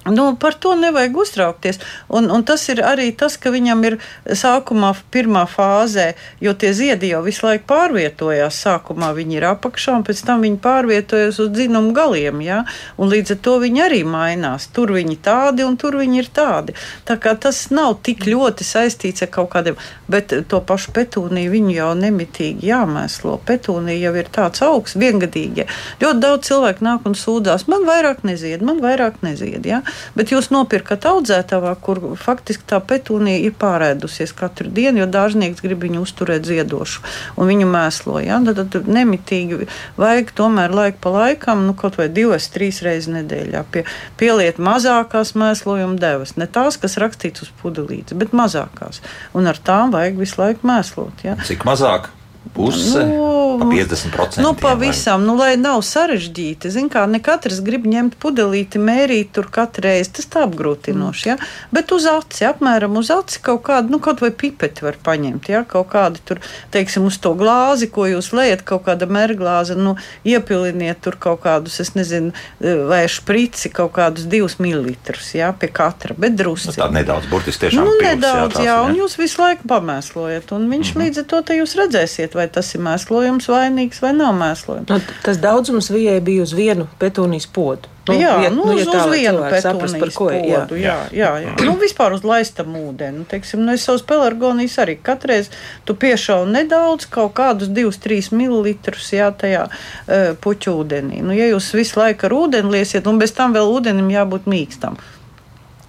Nu, 0.06 0.36
par 0.36 0.54
to 0.54 0.76
nevajag 0.76 1.18
uztraukties. 1.18 1.80
Un, 2.10 2.32
un 2.34 2.42
tas 2.44 2.64
ir 2.74 2.80
arī 2.82 3.12
tas, 3.14 3.36
ka 3.38 3.52
viņam 3.54 3.84
ir 3.86 3.98
sākumā, 4.26 4.96
pirmā 5.14 5.44
fāzē, 5.46 6.16
jo 6.42 6.56
tie 6.58 6.72
ziedi 6.74 7.12
jau 7.12 7.20
visu 7.22 7.46
laiku 7.46 7.68
pārvietojās. 7.70 8.58
Sākumā 8.66 9.12
viņi 9.14 9.38
ir 9.38 9.46
apakšā, 9.52 10.00
un 10.00 10.06
pēc 10.08 10.24
tam 10.26 10.42
viņi 10.42 10.58
pārvietojas 10.64 11.38
uz 11.44 11.52
dzinumu 11.54 11.94
galiem. 11.94 12.42
Ja? 12.42 12.64
Un 12.98 13.14
līdz 13.14 13.36
ar 13.36 13.40
to 13.46 13.54
viņi 13.62 13.84
arī 13.86 14.00
mainās. 14.02 14.66
Tur 14.74 14.96
viņi 14.96 15.20
tādi, 15.22 15.68
un 15.68 15.78
tur 15.78 16.00
viņi 16.02 16.18
ir 16.24 16.32
tādi. 16.34 16.74
Tā 17.06 17.20
kā 17.22 17.36
tas 17.38 17.62
nav 17.70 18.00
tik 18.02 18.26
ļoti 18.26 18.66
saistīts 18.66 19.22
ar 19.22 19.30
kaut 19.38 19.52
kādiem, 19.54 19.78
bet 20.10 20.34
to 20.50 20.64
pašu 20.66 20.96
petūniju 20.98 21.54
viņu 21.54 21.78
jau 21.78 21.92
nemitīgi 22.02 22.72
jāmēslo. 22.72 23.38
Petūnija 23.46 24.08
jau 24.08 24.16
ir 24.18 24.34
tāds 24.34 24.66
augsts, 24.66 24.98
viengadīgi. 24.98 25.70
Ļoti 26.02 26.26
daudz 26.26 26.50
cilvēku 26.50 26.90
nāk 26.90 27.06
un 27.06 27.14
sūdzās, 27.14 27.70
man 27.70 27.86
vairāk 27.86 28.26
nezied, 28.26 28.66
man 28.66 28.82
vairāk 28.82 29.22
nezied. 29.22 29.70
Ja? 29.70 29.84
Bet 30.16 30.34
jūs 30.34 30.50
nopirkat 30.54 31.06
audzētavā, 31.10 31.74
kur 31.84 32.02
faktiski 32.20 32.66
tā 32.68 32.82
petūnija 32.84 33.42
ir 33.46 33.56
pārēdusies 33.62 34.34
katru 34.38 34.72
dienu, 34.72 35.04
jo 35.04 35.10
dārznieks 35.12 35.64
grib 35.64 35.84
viņu 35.86 36.04
uzturēt 36.06 36.48
ziedošu 36.50 37.04
un 37.38 37.50
viņu 37.50 37.70
mēslo. 37.72 38.20
Ja? 38.24 38.40
Tad, 38.46 38.64
tad 38.74 38.90
nemitīgi 38.92 39.68
vajag 40.00 40.34
tomēr 40.38 40.74
laiku 40.76 41.02
pa 41.04 41.16
laikam, 41.18 41.66
nu, 41.68 41.76
kaut 41.78 42.00
vai 42.00 42.10
divas, 42.12 42.50
trīs 42.54 42.82
reizes 42.86 43.12
nedēļā 43.12 43.66
pie, 43.74 43.86
pieliet 44.22 44.62
mazākās 44.62 45.36
mēslojuma 45.40 46.00
devas. 46.02 46.38
Ne 46.40 46.48
tās, 46.48 46.80
kas 46.82 47.00
rakstīts 47.02 47.48
uz 47.48 47.54
pudelītes, 47.62 48.18
bet 48.18 48.36
mazākās. 48.38 49.04
Un 49.38 49.50
ar 49.52 49.60
tām 49.60 49.94
vajag 49.96 50.20
visu 50.22 50.42
laiku 50.42 50.68
mēslot. 50.68 51.28
Ja? 51.28 51.38
Cik 51.48 51.68
mazāk? 51.68 52.12
Puse, 52.54 53.06
Nu, 53.06 53.58
pa 53.60 53.66
50%. 53.66 54.42
Nu, 54.42 54.52
vai- 54.52 54.62
pavisam, 54.62 55.22
nu, 55.24 55.36
lai 55.38 55.56
nav 55.58 55.82
sarežģīti. 55.86 56.70
Ziniet, 56.74 56.92
kā 56.92 57.06
ne 57.10 57.20
katrs 57.22 57.62
grib 57.62 57.86
ņemt 57.86 58.18
pudelīti, 58.20 58.80
mērīt 58.82 59.30
tur 59.32 59.46
katru 59.52 59.84
reizi. 59.86 60.10
Tas 60.18 60.26
tā 60.26 60.42
apgrūtinoši. 60.48 61.26
Ja? 61.28 61.38
Bet 61.72 61.92
uz 61.92 62.06
aci, 62.10 62.44
apmēram 62.50 62.98
uz 62.98 63.12
aci 63.14 63.40
kaut 63.46 63.62
kādu, 63.64 63.94
nu, 63.94 64.00
kaut 64.00 64.22
vai 64.22 64.32
pipeti 64.32 64.82
var 64.82 64.98
paņemt. 65.04 65.50
Ja? 65.54 65.64
Kaut 65.64 65.92
kādi 65.94 66.18
tur, 66.26 66.42
teiksim, 66.74 67.06
uz 67.06 67.18
to 67.22 67.36
glāzi, 67.38 67.88
ko 67.92 68.08
jūs 68.10 68.32
lejat, 68.34 68.66
kaut 68.66 68.84
kāda 68.90 69.06
mērglāze, 69.06 69.78
nu, 69.78 69.96
iepiliniet 70.26 71.02
tur 71.02 71.16
kaut 71.22 71.42
kādus, 71.46 71.80
es 71.80 71.94
nezinu, 71.94 72.34
vai 72.60 73.06
šprici 73.08 73.70
kaut 73.70 73.94
kādus 73.94 74.26
divus 74.26 74.58
mililitrus, 74.60 75.36
ja? 75.38 75.54
pie 75.54 75.70
katra, 75.70 76.16
bet 76.18 76.32
Nu, 76.32 76.38
drusci. 76.44 76.74
tā 76.74 76.90
nedaudz, 76.92 77.30
burtiski 77.30 77.68
tiešām 77.68 77.86
Nu, 77.86 77.92
pils, 78.00 78.10
nedaudz, 78.16 78.54
tās 78.56 78.66
jā, 78.66 78.78
un 78.86 78.96
jūs 78.96 79.18
visu 79.20 79.42
laiku 79.42 79.68
pamēslojat. 79.68 80.52
Un 80.52 80.70
viņš 80.72 80.94
mm 80.96 81.02
-hmm. 81.02 81.06
līdz 81.06 81.18
ar 81.20 81.24
to 81.26 81.42
te 81.42 81.54
jūs 81.54 81.76
redzēsiet, 81.78 82.31
vai 82.38 82.48
tas 82.52 82.70
ir 82.76 82.84
mēslojums 82.86 83.50
vainīgs 83.52 84.02
vai 84.04 84.14
nav 84.18 84.36
mēslojums. 84.38 84.90
Nu, 84.92 85.00
tas 85.26 85.40
daudzums 85.42 85.92
vijai 85.94 86.20
bija 86.24 86.46
uz 86.46 86.54
vienu 86.58 86.88
petūnijas 87.02 87.48
podu. 87.52 87.92
Nu, 88.10 88.16
jā, 88.18 88.50
nu, 88.50 88.64
ja 88.74 88.82
uz, 88.82 88.88
tā, 88.90 89.04
uz 89.06 89.12
vienu 89.14 89.44
par 89.44 89.54
petunijas 89.62 90.16
ko. 90.18 90.28
Jā. 90.34 90.42
podu. 90.64 90.78
Jā, 90.82 90.96
jā, 91.14 91.30
jā. 91.44 91.54
Nu, 91.68 91.76
vispār 91.80 92.16
uz 92.16 92.26
laistam 92.26 92.74
ūdeni. 92.80 93.22
Nu, 93.22 93.28
teiksim, 93.30 93.62
nu, 93.62 93.76
es 93.78 93.86
savus 93.86 94.02
pelargonijas 94.10 94.80
arī 94.82 94.98
katreiz 94.98 95.52
tu 95.86 95.94
piešauju 96.02 96.50
nedaudz, 96.50 97.06
kaut 97.14 97.36
kādus 97.38 97.70
2-3 97.70 98.34
ml 98.34 98.74
jā, 99.14 99.30
tajā 99.30 99.68
uh, 99.70 100.34
puķu 100.42 100.76
ūdenī. 100.82 101.22
Nu, 101.22 101.38
ja 101.38 101.52
jūs 101.52 101.70
visu 101.78 102.02
laiku 102.02 102.28
ar 102.30 102.38
ūdeni 102.42 102.74
liesiet, 102.74 103.06
un 103.08 103.22
bez 103.22 103.36
tam 103.38 103.54
vēl 103.54 103.70
ūdenim 103.78 104.10
jābūt 104.10 104.50
mīkstam. 104.50 104.98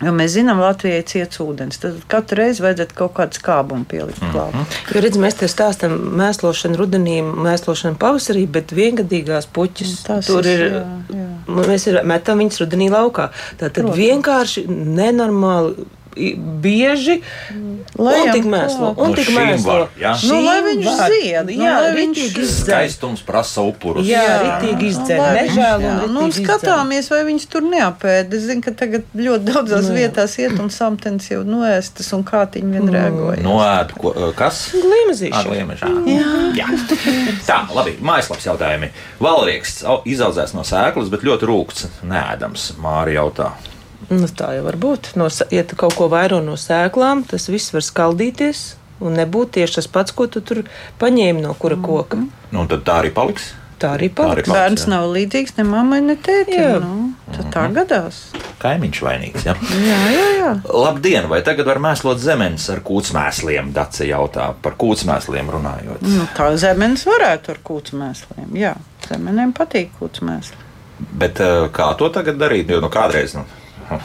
Jo 0.03 0.13
mēs 0.17 0.35
zinām, 0.35 0.61
Latvijai 0.63 0.99
ir 0.99 1.07
ciets 1.07 1.41
ūdens. 1.43 1.79
Tad 1.83 2.01
katru 2.11 2.41
reizi 2.41 2.63
vajadzētu 2.65 2.97
kaut 2.99 3.15
kādu 3.19 3.39
skābumu 3.39 3.87
pielikt 3.89 4.19
klāt. 4.33 4.53
Mm 4.55 4.61
-hmm. 4.61 4.95
Jo, 4.95 5.01
redz, 5.05 5.17
mēs 5.17 5.39
te 5.39 5.49
stāstām 5.49 5.97
mēslošanu 6.21 6.77
rudenī, 6.77 7.17
mēslošanu 7.23 7.97
pavasarī, 7.97 8.47
bet 8.47 8.73
viengadīgās 8.73 9.47
puķis 9.53 10.03
Tas 10.07 10.27
tur 10.27 10.47
ir. 10.47 10.61
jā, 10.61 10.85
jā. 11.17 11.29
Mēs 11.47 11.89
ir, 11.89 12.03
metam 12.05 12.39
viņus 12.39 12.61
rudenī 12.61 12.91
laukā. 12.91 13.29
Tā 13.59 13.69
tad 13.71 13.73
Protams. 13.73 13.97
vienkārši 13.99 14.67
nenormāli 14.69 15.75
bieži 16.63 17.21
Lejam 17.99 18.27
un 18.27 18.33
tik 18.33 18.45
mēslo. 18.49 18.89
Un 18.97 19.11
Nu, 19.13 19.15
tik 19.17 19.29
mēslo. 19.35 19.67
var, 19.67 19.89
jā. 20.01 20.13
Nu, 20.29 20.39
lai 20.45 20.59
viņš 20.65 20.87
zied, 21.11 21.51
nu, 21.51 21.65
Jā, 21.65 21.73
lai 21.83 21.91
viņš 21.97 22.21
izdzer. 22.23 22.47
Skaistums 22.63 23.21
prasa 23.27 23.61
upurus. 23.69 24.07
Jā, 24.09 24.23
ritīgi. 24.43 24.93
Lai 24.97 25.19
viņš- 25.43 25.57
Nežēl 25.57 25.85
un 26.07 26.15
nu, 26.15 26.27
skatāmies, 26.33 27.11
vai 27.13 27.23
viņš 27.29 27.47
tur 27.53 27.63
neapēda. 27.69 28.33
Es 28.33 28.43
zinu, 28.49 28.63
ka 28.65 28.71
tagad 28.71 29.05
ļoti 29.17 29.45
daudzās 29.51 29.89
Nu, 29.89 29.95
vietās 29.99 30.39
iet 30.39 30.59
un 30.59 30.71
samtens 30.71 31.29
jau 31.29 31.43
noēstas 31.45 32.13
un 32.17 32.25
kātiņi 32.25 32.71
vien 32.73 32.89
reagoja. 32.89 33.43
Noēd, 33.43 33.93
ko, 33.99 34.15
eh, 34.17 34.33
kas? 34.37 34.71
Gliemezīši. 34.73 35.33
Ar 35.35 35.45
liemežām. 35.53 36.07
Jā. 36.07 36.31
Jā. 36.63 36.69
Tā, 37.47 37.69
labi. 37.75 37.97
Mājaslapas 38.01 38.47
jautājumi. 38.47 38.91
Valrieksts 39.21 39.85
au- 39.85 40.03
izaudzēs 40.07 40.55
no 40.55 40.63
sēklas, 40.63 41.11
bet 41.11 41.21
ļoti 41.23 41.45
rūkts, 41.51 41.87
nēdams. 42.05 42.73
Māri 42.81 43.15
jautā. 43.21 43.53
Nu, 44.11 44.27
tā 44.27 44.55
jau 44.57 44.65
var 44.67 44.77
būt. 44.77 45.13
No, 45.17 45.27
sē- 45.33 45.49
ja 45.55 45.63
tu 45.65 45.77
kaut 45.77 45.95
ko 45.95 46.09
vairo 46.13 46.41
no 46.45 46.57
sēklām, 46.59 47.25
tas 47.29 47.47
viss 47.49 47.73
var 47.75 47.83
skaldīties 47.87 48.75
un 49.03 49.17
nebūt 49.19 49.55
tieši 49.59 49.75
tas 49.81 49.87
pats, 49.91 50.13
ko 50.13 50.27
tu 50.27 50.41
tur 50.41 50.63
paņēmi 51.01 51.41
no 51.43 51.55
kura 51.55 51.77
koka. 51.77 52.19
Nu, 52.53 52.61
un 52.61 52.69
tad 52.69 52.85
tā 52.87 53.01
arī 53.03 53.11
paliks. 53.15 53.53
Tā 53.83 53.97
arī 53.97 54.07
Tā 54.13 54.13
arī 54.13 54.15
paliks. 54.15 54.49
paliks. 54.49 54.53
Bērns 54.55 54.85
nav 54.87 55.09
līdzīgs 55.11 55.57
ne 55.59 55.65
mammai, 55.67 56.01
ne 56.01 56.15
Jā. 56.15 56.23
tētim. 56.23 56.85
Nu, 56.85 57.13
tad 57.35 57.49
tā 57.55 57.65
gadās. 57.75 58.21
Kaimiņš 58.63 59.01
vainīgs. 59.03 59.45
Ja? 59.49 59.55
Jā, 59.59 59.97
jā, 60.15 60.27
jā. 60.39 60.51
Labdien, 60.71 61.27
vai 61.29 61.41
tagad 61.43 61.67
var 61.67 61.81
mēslot 61.83 62.21
zemenes 62.23 62.69
ar 62.71 62.79
kūtsmēsliem? 62.87 63.73
Dace 63.75 64.07
jautā 64.07 64.53
par 64.63 64.77
kūtsmēsliem 64.79 65.51
runājot. 65.51 66.03
Nu, 66.07 66.29
tā 66.37 66.53
zemenes 66.57 67.03
varētu 67.11 67.57
ar 67.57 67.59
kūtsmēsliem. 67.65 68.55
Jā, 68.55 68.77
zemenēm 69.09 69.51
patīk 69.53 69.91
kūtsmēsli. 69.99 70.55
Bet 71.19 71.41
eh, 71.43 71.67
kā 71.75 71.91
to 71.99 72.09
tagad 72.15 72.39
darīt? 72.39 72.71
Jo 72.71 72.79
nu, 72.81 72.89
kādreiz 72.89 73.35
nu, 73.35 73.43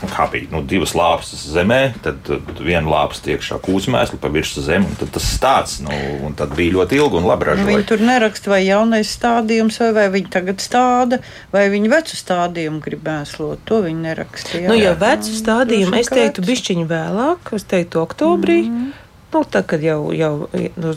kā 0.16 0.28
bija 0.32 0.52
nu, 0.54 0.62
divas 0.68 0.94
lāpas 0.98 1.32
zemē, 1.54 1.82
tad, 2.06 2.30
viena 2.60 2.88
lāpas 2.92 3.22
iekšā 3.26 3.60
kūsmēslu 3.66 4.20
pa 4.22 4.32
virsmu 4.34 4.64
zemi, 4.66 4.90
un 4.92 5.00
tad 5.00 5.14
tas 5.16 5.28
stāsts, 5.38 5.82
nu, 5.86 5.94
un 6.28 6.36
tad 6.38 6.56
bija 6.58 6.76
ļoti 6.78 7.00
ilgi 7.00 7.20
un 7.22 7.30
labi 7.30 7.48
Nu, 7.48 7.52
ražoja. 7.54 7.70
viņi 7.72 7.88
tur 7.88 8.04
neraksta, 8.04 8.52
vai 8.52 8.62
jaunais 8.66 9.12
stādījums, 9.18 9.80
vai, 9.84 9.92
vai 9.96 10.08
viņi 10.18 10.32
tagad 10.34 10.64
stāda, 10.64 11.22
vai 11.54 11.68
viņi 11.72 11.92
vecu 11.94 12.20
stādījumu 12.20 12.82
grib 12.84 13.06
mēslot. 13.08 13.64
To 13.70 13.82
viņi 13.86 14.04
nerakstīja. 14.04 14.68
Nu, 14.68 14.78
ja 14.78 14.94
vecu 15.00 15.36
stādījumu, 15.38 15.94
droši 15.94 16.06
es 16.06 16.14
teiktu, 16.14 16.48
bišķiņu 16.48 16.88
vēlāk, 16.92 17.54
es 17.56 17.68
teiktu, 17.68 18.04
oktobrī. 18.04 18.62
Mm. 18.68 19.07
Nu, 19.34 19.42
tā 19.44 19.60
kā 19.68 19.76
jau, 19.84 20.14
jau 20.16 20.48
nu, 20.80 20.92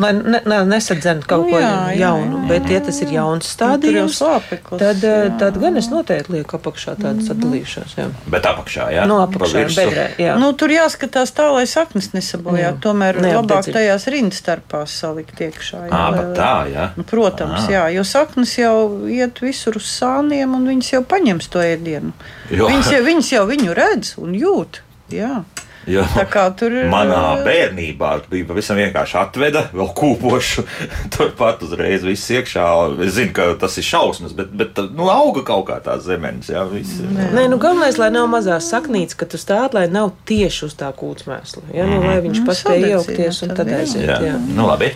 lai 0.00 0.12
ne, 0.16 0.38
ne, 0.48 0.58
nesadzen 0.64 1.18
kaut 1.28 1.42
Nu, 1.44 1.50
ko 1.52 1.58
jā, 1.60 1.72
jā, 1.92 1.98
jaunu, 2.00 2.38
jā, 2.40 2.48
bet, 2.48 2.70
ja 2.72 2.78
tas 2.80 3.00
ir 3.04 3.10
jauns 3.12 3.44
Nu, 3.44 3.50
stādījums, 3.50 4.14
slāpeklis, 4.22 4.80
tad, 4.80 5.02
eh, 5.04 5.26
jā. 5.28 5.34
tad 5.42 5.58
gan 5.60 5.76
es 5.76 5.90
noteikti 5.92 6.32
lieku 6.32 6.56
apakšā 6.56 6.94
tādu 7.02 7.26
sadalīšanos. 7.26 7.92
Jā. 8.00 8.06
Bet 8.32 8.48
apakšā, 8.48 8.86
jā, 8.96 9.04
No 9.10 9.18
pa 9.28 9.36
apakšā, 9.36 9.66
bedrē. 9.76 10.06
Jā. 10.16 10.38
Nu, 10.40 10.48
tur 10.56 10.72
jāskatās 10.72 11.34
tā, 11.36 11.50
lai 11.52 11.66
saknes 11.68 12.08
nesabojā. 12.16 12.70
Jā. 12.70 12.72
Tomēr 12.80 13.20
labāk 13.20 13.44
Neapdedzina. 13.44 13.76
tajās 13.76 14.08
rindas 14.16 14.40
starpās 14.40 14.96
salikt 15.04 15.44
iekšā. 15.44 15.84
jā, 15.84 15.92
Ā, 15.92 16.02
lai- 16.10 16.18
bet 16.22 16.32
tā, 16.40 16.52
jā. 16.72 16.88
Nu, 16.96 17.04
Protams, 17.04 17.68
Ā. 17.68 17.70
jā, 17.76 17.84
jo 17.98 18.02
saknes 18.08 18.56
jau 18.58 19.06
iet 19.12 19.40
visur 19.44 19.76
uz 19.76 19.84
sāniem, 20.00 20.56
un 20.56 20.64
viņas 20.72 20.90
jau 20.96 21.02
paņems 21.04 21.50
to 21.52 21.58
ēdienu. 21.60 22.12
Jo. 22.50 22.66
Viņas 22.72 22.90
jau, 22.96 23.04
viņas 23.04 23.30
jau 23.36 23.44
viņu 23.46 23.74
redz 23.76 24.14
un 24.24 24.32
jūt. 24.32 24.80
Jā. 25.12 25.44
Jo 25.90 26.04
Tā 26.14 26.24
kā 26.30 26.44
tur 26.56 26.72
ir. 26.72 26.86
Manā 26.92 27.42
bērnībā 27.44 28.10
bija 28.30 28.46
pavisam 28.48 28.78
vienkārši 28.80 29.16
atveda, 29.20 29.66
vēl 29.74 29.90
kūpošu, 29.98 30.64
turpat 31.14 31.64
uzreiz 31.66 32.04
viss 32.06 32.30
iekšā. 32.32 32.64
Es 33.04 33.16
zinu, 33.18 33.34
ka 33.36 33.50
tas 33.60 33.76
ir 33.80 33.86
šausmas, 33.86 34.32
bet, 34.36 34.52
bet 34.56 34.80
nu, 34.94 35.08
auga 35.12 35.44
kaut 35.46 35.66
kā 35.70 35.78
tās 35.84 36.04
zemenes. 36.06 36.48
Jā, 36.52 36.64
viss. 36.70 37.00
Nē, 37.04 37.46
nu 37.52 37.58
galvenais, 37.62 37.98
lai 38.00 38.10
nav 38.14 38.30
mazās 38.32 38.70
saknītes, 38.72 39.18
ka 39.18 39.28
tu 39.28 39.40
stādi, 39.40 39.76
lai 39.78 39.86
nav 39.92 40.14
tieši 40.28 40.68
uz 40.68 40.78
tā 40.80 40.88
kūtsmēsla. 40.96 41.66
Ja? 41.76 41.88
Nu, 41.90 42.00
lai 42.06 42.18
viņš 42.24 42.40
Nu, 42.40 42.46
paspēj 42.48 42.80
sadedzina 42.80 42.88
iejaukties 42.94 43.42
un 43.44 43.54
tad, 43.58 43.70
jā. 43.70 43.82
aiziet. 43.84 44.08
Jā. 44.08 44.18
Jā. 44.30 44.38
Nu, 44.56 44.68
labi. 44.70 44.90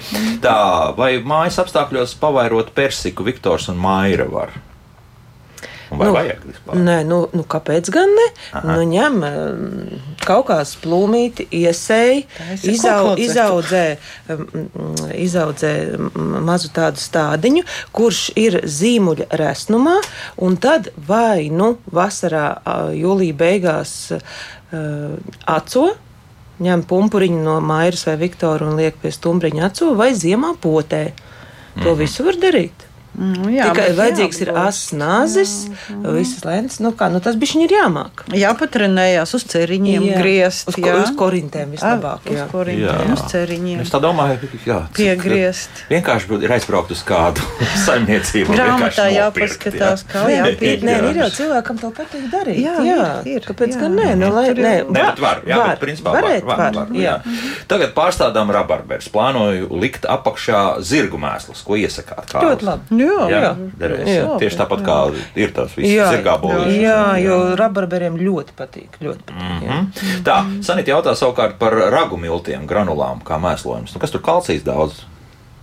Tā, 0.44 0.56
vai 0.98 1.10
mājas 1.24 1.60
apstākļos 1.62 2.16
pavairot 2.20 2.72
persiku 2.76 3.26
Viktors 3.28 3.68
un 3.72 3.78
Maira 3.82 4.26
var? 4.30 4.56
Vai 5.90 6.08
Nu, 6.08 6.12
vajag 6.12 6.42
vispār? 6.44 6.80
Nē, 6.84 6.96
nu, 7.08 7.18
nu 7.32 7.44
kāpēc 7.48 7.88
gan 7.92 8.10
ne? 8.12 8.26
Aha. 8.52 8.74
Nu, 8.76 8.84
ņem 8.90 9.14
em, 9.24 9.60
kaut 10.20 10.48
kādu 10.50 10.80
plūmīti, 10.82 11.46
iesēj, 11.58 12.20
Taisi 12.36 12.74
izau, 12.74 13.14
izaudzē, 13.16 13.84
em, 14.28 14.42
mm, 14.44 15.12
izaudzē 15.24 15.72
mm, 15.96 16.34
mazu 16.44 16.68
tādu 16.76 17.00
stādiņu, 17.00 17.64
kurš 17.96 18.24
ir 18.36 18.60
zīmuļa 18.68 19.30
resnumā, 19.40 19.96
un 20.44 20.58
tad 20.60 20.90
vai 21.08 21.48
nu 21.48 21.76
vasarā, 21.94 22.50
ā, 22.60 22.76
jūlijā 22.98 23.38
beigās 23.38 23.94
ā, 24.12 24.20
aco. 25.58 25.88
Ņem 26.58 26.80
pumpuriņu 26.90 27.38
no 27.44 27.60
Mairas 27.62 28.02
vai 28.08 28.16
Viktora 28.18 28.66
un 28.66 28.74
liek 28.80 28.96
pie 28.98 29.12
stumbriņa 29.14 29.68
acu, 29.68 29.92
vai 29.94 30.10
ziemā 30.18 30.56
potē. 30.58 31.04
To 31.78 31.92
visu 31.94 32.24
var 32.26 32.34
darīt. 32.42 32.87
Mm, 33.18 33.48
jā, 33.50 33.64
Tikai 33.72 33.84
bet 33.88 33.96
vajadzīgs 33.98 34.38
ir 34.44 34.50
jāapgūst. 34.52 34.92
asnāzis, 34.92 35.52
visas 36.14 36.44
lentes. 36.46 36.76
Nu, 36.84 36.92
kā, 36.92 37.08
nu, 37.10 37.18
tas 37.24 37.34
bija 37.40 37.62
ir 37.64 37.72
jāmāk. 37.74 38.22
Jāpatrenējās 38.36 39.32
uz 39.34 39.44
ceriņiem, 39.50 40.04
Jā. 40.06 40.18
griezt. 40.20 40.68
Uz 40.68 40.74
ko- 40.76 40.86
jā. 40.86 40.98
uz 41.02 41.10
korintēm 41.18 41.72
vislabāk, 41.74 42.20
Uz 42.28 42.36
jā. 42.36 42.46
korintēm, 42.52 43.12
uz 43.16 43.22
ceriņiem. 43.32 43.80
Es 43.80 43.90
tā 43.90 44.00
domāju, 44.04 44.38
jā, 44.66 44.78
Piegriezt. 44.94 45.70
Vienkārši 45.90 46.42
ir 46.44 46.50
aizbraukt 46.58 46.90
uz 46.94 47.02
kādu 47.02 47.40
saimniecību. 47.86 48.54
Grāmatā 48.54 49.08
jāpaskatās, 49.10 50.04
kā 50.12 50.22
Nē, 50.28 50.36
jāpierādz. 50.38 50.86
nē, 50.86 51.10
ir 51.10 51.20
jau 51.22 51.28
cilvēkam 51.40 51.80
to 51.80 51.90
patīk 51.98 52.28
darīt. 52.30 52.60
Jā, 52.62 52.76
Jā, 52.86 53.08
ir, 53.26 53.40
ir, 53.40 53.48
Kāpēc 53.48 53.74
jā. 53.74 53.80
gan 53.80 53.96
nē? 53.98 54.08
Nu, 54.18 54.30
lai, 54.34 54.46
ir- 54.50 54.62
nē, 54.62 54.74
Nē, 54.88 55.02
bet 55.10 55.18
var, 55.20 55.42
jā, 55.46 55.56
var, 55.58 55.68
bet 55.74 55.80
principā 55.82 56.12
var, 56.14 56.22
varēt, 56.22 56.44
var, 56.44 56.56
var, 56.58 56.72
var, 56.74 56.86
jā. 56.94 57.16
jā. 57.24 57.64
Tagad 57.68 57.94
pārstādām 57.98 58.50
rabarberus. 58.54 59.08
Plānoju 59.08 59.68
likt 59.80 60.06
apakšā 60.08 60.62
zirgu 60.84 61.18
mēslus, 61.18 61.64
ko 61.64 61.74
iesakāt. 61.74 62.30
Ļoti 62.38 62.62
labi. 62.68 62.97
Jā, 62.98 63.28
Jā, 63.30 63.40
jā. 63.44 63.50
derēs. 63.80 64.08
Jā. 64.10 64.38
Tieši 64.42 64.58
tāpat 64.62 64.82
kā 64.86 64.96
ir 65.38 65.52
tās 65.56 65.74
visas 65.76 65.92
Jā, 65.94 66.08
zirgā 66.14 66.38
bolīšas. 66.42 66.80
jā, 66.82 67.02
jo 67.24 67.36
rabarberiem 67.60 68.16
ļoti 68.18 68.56
patīk. 68.58 68.98
Ļoti 69.02 69.22
patīk 69.28 69.68
jā. 69.68 69.76
Mhm. 69.82 70.24
Tā, 70.26 70.38
Sanita 70.66 70.90
jautā 70.96 71.14
savukārt 71.18 71.58
par 71.60 71.72
ragu 71.92 72.16
miltiem, 72.20 72.66
granulām, 72.66 73.22
kā 73.24 73.38
mēslojums. 73.42 73.94
Nu, 73.94 74.00
kas 74.02 74.10
tur 74.14 74.20
kalcijas 74.24 74.62
daudz? 74.66 75.04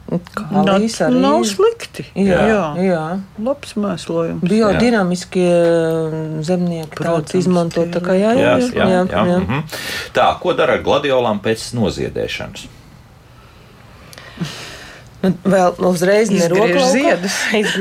Kalijas 0.06 1.00
arī 1.02 1.18
Nav 1.18 1.40
slikti. 1.50 2.04
Jā, 2.14 2.42
jā. 2.46 2.66
jā. 2.78 3.04
Labs 3.42 3.74
mēslojums. 3.74 4.44
Biodinamiskie 4.46 5.50
mm, 5.50 6.44
zemnieki 6.46 6.92
Protams, 6.94 7.32
daudz 7.32 7.36
izmanto. 7.40 7.86
Tā 7.90 8.02
kā 8.06 8.14
jā, 8.14 8.36
jā, 8.38 8.52
jā, 8.62 8.70
jā, 8.70 8.86
jā, 8.86 9.02
jā. 9.10 9.40
Mhm. 9.42 9.64
Tā, 10.14 10.28
ko 10.44 10.54
dara 10.54 10.78
ar 10.78 10.84
gladiolām 10.86 11.42
pēc 11.42 11.72
noziedēšanas? 11.74 12.68
Nu, 15.26 15.32
vēl 15.50 15.90
uzreiz 15.90 16.30
neroklauko. 16.34 16.86
ziedus. 16.94 17.36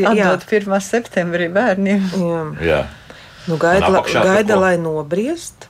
Atdot 0.09 0.49
1. 0.49 0.77
septembrī 0.89 1.51
bērniem. 1.53 2.11
jā. 2.19 2.43
Jā, 2.65 2.83
Nu, 3.45 3.59
gaida, 3.61 3.91
la, 3.93 4.01
gaida 4.25 4.57
lai 4.57 4.77
nobriest. 4.81 5.69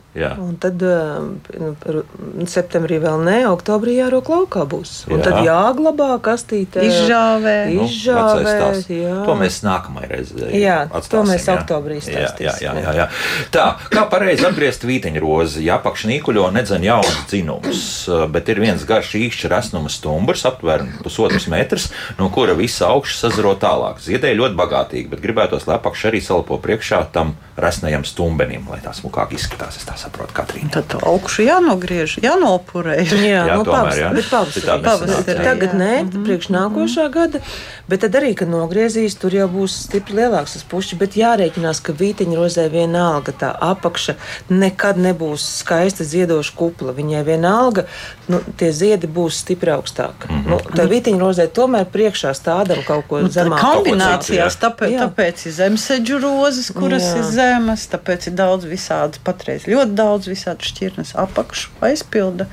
Tad 0.63 0.83
um, 0.87 1.41
nu, 1.59 1.71
ru- 1.91 2.05
septembrī 2.47 3.01
vēl 3.03 3.25
nē, 3.27 3.37
oktobrī 3.51 3.97
jārok 3.99 4.29
laukā 4.31 4.63
būs. 4.71 4.93
Un 5.11 5.19
Jā. 5.19 5.25
tad 5.27 5.41
jāglabā 5.43 6.11
kastītē. 6.23 6.85
Izžāvē. 6.87 7.57
Nu, 7.75 7.87
Izžāvē, 7.89 8.55
jā. 8.95 9.17
To 9.27 9.35
mēs 9.39 9.59
nākamajai 9.67 10.11
reizei 10.13 10.61
Jā, 10.63 10.77
atstāsim, 10.87 11.11
to 11.11 11.23
mēs 11.33 11.49
jā. 11.49 11.57
oktobrī 11.59 11.99
stāstīsim, 11.99 12.47
jā, 12.47 12.55
jā. 12.63 12.75
jā, 12.85 12.95
jā. 13.01 13.09
Tā, 13.55 13.67
kā 13.91 14.05
pareizi 14.13 14.47
apgriezt 14.47 14.87
vīteņrozi, 14.87 15.65
ja 15.67 15.81
apakšnīkuļo 15.81 16.47
nedzen 16.55 16.87
jauns 16.87 17.19
dzinums, 17.31 17.83
bet 18.31 18.53
ir 18.55 18.63
viens 18.63 18.87
garš 18.87 19.17
īkšķa 19.19 19.51
resnuma 19.51 19.91
stumbrs, 19.91 20.47
aptvērim 20.47 20.95
pusotras 21.03 21.49
metras, 21.51 21.91
no 22.21 22.31
kura 22.35 22.55
visa 22.59 22.93
augša 22.95 23.25
sazaro 23.25 23.57
tālāk. 23.59 23.99
Ziedēja 24.05 24.39
ļoti 24.39 24.59
bagātīgi, 24.63 25.11
bet 25.11 25.25
gribētos, 25.25 25.67
lai 25.67 25.81
apakš 25.81 26.07
arī 26.13 26.23
salpo 26.23 26.61
priekšā 26.63 27.03
tam 27.15 27.35
resnajam 27.59 28.07
stumbenim, 28.07 28.67
lai 28.71 28.81
tā 28.85 28.95
smukāk 28.95 29.35
izskatās. 29.35 29.83
Saprotu, 30.05 30.35
Katrīna. 30.37 30.69
Tad 30.75 30.89
to 30.93 30.99
augšu 31.01 31.47
jānogriež, 31.47 32.19
jānopurē. 32.25 32.99
Jā, 33.25 33.45
Jā, 33.49 33.57
nu, 33.57 33.65
tomēr, 33.65 33.97
jā. 33.97 34.09
bet 34.13 34.27
pavasarī. 34.29 34.81
Pavasarī. 34.85 35.37
Tagad 35.41 35.73
Jā. 35.73 35.79
nē, 35.81 35.93
priekš 36.27 36.51
nākošā 36.53 37.07
gada, 37.15 37.41
bet 37.89 38.03
tad 38.05 38.19
arī, 38.19 38.35
kad 38.37 38.51
nogriezīs, 38.53 39.17
tur 39.21 39.35
jau 39.35 39.47
būs 39.49 39.77
stipri 39.87 40.19
lielāks 40.19 40.57
tas 40.59 40.67
pušķis, 40.69 40.99
bet 41.01 41.17
jārēķinās, 41.17 41.81
ka 41.85 41.95
vīteņrozē 41.97 42.67
vienalga 42.73 43.33
tā 43.41 43.53
apakša 43.65 44.17
nekad 44.53 45.01
nebūs 45.01 45.47
skaista 45.63 46.05
ziedoša 46.05 46.57
kupla. 46.59 46.93
Viņai 46.97 47.25
vienalga, 47.27 47.87
nu, 48.29 48.43
tie 48.61 48.71
ziedi 48.77 49.09
būs 49.09 49.41
stipri 49.45 49.73
augstāki. 49.73 50.29
Mm 50.29 50.43
-hmm. 50.43 50.51
nu, 50.51 50.77
tā 50.77 50.89
vīteņrozē 50.91 51.49
tomēr 51.57 51.89
priekšā 51.97 52.35
stādam 52.37 52.85
kaut 52.85 53.09
ko 53.09 53.23
Nu, 53.25 53.33
tā 53.33 53.41
zemāku. 53.41 53.65
Kombinācijās, 53.65 54.59
tāpēc, 54.61 54.93
Jā. 54.93 55.09
tāpēc 55.09 55.47
ir 55.47 55.53
zemesēdžu 55.61 56.21
rozes, 56.21 56.71
kuras 56.75 57.03
Jā. 57.03 57.17
Ir 57.19 57.25
zemes, 57.25 57.89
tāpēc 57.89 58.29
ir 58.29 58.35
daudz 58.37 58.69
visādi, 58.69 59.23
patreiz 59.25 59.65
ļoti 59.71 59.94
daudz 59.97 60.29
visādi 60.31 60.69
šķirnes 60.71 61.15
apakšu 61.25 61.73
aizpilda. 61.85 62.49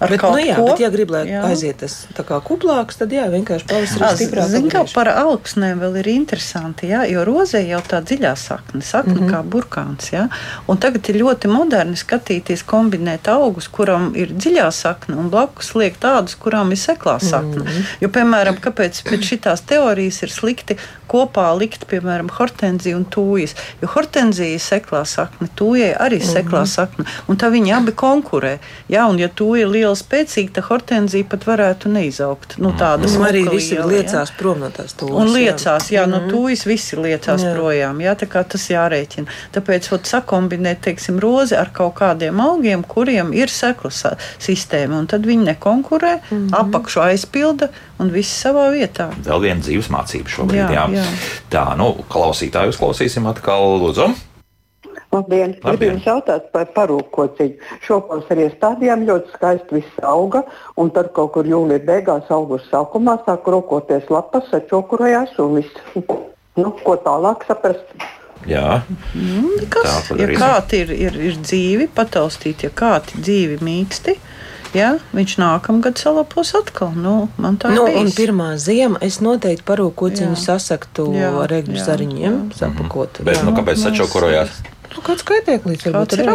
Ar 0.00 0.10
Bet, 0.10 0.20
kaut 0.20 0.32
nu, 0.34 0.38
jā, 0.42 0.56
ko. 0.56 0.64
bet, 0.66 0.80
ja 0.80 0.88
grib, 0.90 1.10
lai 1.10 1.22
Jā. 1.28 1.42
aiziet 1.48 1.76
tas 1.78 2.06
tā 2.16 2.24
kā 2.26 2.40
kuplāks, 2.44 2.96
tad 2.98 3.12
jā, 3.14 3.24
vienkārši 3.30 3.66
pavasarī 3.70 4.08
stiprāk. 4.16 4.48
Ziniet, 4.50 4.72
kā 4.72 4.82
par 4.94 5.08
augsnēm 5.12 5.78
vēl 5.80 5.98
ir 6.02 6.08
interesanti, 6.14 6.88
jā, 6.90 7.04
jo 7.10 7.24
rozē 7.24 7.60
jau 7.68 7.80
tā 7.88 8.00
dziļā 8.02 8.34
sakne, 8.36 8.82
sakne 8.82 9.14
mm. 9.14 9.20
-hmm. 9.20 9.30
kā 9.30 9.42
burkāns. 9.42 10.10
Jā, 10.12 10.28
un 10.68 10.76
tagad 10.78 11.08
ir 11.08 11.20
ļoti 11.22 11.48
moderni 11.52 11.96
skatīties, 11.96 12.64
kombinēt 12.66 13.28
augus, 13.28 13.68
kuram 13.68 14.12
ir 14.16 14.28
dziļā 14.34 14.70
sakne, 14.72 15.16
un 15.16 15.30
blakus 15.30 15.74
liek 15.74 15.96
tādus, 16.00 16.34
kurām 16.34 16.70
ir 16.72 16.78
seklā 16.78 17.18
sakne. 17.20 17.62
Mm. 17.62 17.66
-hmm. 17.66 17.84
Jo, 18.00 18.08
piemēram, 18.08 18.58
kāpēc 18.60 19.02
pēc 19.04 19.22
šitās 19.30 19.60
teorijas 19.66 20.22
ir 20.22 20.30
slikti 20.30 20.76
kopā 21.08 21.58
likt, 21.58 21.86
piemēram, 21.86 22.28
hortenziju 22.30 22.96
un 22.96 23.04
tūjas? 23.06 23.54
Jo 23.82 23.88
hortenzija 23.94 24.54
ir 24.54 24.60
seklā 24.60 25.04
sakne, 25.06 25.48
tūjai 25.56 25.96
arī 25.98 26.20
seklā 26.20 26.60
Mhm. 26.64 26.66
sakne, 26.66 27.04
un 27.28 27.36
tā 27.36 27.50
viņi 27.50 27.76
abi 27.76 27.92
konkurē. 27.92 28.58
Jā, 28.88 29.08
un 29.08 29.18
ja 29.18 29.28
tūja 29.28 29.60
ir 29.60 29.68
liela 29.84 29.94
spēcīga, 30.00 30.54
tad 30.56 30.64
hortenzija 30.70 31.28
pat 31.28 31.44
varētu 31.46 31.92
neizaugt. 31.92 32.56
Nu, 32.58 32.72
tāda 32.80 33.04
Nu, 33.04 33.20
arī 33.28 33.44
ir 33.44 33.52
liela, 33.52 33.84
jā. 33.84 33.86
liecās 33.92 34.32
prom 34.38 34.58
no 34.64 34.70
tās 34.72 34.96
tūles. 34.96 35.14
Un 35.20 35.28
jā. 35.28 35.34
liecās, 35.52 35.90
jā, 35.92 36.06
no 36.08 36.22
tūjas 36.30 36.64
visi 36.66 36.96
liecās 36.96 37.44
Jā. 37.44 37.50
jā. 37.50 37.54
projām. 37.58 38.00
Jā, 38.00 38.14
tā 38.16 38.26
kā 38.32 38.42
tas 38.48 38.64
jārēķina. 38.72 39.26
Tāpēc 39.54 39.90
vat, 39.92 40.08
sakombinēt, 40.08 40.80
teiksim, 40.88 41.20
rozi 41.22 41.54
ar 41.60 41.70
kaut 41.76 41.94
kādiem 42.00 42.40
augiem, 42.40 42.82
kuriem 42.82 43.32
ir 43.36 43.52
seklas 43.52 44.02
sistēma, 44.40 44.98
un 45.02 45.06
tad 45.06 45.26
viņi 45.28 45.44
nekonkurē, 45.52 46.14
mm 46.16 46.34
Mhm. 46.34 46.48
-hmm. 46.48 46.60
apakšu 46.60 47.00
aizpilda 47.00 47.68
un 47.98 48.10
viss 48.10 48.44
savā 48.44 48.70
vietā. 48.72 49.10
Vēl 49.24 49.40
viena 49.40 49.60
dzīves 49.60 49.88
mācība 49.90 50.28
šobrīd. 50.28 50.54
Jā, 50.54 50.70
Jā, 50.72 50.86
jā. 50.88 51.02
jā. 51.02 51.04
Tā, 51.50 51.76
nu, 51.76 51.92
klausītāju 52.08 52.68
uzklausīsim 52.72 53.26
atkal, 53.30 53.78
lūdzu. 53.82 54.14
Labdien! 55.14 55.54
Labdien. 55.54 55.64
Gribu 55.64 55.90
jums 55.92 56.06
jautāt 56.08 56.48
par 56.54 56.66
parūkociņu. 56.76 57.54
Šopavasarī 57.86 58.48
stādījām 58.56 59.04
ļoti 59.08 59.34
skaisti 59.36 59.78
viss 59.78 60.02
auga, 60.02 60.42
un 60.80 60.90
tad 60.96 61.12
kaut 61.16 61.32
kur 61.36 61.46
jūlijā 61.48 61.84
beigās 61.86 62.30
augusta 62.34 62.80
sākumā 62.80 63.16
sāk 63.26 63.46
rokoties 63.54 64.10
lapas, 64.12 64.50
sačokurojās 64.52 65.36
un 65.44 65.60
viss. 65.62 65.80
Nu, 66.54 66.68
ko 66.86 66.92
tālāk 67.02 67.40
saprast? 67.48 67.88
Jā, 68.46 68.84
Nu, 69.18 69.48
kas, 69.72 70.04
Tā 70.06 70.18
ja 70.20 70.28
kādi 70.38 70.78
ir, 70.84 70.92
ir, 71.08 71.16
ir 71.32 71.38
dzīvi, 71.42 71.88
pataustīti, 71.96 72.68
ja 72.68 72.70
kādi 72.78 73.18
dzīvi 73.24 73.56
mīksti, 73.66 74.14
ja, 74.78 74.92
viņš 75.16 75.34
nākamgad 75.42 75.98
salapos 75.98 76.52
atkal. 76.54 76.92
Nu, 76.94 77.14
man 77.42 77.56
tā 77.58 77.72
Nu, 77.74 77.88
ir. 77.90 78.06
pirmā 78.14 78.52
ziema 78.62 79.02
es 79.02 79.18
noteikti 79.24 79.66
parūkociņu 79.66 80.38
sasaktu 80.38 81.08
Jā, 81.18 81.32
ar 81.42 81.56
egļu 81.58 81.82
zariņiem, 81.88 82.38
jā. 82.52 82.58
sapakotu. 82.62 83.26
bet 83.26 83.40
jā. 83.40 83.42
nu, 83.48 83.56
kāpēc 83.58 83.82
sačokurojās? 83.88 84.62
Nu, 84.94 85.02
kāds 85.04 85.26
Kāds 85.94 86.18
ir 86.18 86.28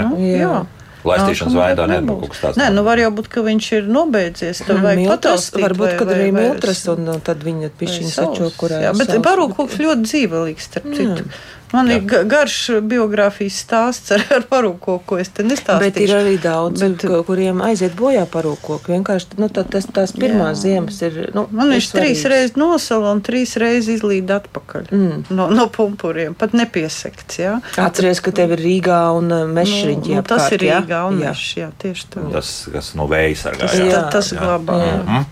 ja? 0.00 0.04
Nu, 0.10 0.20
Jā. 0.24 0.42
jā. 0.44 0.58
Laistīšanas 1.00 1.54
veidā 1.56 1.86
kaut 2.04 2.26
kas 2.28 2.42
tāds. 2.42 2.58
Nē, 2.60 2.66
nu 2.76 2.82
var 2.84 3.00
jau 3.00 3.08
būt, 3.16 3.30
ka 3.32 3.44
viņš 3.46 3.68
ir 3.78 3.86
nobeidzies. 3.88 4.60
Tad 4.66 4.82
vajag 4.84 5.00
Miltras, 5.00 5.46
varbūt, 5.54 5.94
kad 5.96 6.12
arī 6.12 6.26
miltras, 6.36 6.82
un 6.92 7.08
tad 7.24 7.46
viņa 7.46 7.70
pišķiņa 7.80 8.12
sačokurē. 8.18 8.82
Jā, 8.84 8.92
bet 8.98 9.14
parūkoks 9.24 9.80
ļoti 9.80 10.10
dzīvelīgs, 10.10 10.68
starp 10.68 10.90
citu. 10.98 11.24
Man 11.72 11.90
ir 11.90 12.00
ga- 12.02 12.24
garš 12.26 12.56
biogrāfijas 12.82 13.58
stāsts 13.64 14.10
ar, 14.16 14.24
ar 14.36 14.42
parūkoku, 14.50 15.04
ko 15.06 15.18
es 15.22 15.28
te 15.28 15.44
nestāstīšu. 15.46 15.78
Bet 15.84 15.96
ir 16.02 16.10
arī 16.16 16.32
daudz, 16.42 16.80
Bet- 16.82 17.04
kuriem 17.26 17.60
aiziet 17.62 17.92
bojā 17.98 18.24
parūkoki. 18.26 18.90
Vienkārši 18.96 19.38
nu, 19.38 19.48
tā, 19.48 19.62
tas, 19.70 19.86
tās 19.86 20.12
pirmās 20.16 20.58
Jā. 20.58 20.80
ziemas 20.80 20.98
ir. 21.06 21.30
Nu, 21.34 21.46
Man 21.50 21.70
ir 21.70 21.78
viņš 21.78 21.88
trīs 21.94 22.24
reizes 22.30 22.56
nosala 22.58 23.12
un 23.14 23.20
trīs 23.22 23.54
reizes 23.60 24.00
izlīd 24.00 24.26
atpakaļ 24.34 24.88
Mm. 24.90 25.24
no, 25.30 25.46
no 25.50 25.68
pumpuriem. 25.68 26.34
Pat 26.34 26.52
nepiesekts. 26.58 27.38
Jā. 27.38 27.60
Atceries, 27.78 28.20
ka 28.20 28.32
tev 28.34 28.52
ir 28.56 28.58
Rīgā 28.64 28.98
un 29.16 29.30
uh, 29.30 29.44
mešriņķi. 29.46 30.14
nu, 30.16 30.22
tas 30.22 30.48
apkārt, 30.48 30.52
ir 30.58 30.66
jā? 30.66 30.80
Rīgā 30.82 31.00
un 31.08 31.20
Jā. 31.20 31.30
mežs. 31.30 31.54
Jā, 31.60 31.70
tieši 31.78 32.04
tā. 32.16 32.24
Tas, 32.32 32.50
kas 32.72 32.94
no 32.98 33.06
vēja 33.06 33.36
sargā. 33.44 33.68
Tas, 33.70 33.78
jā. 33.78 33.92
tā, 33.94 34.02
tas 34.10 34.32
Jā. 34.32 34.40
glabā. 34.42 34.80
jā. 34.82 34.98
Mhm. 35.04 35.24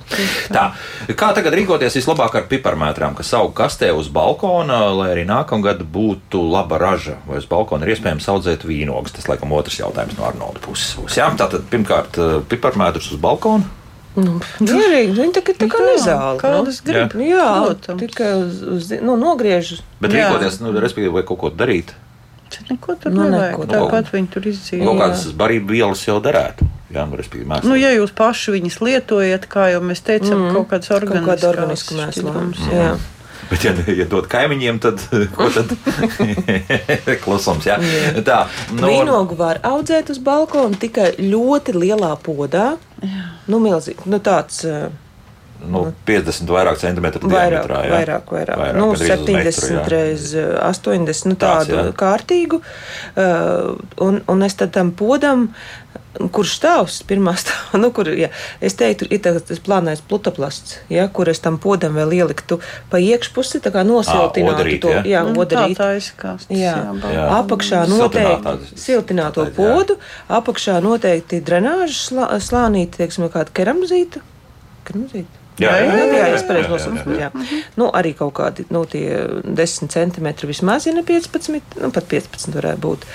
Tā, 0.54 0.64
kā 1.18 1.32
tagad 1.34 1.52
rīkoties 1.58 1.98
vislabāk 1.98 2.34
ar 2.38 2.46
piparmētrām, 2.50 3.16
kas 3.18 3.32
aug 3.34 3.52
kastē 3.58 3.90
uz 3.96 4.08
balkona, 4.08 4.80
lai 4.94 5.10
arī 5.16 5.26
nākamgad 5.26 5.82
būtu 5.90 6.27
laba 6.36 6.76
raža? 6.78 7.16
Vai 7.26 7.38
uz 7.38 7.46
balkona 7.46 7.86
ir 7.86 7.94
iespējams 7.96 8.28
audzēt 8.28 8.64
vīnogas? 8.68 9.12
Tas, 9.16 9.24
laikam, 9.28 9.52
otrs 9.52 9.78
jautājums 9.80 10.18
no 10.18 10.24
Arnolda 10.28 10.60
puses. 10.60 10.94
būs, 11.00 11.16
Jā, 11.16 11.30
tātad 11.36 11.62
pirmkārt 11.72 12.18
eh, 12.18 12.40
piparmētrus 12.48 13.12
uz 13.12 13.18
balkona. 13.18 13.64
Nu, 14.18 14.40
Mierīgi, 14.60 15.14
viņi 15.14 15.32
tā, 15.32 15.42
kā- 15.46 15.54
tā 15.56 15.68
kā 15.70 15.78
Jā, 15.78 15.94
nezāli. 15.94 16.38
kādas 16.40 16.80
nu. 16.84 16.92
grib, 16.92 17.14
Nu, 17.14 17.22
Jā, 17.22 17.64
protams. 17.66 18.00
tikai 18.02 18.32
uz, 18.42 18.62
uz 18.62 18.90
nu, 19.00 19.16
nogriež. 19.16 19.80
Bet 20.00 20.10
Jā. 20.10 20.28
rīkoties, 20.32 20.60
nu, 20.60 20.72
respektīvi, 20.72 21.12
vai 21.12 21.22
kaut 21.22 21.38
ko 21.38 21.50
darīt? 21.50 21.94
Bet 22.50 22.70
Neko 22.70 22.94
tur 22.98 23.12
Nu, 23.12 23.28
nevajag. 23.30 23.58
neko. 23.58 23.66
Tāpat 23.68 24.10
viņi 24.10 24.28
tur 24.32 24.42
Kaut 24.42 24.52
izdzīvo. 24.52 24.98
kādas 24.98 25.32
barības 25.32 25.68
vielas 25.70 26.04
jau 26.06 26.20
derētu. 26.20 26.66
Jā, 26.92 27.04
nu, 27.08 27.16
respektīvi, 27.16 27.44
mēs. 27.46 27.62
Nu, 27.64 27.74
ja 27.76 27.88
jūs 27.92 28.10
paši 28.10 28.52
viņus 28.58 28.78
lietojat, 28.80 29.46
kā 29.46 29.70
jau 29.72 29.80
mēs 29.84 30.00
teicām, 30.02 30.48
Mhm. 30.48 30.54
kaut 30.56 30.68
kāds 30.68 30.88
Kaut 30.88 31.02
kāda 31.02 31.04
organisks 31.04 31.44
organisku 31.44 31.94
mēslojums. 31.94 32.54
šķidrums. 32.56 32.72
Jā. 32.72 32.96
Bet, 33.48 33.64
ja, 33.64 33.72
ja 33.96 34.04
dod 34.10 34.28
kaimiņiem, 34.30 34.78
tad 34.84 35.02
ko 35.36 35.48
tad? 35.54 35.72
Klusums, 37.24 37.66
jā. 37.68 37.78
Jā. 37.80 38.22
Tā, 38.26 38.38
nu, 38.76 38.88
Vīnogu 38.90 39.38
var 39.38 39.62
audzēt 39.66 40.12
uz 40.12 40.20
balkona 40.22 40.78
tikai 40.78 41.14
ļoti 41.22 41.76
lielā 41.76 42.14
podā. 42.24 42.74
Nu, 43.48 43.60
milzīgi. 43.62 44.04
Nu, 44.10 44.18
tāds 44.24 44.60
uh, 44.68 44.88
nu, 45.66 45.84
50 46.06 46.50
vairāk 46.52 46.78
centimetru 46.80 47.30
vairāk, 47.30 47.64
diametrā. 47.64 47.80
jā. 47.86 47.92
vairāk, 47.94 48.32
vairāk. 48.34 48.60
Vairāk, 48.62 48.78
Nu, 48.78 48.90
gandrīz 48.92 49.08
uz 49.08 49.32
metru, 49.32 49.52
70 49.54 49.74
jā. 49.74 49.84
reizes 49.94 50.34
80, 50.68 51.28
nu, 51.30 51.38
Tāds, 51.38 51.70
tādu 51.70 51.78
jā. 51.78 51.96
kārtīgu. 51.98 52.60
Uh, 53.14 53.72
un, 54.06 54.20
un 54.30 54.46
es 54.46 54.58
tad 54.58 54.74
tam 54.76 54.92
podam, 54.98 55.48
kurš 56.34 56.54
stāvs 56.58 56.98
pirmā 57.08 57.34
stāvā, 57.38 57.78
nu, 57.82 57.90
kur, 57.94 58.10
jā, 58.10 58.30
es 58.64 58.74
teiktu, 58.78 59.06
ir 59.14 59.22
tāds 59.24 59.46
tas 59.48 59.62
plānais 59.62 60.02
plutoplasts, 60.02 60.78
ja, 60.92 61.06
kur 61.14 61.30
es 61.30 61.40
tam 61.44 61.58
podam 61.62 61.94
vēl 61.98 62.16
ieliktu 62.18 62.60
pa 62.90 63.00
iekšpusi, 63.02 63.62
tā 63.64 63.72
kā 63.74 63.84
nosiltinātu 63.86 64.56
odarīt, 64.56 64.80
to, 64.82 64.92
jā? 64.96 65.04
jā, 65.06 65.24
Nu, 65.28 65.34
tā 65.38 65.44
odarīt. 65.46 65.78
tā 65.78 65.88
izskāstas. 66.00 66.50
Jā, 66.58 66.74
balkonā. 66.88 67.14
Jā. 67.14 67.26
apakšā 67.38 67.82
noteikti 67.90 68.80
siltināto 68.80 69.46
jā. 69.46 69.54
podu, 69.56 69.98
apakšā 70.40 70.78
noteikti 70.84 71.42
drenāžas 71.44 72.08
slā, 72.10 72.30
slānīti, 72.42 73.02
teiksim, 73.02 73.28
kāda 73.32 73.54
keramzīta. 73.54 74.24
keramzīta. 74.88 75.37
Jā, 75.58 75.72
Jā, 75.74 75.78
jā, 75.82 75.94
jā, 75.94 76.04
jā, 76.06 76.06
jā, 76.06 76.58
jā, 76.62 76.94
jā, 77.02 77.18
jā. 77.18 77.28
Nu, 77.78 77.88
arī 77.94 78.12
kaut 78.14 78.34
kādi 78.38 78.64
nu, 78.70 78.84
tie 78.86 79.26
10 79.42 79.90
centimetri 79.90 80.46
vismaz, 80.46 80.86
ja 80.86 80.94
ne 80.94 81.02
15, 81.02 81.50
nu, 81.82 81.90
pat 81.94 82.06
15 82.10 82.54
varētu 82.54 82.82
būt. 82.84 83.06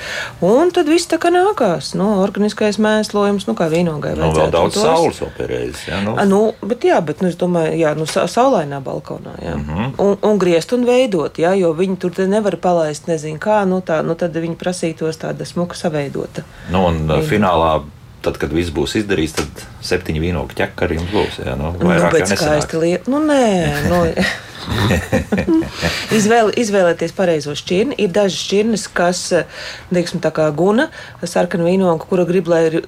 Un 0.43 0.73
tad 0.75 0.91
viss 0.91 1.07
tā 1.07 1.19
kā 1.23 1.31
nākās. 1.31 1.93
Nu, 1.95 2.09
organiskais 2.23 2.79
mēslojums, 2.83 3.47
nu, 3.47 3.55
kā 3.55 3.69
vīnogai. 3.71 4.15
Nu, 4.19 4.33
vēl 4.35 4.51
daudz 4.53 4.75
tos. 4.75 4.83
saules 4.83 5.23
pierēzis. 5.37 5.87
Jā, 5.87 6.03
nu. 6.03 6.17
A, 6.19 6.27
Nu, 6.33 6.53
bet, 6.65 6.81
jā, 6.87 6.97
bet 7.05 7.21
nu, 7.21 7.29
es 7.29 7.37
domāju, 7.37 7.75
jā, 7.77 7.91
nu, 7.97 8.07
sa 8.09 8.25
saulainā 8.31 8.79
balkonā. 8.83 9.35
Jā. 9.43 9.55
Mm. 9.55 9.65
-hmm. 9.69 9.91
un, 10.01 10.17
un 10.21 10.39
griezt 10.41 10.73
un 10.73 10.85
veidot, 10.85 11.37
jā, 11.37 11.53
jo 11.59 11.73
viņi 11.77 11.97
tur 11.97 12.11
nevar 12.27 12.57
palaist, 12.57 13.07
nezinu 13.07 13.39
kā. 13.39 13.63
Nu, 13.69 13.81
tā, 13.85 14.01
nu, 14.01 14.15
tad 14.15 14.33
viņi 14.33 14.55
prasītos 14.57 15.19
tāda 15.21 15.45
smuka 15.45 15.75
saveidota. 15.75 16.43
Nu, 16.71 16.85
un 16.87 17.11
uh, 17.11 17.21
finālā, 17.21 17.81
tad, 18.23 18.39
kad 18.41 18.55
viss 18.55 18.73
būs 18.73 18.97
izdarīts, 19.01 19.37
tad 19.39 19.67
septiņi 19.85 20.23
vīnogu 20.23 20.57
ķekari 20.57 20.99
jums 20.99 21.13
būs. 21.13 21.43
Jā, 21.43 21.57
nu, 21.59 21.75
Nu, 21.79 21.93
bet 22.13 22.31
skaisti 22.31 22.81
lieta. 22.81 23.11
Nu, 23.11 23.21
nē, 23.23 23.45
nu. 23.91 24.01
Izvēle, 26.17 26.53
izvēlēties 26.59 27.13
pareizo 27.15 27.55
šķirni. 27.57 27.97
Ir 28.01 28.11
dažas 28.13 28.39
šķirnes, 28.45 28.85
kas, 28.95 29.21
teiksim, 29.91 30.21
tā 30.23 30.31
kā 30.35 30.47
guna, 30.55 30.89
sarkana 31.27 31.67
vīnoga, 31.67 32.07
kura 32.09 32.25
grib, 32.29 32.49
lai 32.51 32.61
ir 32.69 32.79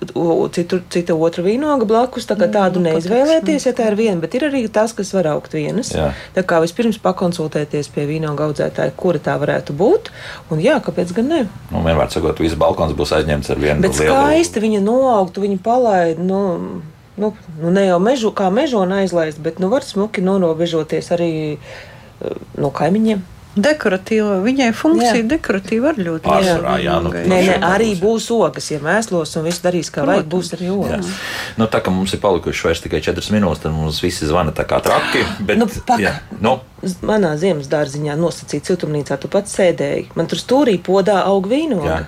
citu, 0.56 0.82
cita 0.94 1.18
otra 1.18 1.46
vīnoga 1.46 1.88
blakus. 1.90 2.28
Tā 2.30 2.38
kā 2.40 2.50
tādu 2.52 2.84
neizvēlēties, 2.86 3.68
ja 3.70 3.76
tā 3.78 3.90
ir 3.92 4.00
viena, 4.00 4.18
bet 4.24 4.38
ir 4.38 4.48
arī 4.50 4.66
tās, 4.72 4.96
kas 4.96 5.14
var 5.16 5.32
augt 5.34 5.56
vienas. 5.58 5.92
Jā. 5.96 6.12
Tā 6.38 6.46
kā 6.48 6.62
vispirms 6.64 7.00
pakonsultēties 7.04 7.92
pie 7.96 8.08
vīnoga 8.10 8.50
audzētāja, 8.50 8.96
kura 8.98 9.22
tā 9.24 9.38
varētu 9.42 9.76
būt. 9.78 10.12
Un 10.54 10.64
jā, 10.64 10.78
kāpēc 10.84 11.16
gan 11.18 11.32
ne? 11.32 11.42
Nu, 11.72 11.84
vienmēr 11.86 12.12
sakot, 12.14 12.40
viss 12.44 12.58
balkons 12.60 12.96
būs 12.98 13.16
aizņemts 13.20 13.52
ar 13.54 13.62
vienu 13.62 13.86
Bet 13.86 13.98
skaisti 14.00 14.64
viņa 14.64 14.84
noaugtu, 15.26 15.42
viņa 15.46 15.60
palaida. 15.66 16.22
Nu, 16.24 16.82
nu, 17.18 17.34
nu 17.62 17.72
ne 17.74 17.86
jau 17.90 18.00
mežu, 18.00 18.32
kā 18.36 18.50
mežona 18.54 19.02
aizlaist, 19.04 19.40
bet 19.42 19.58
nu, 19.60 19.70
var 19.74 19.82
smuki 19.84 20.22
norobežoties 20.22 21.12
arī 21.16 21.32
eh, 21.58 22.44
no 22.58 22.70
kaimiņiem. 22.70 23.32
Dekoratīva, 23.56 24.42
viņai 24.44 24.66
funkcija 24.76 25.22
Jā. 25.22 25.28
dekoratīva 25.32 25.94
arī 25.94 26.04
ļoti 26.10 26.28
Pārsvarā, 26.28 26.74
jā, 26.84 26.96
nu. 27.00 27.12
Nē, 27.16 27.38
nē, 27.48 27.54
arī 27.64 27.94
būs. 27.96 28.26
ogas, 28.36 28.66
ja 28.74 28.82
mēslos 28.84 29.32
un 29.40 29.46
viss 29.48 29.62
darīs 29.64 29.88
kā 29.96 30.04
vajag, 30.04 30.26
būs 30.28 30.50
arī 30.58 30.68
ogas. 30.74 31.08
Nu, 31.56 31.64
tā 31.72 31.80
kā 31.80 31.88
mums 31.96 32.12
ir 32.12 32.20
palikuši 32.20 32.68
vairs 32.68 32.84
tikai 32.84 33.00
4 33.00 33.32
minūtes, 33.32 33.64
tad 33.64 33.72
mums 33.72 34.02
visi 34.04 34.28
zvana 34.28 34.52
tā 34.52 34.66
kā 34.68 34.82
traki. 34.84 35.24
Bet, 35.40 35.58
Nu, 35.62 35.70
pak. 35.88 36.04
jā, 36.04 36.12
nu, 36.44 36.58
Manā 37.02 37.32
ziemas 37.40 37.72
dārziņā 37.72 38.14
nosacīta 38.20 38.74
siltumnīcā, 38.74 39.16
tu 39.24 39.32
pats 39.32 39.56
sēdēji. 39.56 40.10
Man 40.20 40.28
tur 40.28 40.38
stūrī 40.38 40.76
podā 40.84 41.24
aug 41.24 41.48
vīnoga. 41.48 41.88
jā. 41.88 42.04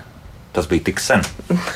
Tas 0.58 0.66
bija 0.66 0.88
tik 0.88 0.98
sen, 0.98 1.22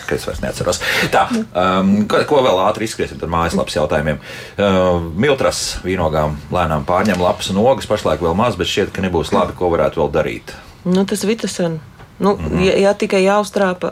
ka 0.09 0.17
es 0.17 0.25
vairs 0.27 0.41
neatceros. 0.43 0.81
Tā, 1.13 1.29
um, 1.31 1.93
ko, 2.11 2.25
ko 2.27 2.41
vēl 2.43 2.57
ātri 2.65 2.89
izskriesim 2.89 3.21
ar 3.23 3.31
mājaslapas 3.31 3.77
jautājumiem? 3.79 4.19
Uh, 4.57 5.05
Miltras 5.23 5.61
vīnogām 5.87 6.35
lēnām 6.51 6.83
pārņem 6.89 7.23
lapas 7.23 7.53
un 7.55 7.63
ogas, 7.63 7.87
pašlaik 7.87 8.25
vēl 8.25 8.35
maz, 8.35 8.59
bet 8.59 8.73
šķiet, 8.73 8.91
ka 8.97 9.05
nebūs 9.07 9.31
labi, 9.37 9.55
ko 9.55 9.71
varētu 9.71 10.03
vēl 10.03 10.11
darīt. 10.19 10.57
Nu, 10.83 11.07
tas 11.07 11.23
vitasen. 11.23 11.79
Nu, 12.23 12.37
mm 12.39 12.47
-hmm. 12.47 12.61
jā, 12.63 12.75
jā, 12.85 12.93
tikai 12.95 13.25
jāuztrāpa, 13.25 13.89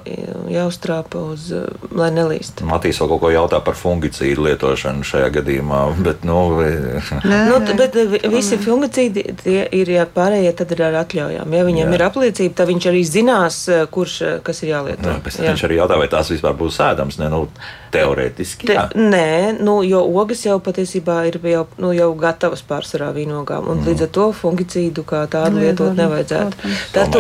jāuztrāpa 0.48 1.18
uz, 1.32 1.48
eh, 1.52 1.64
lai 1.90 2.10
nelīst. 2.14 2.62
Matīs 2.62 3.00
vēl 3.00 3.08
kaut 3.08 3.20
ko 3.20 3.30
jautā 3.34 3.58
par 3.64 3.74
fungicīdu 3.74 4.44
lietošanu 4.46 5.02
šajā 5.02 5.30
gadījumā, 5.34 5.80
bet, 6.06 6.22
nu, 6.24 6.36
Nē, 6.60 7.40
Nu, 7.50 7.58
nē. 7.58 7.76
bet 7.76 7.94
vi- 7.94 8.28
visi 8.30 8.56
fungicīdi 8.58 9.34
tie 9.42 9.66
ir 9.72 9.90
ja 9.90 10.06
pārējie, 10.06 10.52
tad 10.54 10.70
ir 10.72 10.82
ar 10.82 10.94
atļaujām. 11.04 11.52
Ja 11.54 11.64
viņam 11.64 11.88
Jā. 11.88 11.90
jā. 11.90 11.94
ir 11.94 12.02
apliecība, 12.02 12.54
tad 12.54 12.68
viņš 12.68 12.86
arī 12.92 13.02
zinās, 13.04 13.68
eh, 13.68 13.86
kurš 13.90 14.22
eh, 14.22 14.38
kas 14.42 14.62
ir 14.62 14.68
jālieto. 14.74 15.02
nu, 15.02 15.18
pēc 15.24 15.36
tam 15.36 15.46
viņš 15.46 15.64
arī 15.68 15.74
jautā, 15.82 15.98
vai 15.98 16.08
tās 16.08 16.30
vispār 16.30 16.54
būs 16.54 16.78
ēdams. 16.78 17.18
Ne, 17.18 17.28
nu, 17.28 17.48
teorētiski, 17.94 18.68
Te, 18.70 18.76
jā. 18.76 18.84
nē, 18.94 19.58
nu, 19.60 19.80
jo 19.86 20.02
ogas 20.22 20.44
jau 20.46 20.58
patiesībā 20.62 21.20
ir 21.30 21.40
jau, 21.52 21.64
nu, 21.82 21.92
jau 21.96 22.10
gatavas 22.18 22.62
pārsvarā 22.66 23.10
vīnogām. 23.16 23.68
Un, 23.70 23.80
mm. 23.80 23.90
Līdz 23.90 24.06
ar 24.06 24.12
to 24.18 24.28
fungicīdu 24.36 25.04
kā 25.08 25.24
tādu 25.30 25.58
Nu, 25.58 25.64
lietot 25.66 25.96
nevajadzētu. 25.98 26.72
Tad 26.94 27.18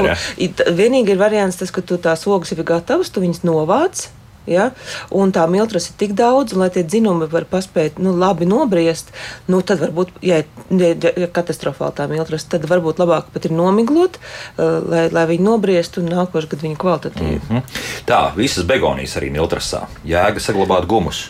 vienīgi 0.78 1.14
ir 1.14 1.20
variants 1.20 1.60
tas, 1.60 1.72
ka 1.74 1.84
tu 1.84 1.98
tās 2.00 2.26
ogas 2.30 2.52
jau 2.52 2.60
ir 2.60 2.68
gatavas, 2.68 3.12
tu 3.12 3.24
viņas 3.24 3.44
novāc. 3.48 4.08
Ja? 4.48 4.70
Un 5.14 5.34
tā 5.34 5.44
miltras 5.50 5.90
ir 5.90 5.96
tik 6.00 6.14
daudz, 6.18 6.54
un 6.54 6.64
lai 6.64 6.70
tie 6.74 6.84
dzinumi 6.86 7.28
var 7.30 7.46
paspēt 7.50 8.00
nu, 8.02 8.14
labi 8.16 8.48
nobriest, 8.48 9.12
nu, 9.50 9.60
tad 9.66 9.82
varbūt, 9.82 10.14
ja, 10.26 10.42
ja 10.70 11.28
katastrofāli 11.32 11.98
tā 11.98 12.08
miltras, 12.10 12.46
tad 12.50 12.64
varbūt 12.70 13.02
labāk 13.02 13.32
pat 13.34 13.48
ir 13.48 13.56
nomiglot, 13.56 14.20
uh, 14.20 14.78
lai, 14.90 15.04
lai 15.12 15.26
viņi 15.34 15.46
nobriest 15.46 16.00
un 16.00 16.08
nākošais 16.12 16.50
gadu 16.50 16.68
viņi 16.68 16.80
kvalitatīvi. 16.80 17.42
Mhm. 17.48 17.82
Tā, 18.08 18.22
visas 18.38 18.66
begonijas 18.68 19.18
arī 19.20 19.32
miltrasā. 19.34 19.86
Jēga 20.06 20.42
saglabāt 20.42 20.88
gumus. 20.90 21.28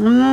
Nu, 0.00 0.28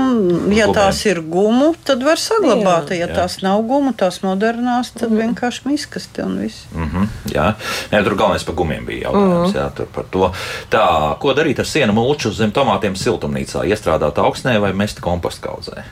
ja 0.55 0.69
Gumiem. 0.69 0.71
tās 0.71 1.01
ir 1.03 1.19
gumu, 1.27 1.73
tad 1.83 2.03
var 2.07 2.15
saglabāt. 2.15 2.93
Jā. 2.93 3.01
Ja 3.01 3.07
Jā. 3.09 3.15
tās 3.17 3.41
nav 3.43 3.59
gumu, 3.67 3.91
tās 3.91 4.21
modernās, 4.23 4.93
tad 4.95 5.11
vienkārši 5.11 5.65
miskasti 5.67 6.23
un 6.23 6.37
viss. 6.39 6.63
Mm 6.71 6.87
-hmm, 6.87 7.07
jā, 7.35 7.53
Nē, 7.91 8.03
tur 8.03 8.15
galvenais 8.15 8.43
par 8.43 8.55
gumiem 8.55 8.85
bija 8.85 9.09
jautājums. 9.09 9.55
Jā, 9.55 9.69
tur 9.75 9.85
par 9.85 10.05
to. 10.11 10.31
Tā, 10.71 11.17
ko 11.19 11.33
darīt 11.33 11.59
ar 11.59 11.65
sienu 11.65 11.93
mulču 11.93 12.31
zem 12.31 12.51
tomātiem 12.51 12.95
siltumnīcā? 12.95 13.65
Iestrādāt 13.67 14.17
augsnē 14.17 14.59
vai 14.61 14.73
mest 14.73 14.99
kompostu 14.99 15.41
kaudzē? 15.41 15.83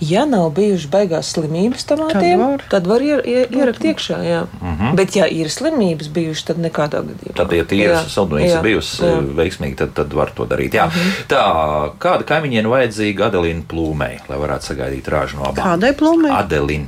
Ja 0.00 0.24
nav 0.24 0.46
bijušas 0.56 0.88
baigās 0.88 1.28
slimības 1.34 1.84
tomātiem, 1.84 2.40
tad 2.40 2.40
var, 2.40 2.62
tad 2.72 2.86
var 2.88 3.02
ier, 3.04 3.20
ier, 3.28 3.50
ierakt 3.52 3.84
iekšā. 3.84 4.20
Jā. 4.24 4.40
Mm 4.60 4.76
-hmm. 4.78 4.94
Bet, 4.96 5.16
ja 5.16 5.26
ir 5.26 5.50
slimības 5.50 6.08
bijušas, 6.08 6.44
tad 6.44 6.58
nekādā 6.58 7.02
gadījumā. 7.04 7.36
Tad, 7.36 7.52
ja 7.78 8.00
saldumnīca 8.08 8.56
ir 8.56 8.62
bijusi 8.62 9.12
veiksmīga, 9.36 9.76
tad, 9.76 9.92
tad 9.94 10.12
var 10.12 10.32
to 10.34 10.46
darīt. 10.46 10.74
Jā. 10.74 10.86
Mm 10.86 10.90
-hmm. 10.90 11.28
Tā, 11.28 11.44
kāda 11.98 12.24
kaimiņiem 12.24 12.70
vajadzīga 12.70 13.28
Adelīna 13.28 13.62
plūmei, 13.68 14.18
lai 14.28 14.38
varētu 14.38 14.72
sagaidīt 14.72 15.08
rāžu 15.08 15.36
no 15.36 15.42
abām? 15.42 15.64
Kādai 15.64 15.92
plūmei? 15.92 16.32
Adelīna. 16.32 16.86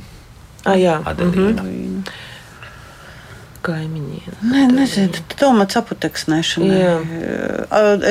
Ah, 0.65 0.79
jā. 0.79 1.01
Adelīna. 1.05 1.61
Mm 1.61 1.69
-hmm 1.69 2.13
kaimiņiem. 3.63 4.35
Nē, 4.51 4.65
nezinu, 4.75 5.23
tomats 5.39 5.77
aputeksnēšana. 5.79 6.75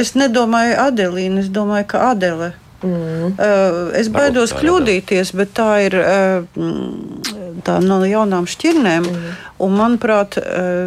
Es 0.01 0.15
nedomāju 0.19 0.79
Adelīnu, 0.87 1.45
es 1.45 1.49
domāju, 1.53 1.87
ka 1.93 2.11
Adele. 2.11 2.53
Mm. 2.83 3.35
Es 3.99 4.11
baidos 4.13 4.55
kļūdīties, 4.59 5.33
bet 5.39 5.53
tā 5.55 5.69
ir 5.87 5.97
tā 7.63 7.77
no 7.85 8.01
jaunām 8.03 8.49
šķirnēm. 8.51 9.07
Mm. 9.07 9.35
Un, 9.63 9.77
manuprāt, 9.79 10.39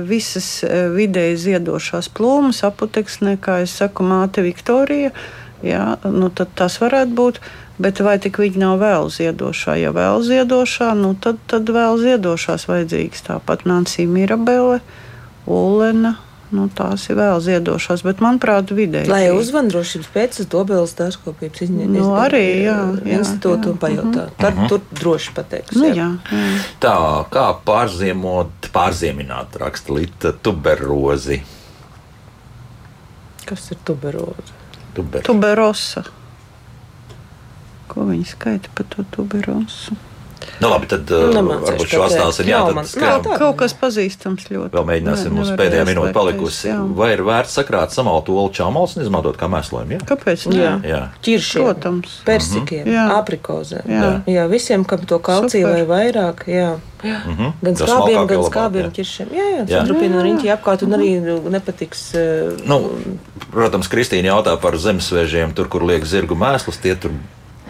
visas 0.08 0.50
vidēji 0.96 1.38
ziedošās 1.46 2.12
plūmas, 2.12 2.64
aputeksnē, 2.68 3.38
kā 3.40 3.62
es 3.64 3.78
saku, 3.80 4.04
māte 4.08 4.44
Viktorija, 4.44 5.14
jā, 5.64 5.86
nu, 6.04 6.32
tas 6.36 6.82
varētu 6.84 7.16
būt. 7.16 7.40
Bet 7.76 8.00
vai 8.00 8.16
tik 8.24 8.38
viņi 8.40 8.62
nav 8.62 8.78
vēl 8.80 9.10
ziedošā? 9.12 9.74
Ja 9.82 9.92
vēl 9.96 10.22
ziedošā, 10.24 10.94
nu 10.96 11.12
tad, 11.20 11.42
tad 11.52 11.68
vēl 11.68 12.00
ziedošās 12.00 12.70
vajadzīgas. 12.70 13.26
Tāpat 13.28 13.66
Nancija 13.68 14.08
Mirabele, 14.08 14.80
Ulena. 15.44 16.16
Nu, 16.54 16.68
tās 16.70 17.08
ir 17.10 17.18
vēl 17.18 17.40
ziedošās, 17.42 18.04
bet, 18.06 18.20
manuprāt, 18.22 18.70
vidēji. 18.76 19.10
Lai 19.10 19.32
uzvandrošības 19.34 20.10
pēc 20.14 20.38
tam 20.38 20.50
Dobelas 20.54 20.94
dārzkopības 21.00 21.64
izņemtu 21.66 21.96
nu, 21.96 22.12
arī 22.22 22.44
jā, 22.68 22.76
jā, 23.02 23.18
institūtu 23.18 23.72
jā. 23.72 23.74
un 23.74 23.80
pajautā. 23.82 24.26
-hmm. 24.28 24.36
Tad 24.38 24.54
mm 24.54 24.62
-hmm. 24.62 24.70
tur 24.70 24.82
droši 25.00 25.34
pateiks. 25.36 25.76
Nu, 25.76 25.86
jā. 25.86 25.96
Jā, 25.96 26.12
jā. 26.32 26.60
Tā 26.80 27.26
kā 27.34 27.46
pārziemot, 27.66 28.70
pārziemināt 28.74 29.58
raksta 29.58 29.94
Lita 29.94 30.32
tuberozi. 30.32 31.42
Kas 33.46 33.72
ir 33.72 33.78
tuberozi? 33.86 34.54
Tuber. 34.94 35.22
Tuberosa. 35.22 36.04
Ko 37.88 38.02
viņi 38.02 38.26
skaita 38.26 38.70
par 38.76 38.86
to 38.90 39.04
tuberosu? 39.12 39.96
Nu, 40.62 40.70
labi, 40.72 40.88
tad 40.88 41.12
uh, 41.12 41.34
varbūt 41.36 41.90
šo 41.92 42.06
atstāsim. 42.06 42.48
Jā, 42.50 42.62
tad 42.70 42.90
skām. 42.90 43.26
Nav, 43.26 43.40
kaut 43.42 43.58
kas 43.60 43.76
pazīstams 43.78 44.48
ļoti. 44.48 44.72
Vēl 44.76 44.88
mēģināsim, 44.90 45.36
mums 45.36 45.52
pēdējā 45.60 45.84
minūte 45.90 46.14
palikusi. 46.16 46.70
Jā. 46.72 46.80
Vai 46.98 47.12
ir 47.16 47.26
vērts 47.28 47.58
sakrāt 47.60 47.96
samaltu 47.96 48.38
olu 48.40 48.54
čāmals 48.56 48.96
un 48.96 49.06
izmantot 49.06 49.40
kā 49.40 49.50
mēslojumu? 49.52 49.98
Jā? 49.98 50.02
Kāpēc? 50.08 50.48
Ne? 50.54 50.62
Jā, 50.62 50.74
jā. 50.88 51.02
ķiršiem, 51.28 51.68
Protams. 51.68 52.18
persikiem, 52.28 52.84
mm 52.88 52.96
-hmm. 52.96 53.16
aprikozēm. 53.20 53.86
Jā. 53.92 54.12
jā, 54.32 54.48
visiem, 54.52 54.86
kam 54.88 55.06
to 55.06 55.20
kalciju 55.20 55.68
vai 55.68 55.86
vairāk. 55.92 56.48
Jā. 56.48 56.76
Jā. 57.06 57.20
Mm 57.26 57.36
-hmm. 57.38 57.52
Gan 57.62 57.76
skābiem, 57.76 58.28
gan 58.28 58.44
skābiem 58.44 58.92
ķiršiem. 58.92 59.28
Jā, 59.32 59.46
jā, 59.58 59.66
centrupīna 59.68 60.16
un 60.20 60.26
riņķi 60.26 60.52
apkārt 60.56 60.84
un 60.84 60.94
arī 60.98 61.10
nepatiks. 61.50 62.14
Uh, 62.16 62.68
nu, 62.68 62.92
protams, 63.52 63.88
Kristīna 63.88 64.32
jautā 64.34 64.58
par 64.62 64.78
zemesvēžiem, 64.78 65.54
tur, 65.54 65.68
kur 65.68 65.84
liek 65.84 66.06
zirgu 66.06 66.36
mēslus, 66.36 66.82
tie 66.82 66.96
tur 66.96 67.12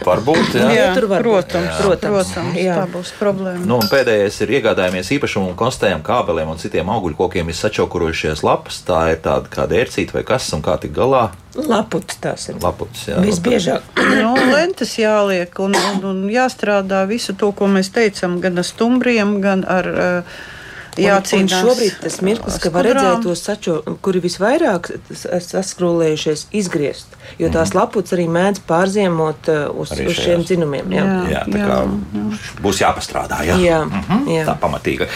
Varbūt, 0.03 0.57
jā. 0.59 0.65
jā, 0.75 0.87
tur 0.97 1.07
var 1.07 1.23
protams, 1.23 1.69
jā. 1.69 1.75
protams, 1.79 2.31
protams 2.33 2.57
jā. 2.59 2.75
tā 2.75 2.87
būs 2.91 3.11
problēma. 3.15 3.63
Nu, 3.69 3.77
pēdējais 3.89 4.41
ir 4.43 4.51
iegādājamies 4.57 5.11
īpašumu 5.15 5.53
un 5.53 5.57
konstatējam 5.59 6.03
kābeliem 6.05 6.51
un 6.51 6.59
citiem 6.59 6.91
augļu 6.91 7.15
kokiem 7.21 7.51
ir 7.51 7.57
sačaukurojušies 7.57 8.43
lapas. 8.45 8.81
Tā 8.87 8.99
ir 9.13 9.21
tāda 9.23 9.51
kā 9.51 9.67
ērcīte 9.69 10.17
vai 10.17 10.25
kas 10.27 10.49
un 10.57 10.65
kā 10.65 10.75
tik 10.83 10.91
galā. 10.95 11.29
Laputs 11.55 12.19
tās 12.19 12.49
ir. 12.51 12.59
Laputs, 12.63 13.05
jā. 13.07 13.21
Visbiežāk. 13.23 13.87
no, 14.19 14.33
nu, 14.35 14.49
lentes 14.51 14.97
jāliek 14.99 15.63
un, 15.63 15.77
un, 15.93 16.03
un 16.11 16.19
jāstrādā 16.33 17.05
visu 17.07 17.37
to, 17.39 17.53
ko 17.55 17.71
mēs 17.71 17.93
teicam, 17.95 18.41
gan 18.43 18.59
ar 18.59 18.67
stumbriem, 18.67 19.39
gan 19.45 19.63
ar. 19.63 19.91
Uh, 19.95 20.43
jācīnās. 21.01 21.53
Un, 21.55 21.67
un 21.67 21.69
šobrīd 21.69 21.99
tas 22.03 22.19
mirklis, 22.25 22.57
ka 22.61 22.71
var 22.73 22.87
redzēt 22.87 23.25
tos 23.25 23.43
sačo, 23.45 23.79
kuri 24.05 24.21
visvairāk 24.23 24.91
saskrūlējušies, 25.11 26.47
izgriezt. 26.55 27.15
Jo 27.39 27.49
tās 27.53 27.73
mm. 27.73 27.79
laputs 27.79 28.13
arī 28.15 28.27
mēdz 28.31 28.61
pārziemot 28.69 29.49
uh, 29.51 29.61
uz, 29.81 29.91
arī 29.95 30.07
uz 30.11 30.19
šiem 30.19 30.43
dzinumiem. 30.45 30.93
Jā, 30.93 31.05
jā, 31.05 31.31
jā 31.33 31.41
tā 31.49 31.61
kā 31.61 31.79
jā. 31.81 32.23
būs 32.63 32.81
jāpastrādā. 32.83 33.41
Jā, 33.47 33.57
jā, 33.61 33.79
mm 33.83 34.03
-hmm, 34.09 34.29
jā. 34.35 34.45
tā 34.47 34.55
pamatīgi. 34.61 35.07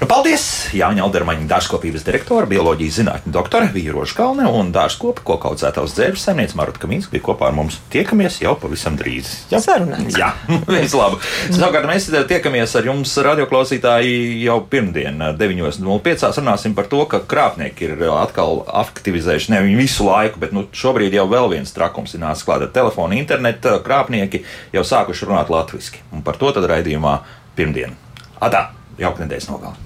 Nu, 0.00 0.08
paldies 0.10 0.46
Jāņa 0.76 1.04
Aldermaņa 1.06 1.48
dārzkopības 1.50 2.06
direktora, 2.06 2.46
bioloģijas 2.46 3.00
zinātņu 3.00 3.32
doktore 3.32 3.70
Vīroša 3.74 4.16
Kalne 4.16 4.46
un 4.48 4.72
dārzkopa, 4.72 5.24
ko 5.24 5.38
kaudzētavas 5.42 5.96
dzērves 5.96 6.22
saimniece 6.28 6.56
Marta 6.56 6.80
Kamīns 6.82 7.10
bija 7.10 7.22
kopā 7.26 7.50
ar 7.50 7.56
mums. 7.58 7.80
Tiekamies 7.90 8.40
jau 8.40 8.54
pavisam 8.60 8.96
drīz. 8.96 9.32
Jā, 9.50 9.60
sarunāts. 9.60 10.18
Jā, 10.18 10.32
vislabāk. 10.68 11.20
Savukārt 11.50 11.86
mēs 11.90 12.08
tiekamies 12.28 12.76
ar 12.76 12.84
jums 12.84 13.16
radioklausītāji 13.16 14.42
jau 14.44 14.60
pirmdien 14.70 15.25
9.05. 15.34 16.28
runāsim 16.40 16.74
par 16.76 16.86
to, 16.90 17.02
ka 17.10 17.20
krāpnieki 17.26 17.88
ir 17.88 18.04
atkal 18.14 18.62
aktivizējuši 18.84 19.52
ne 19.54 19.62
viņu 19.64 19.80
visu 19.80 20.06
laiku, 20.06 20.40
bet 20.42 20.54
nu, 20.54 20.66
šobrīd 20.72 21.16
jau 21.16 21.26
vēl 21.30 21.50
viens 21.56 21.74
trakums 21.74 22.14
ir 22.14 22.22
nācis 22.22 22.46
klāt 22.46 22.66
ar 22.66 22.72
telefonu, 22.74 23.18
internetu 23.18 23.76
krāpnieki 23.86 24.44
jau 24.76 24.84
sākuši 24.86 25.30
runāt 25.30 25.52
latviešu. 25.52 26.04
Un 26.14 26.22
par 26.26 26.38
to 26.40 26.52
tad 26.54 26.68
raidījumā 26.70 27.18
pirmdien. 27.58 27.96
Atā, 28.40 28.70
jauka 29.00 29.24
nedēļas 29.24 29.50
nogalē. 29.50 29.76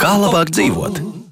Kā 0.00 0.16
labāk 0.20 0.50
dzīvot? 0.54 1.25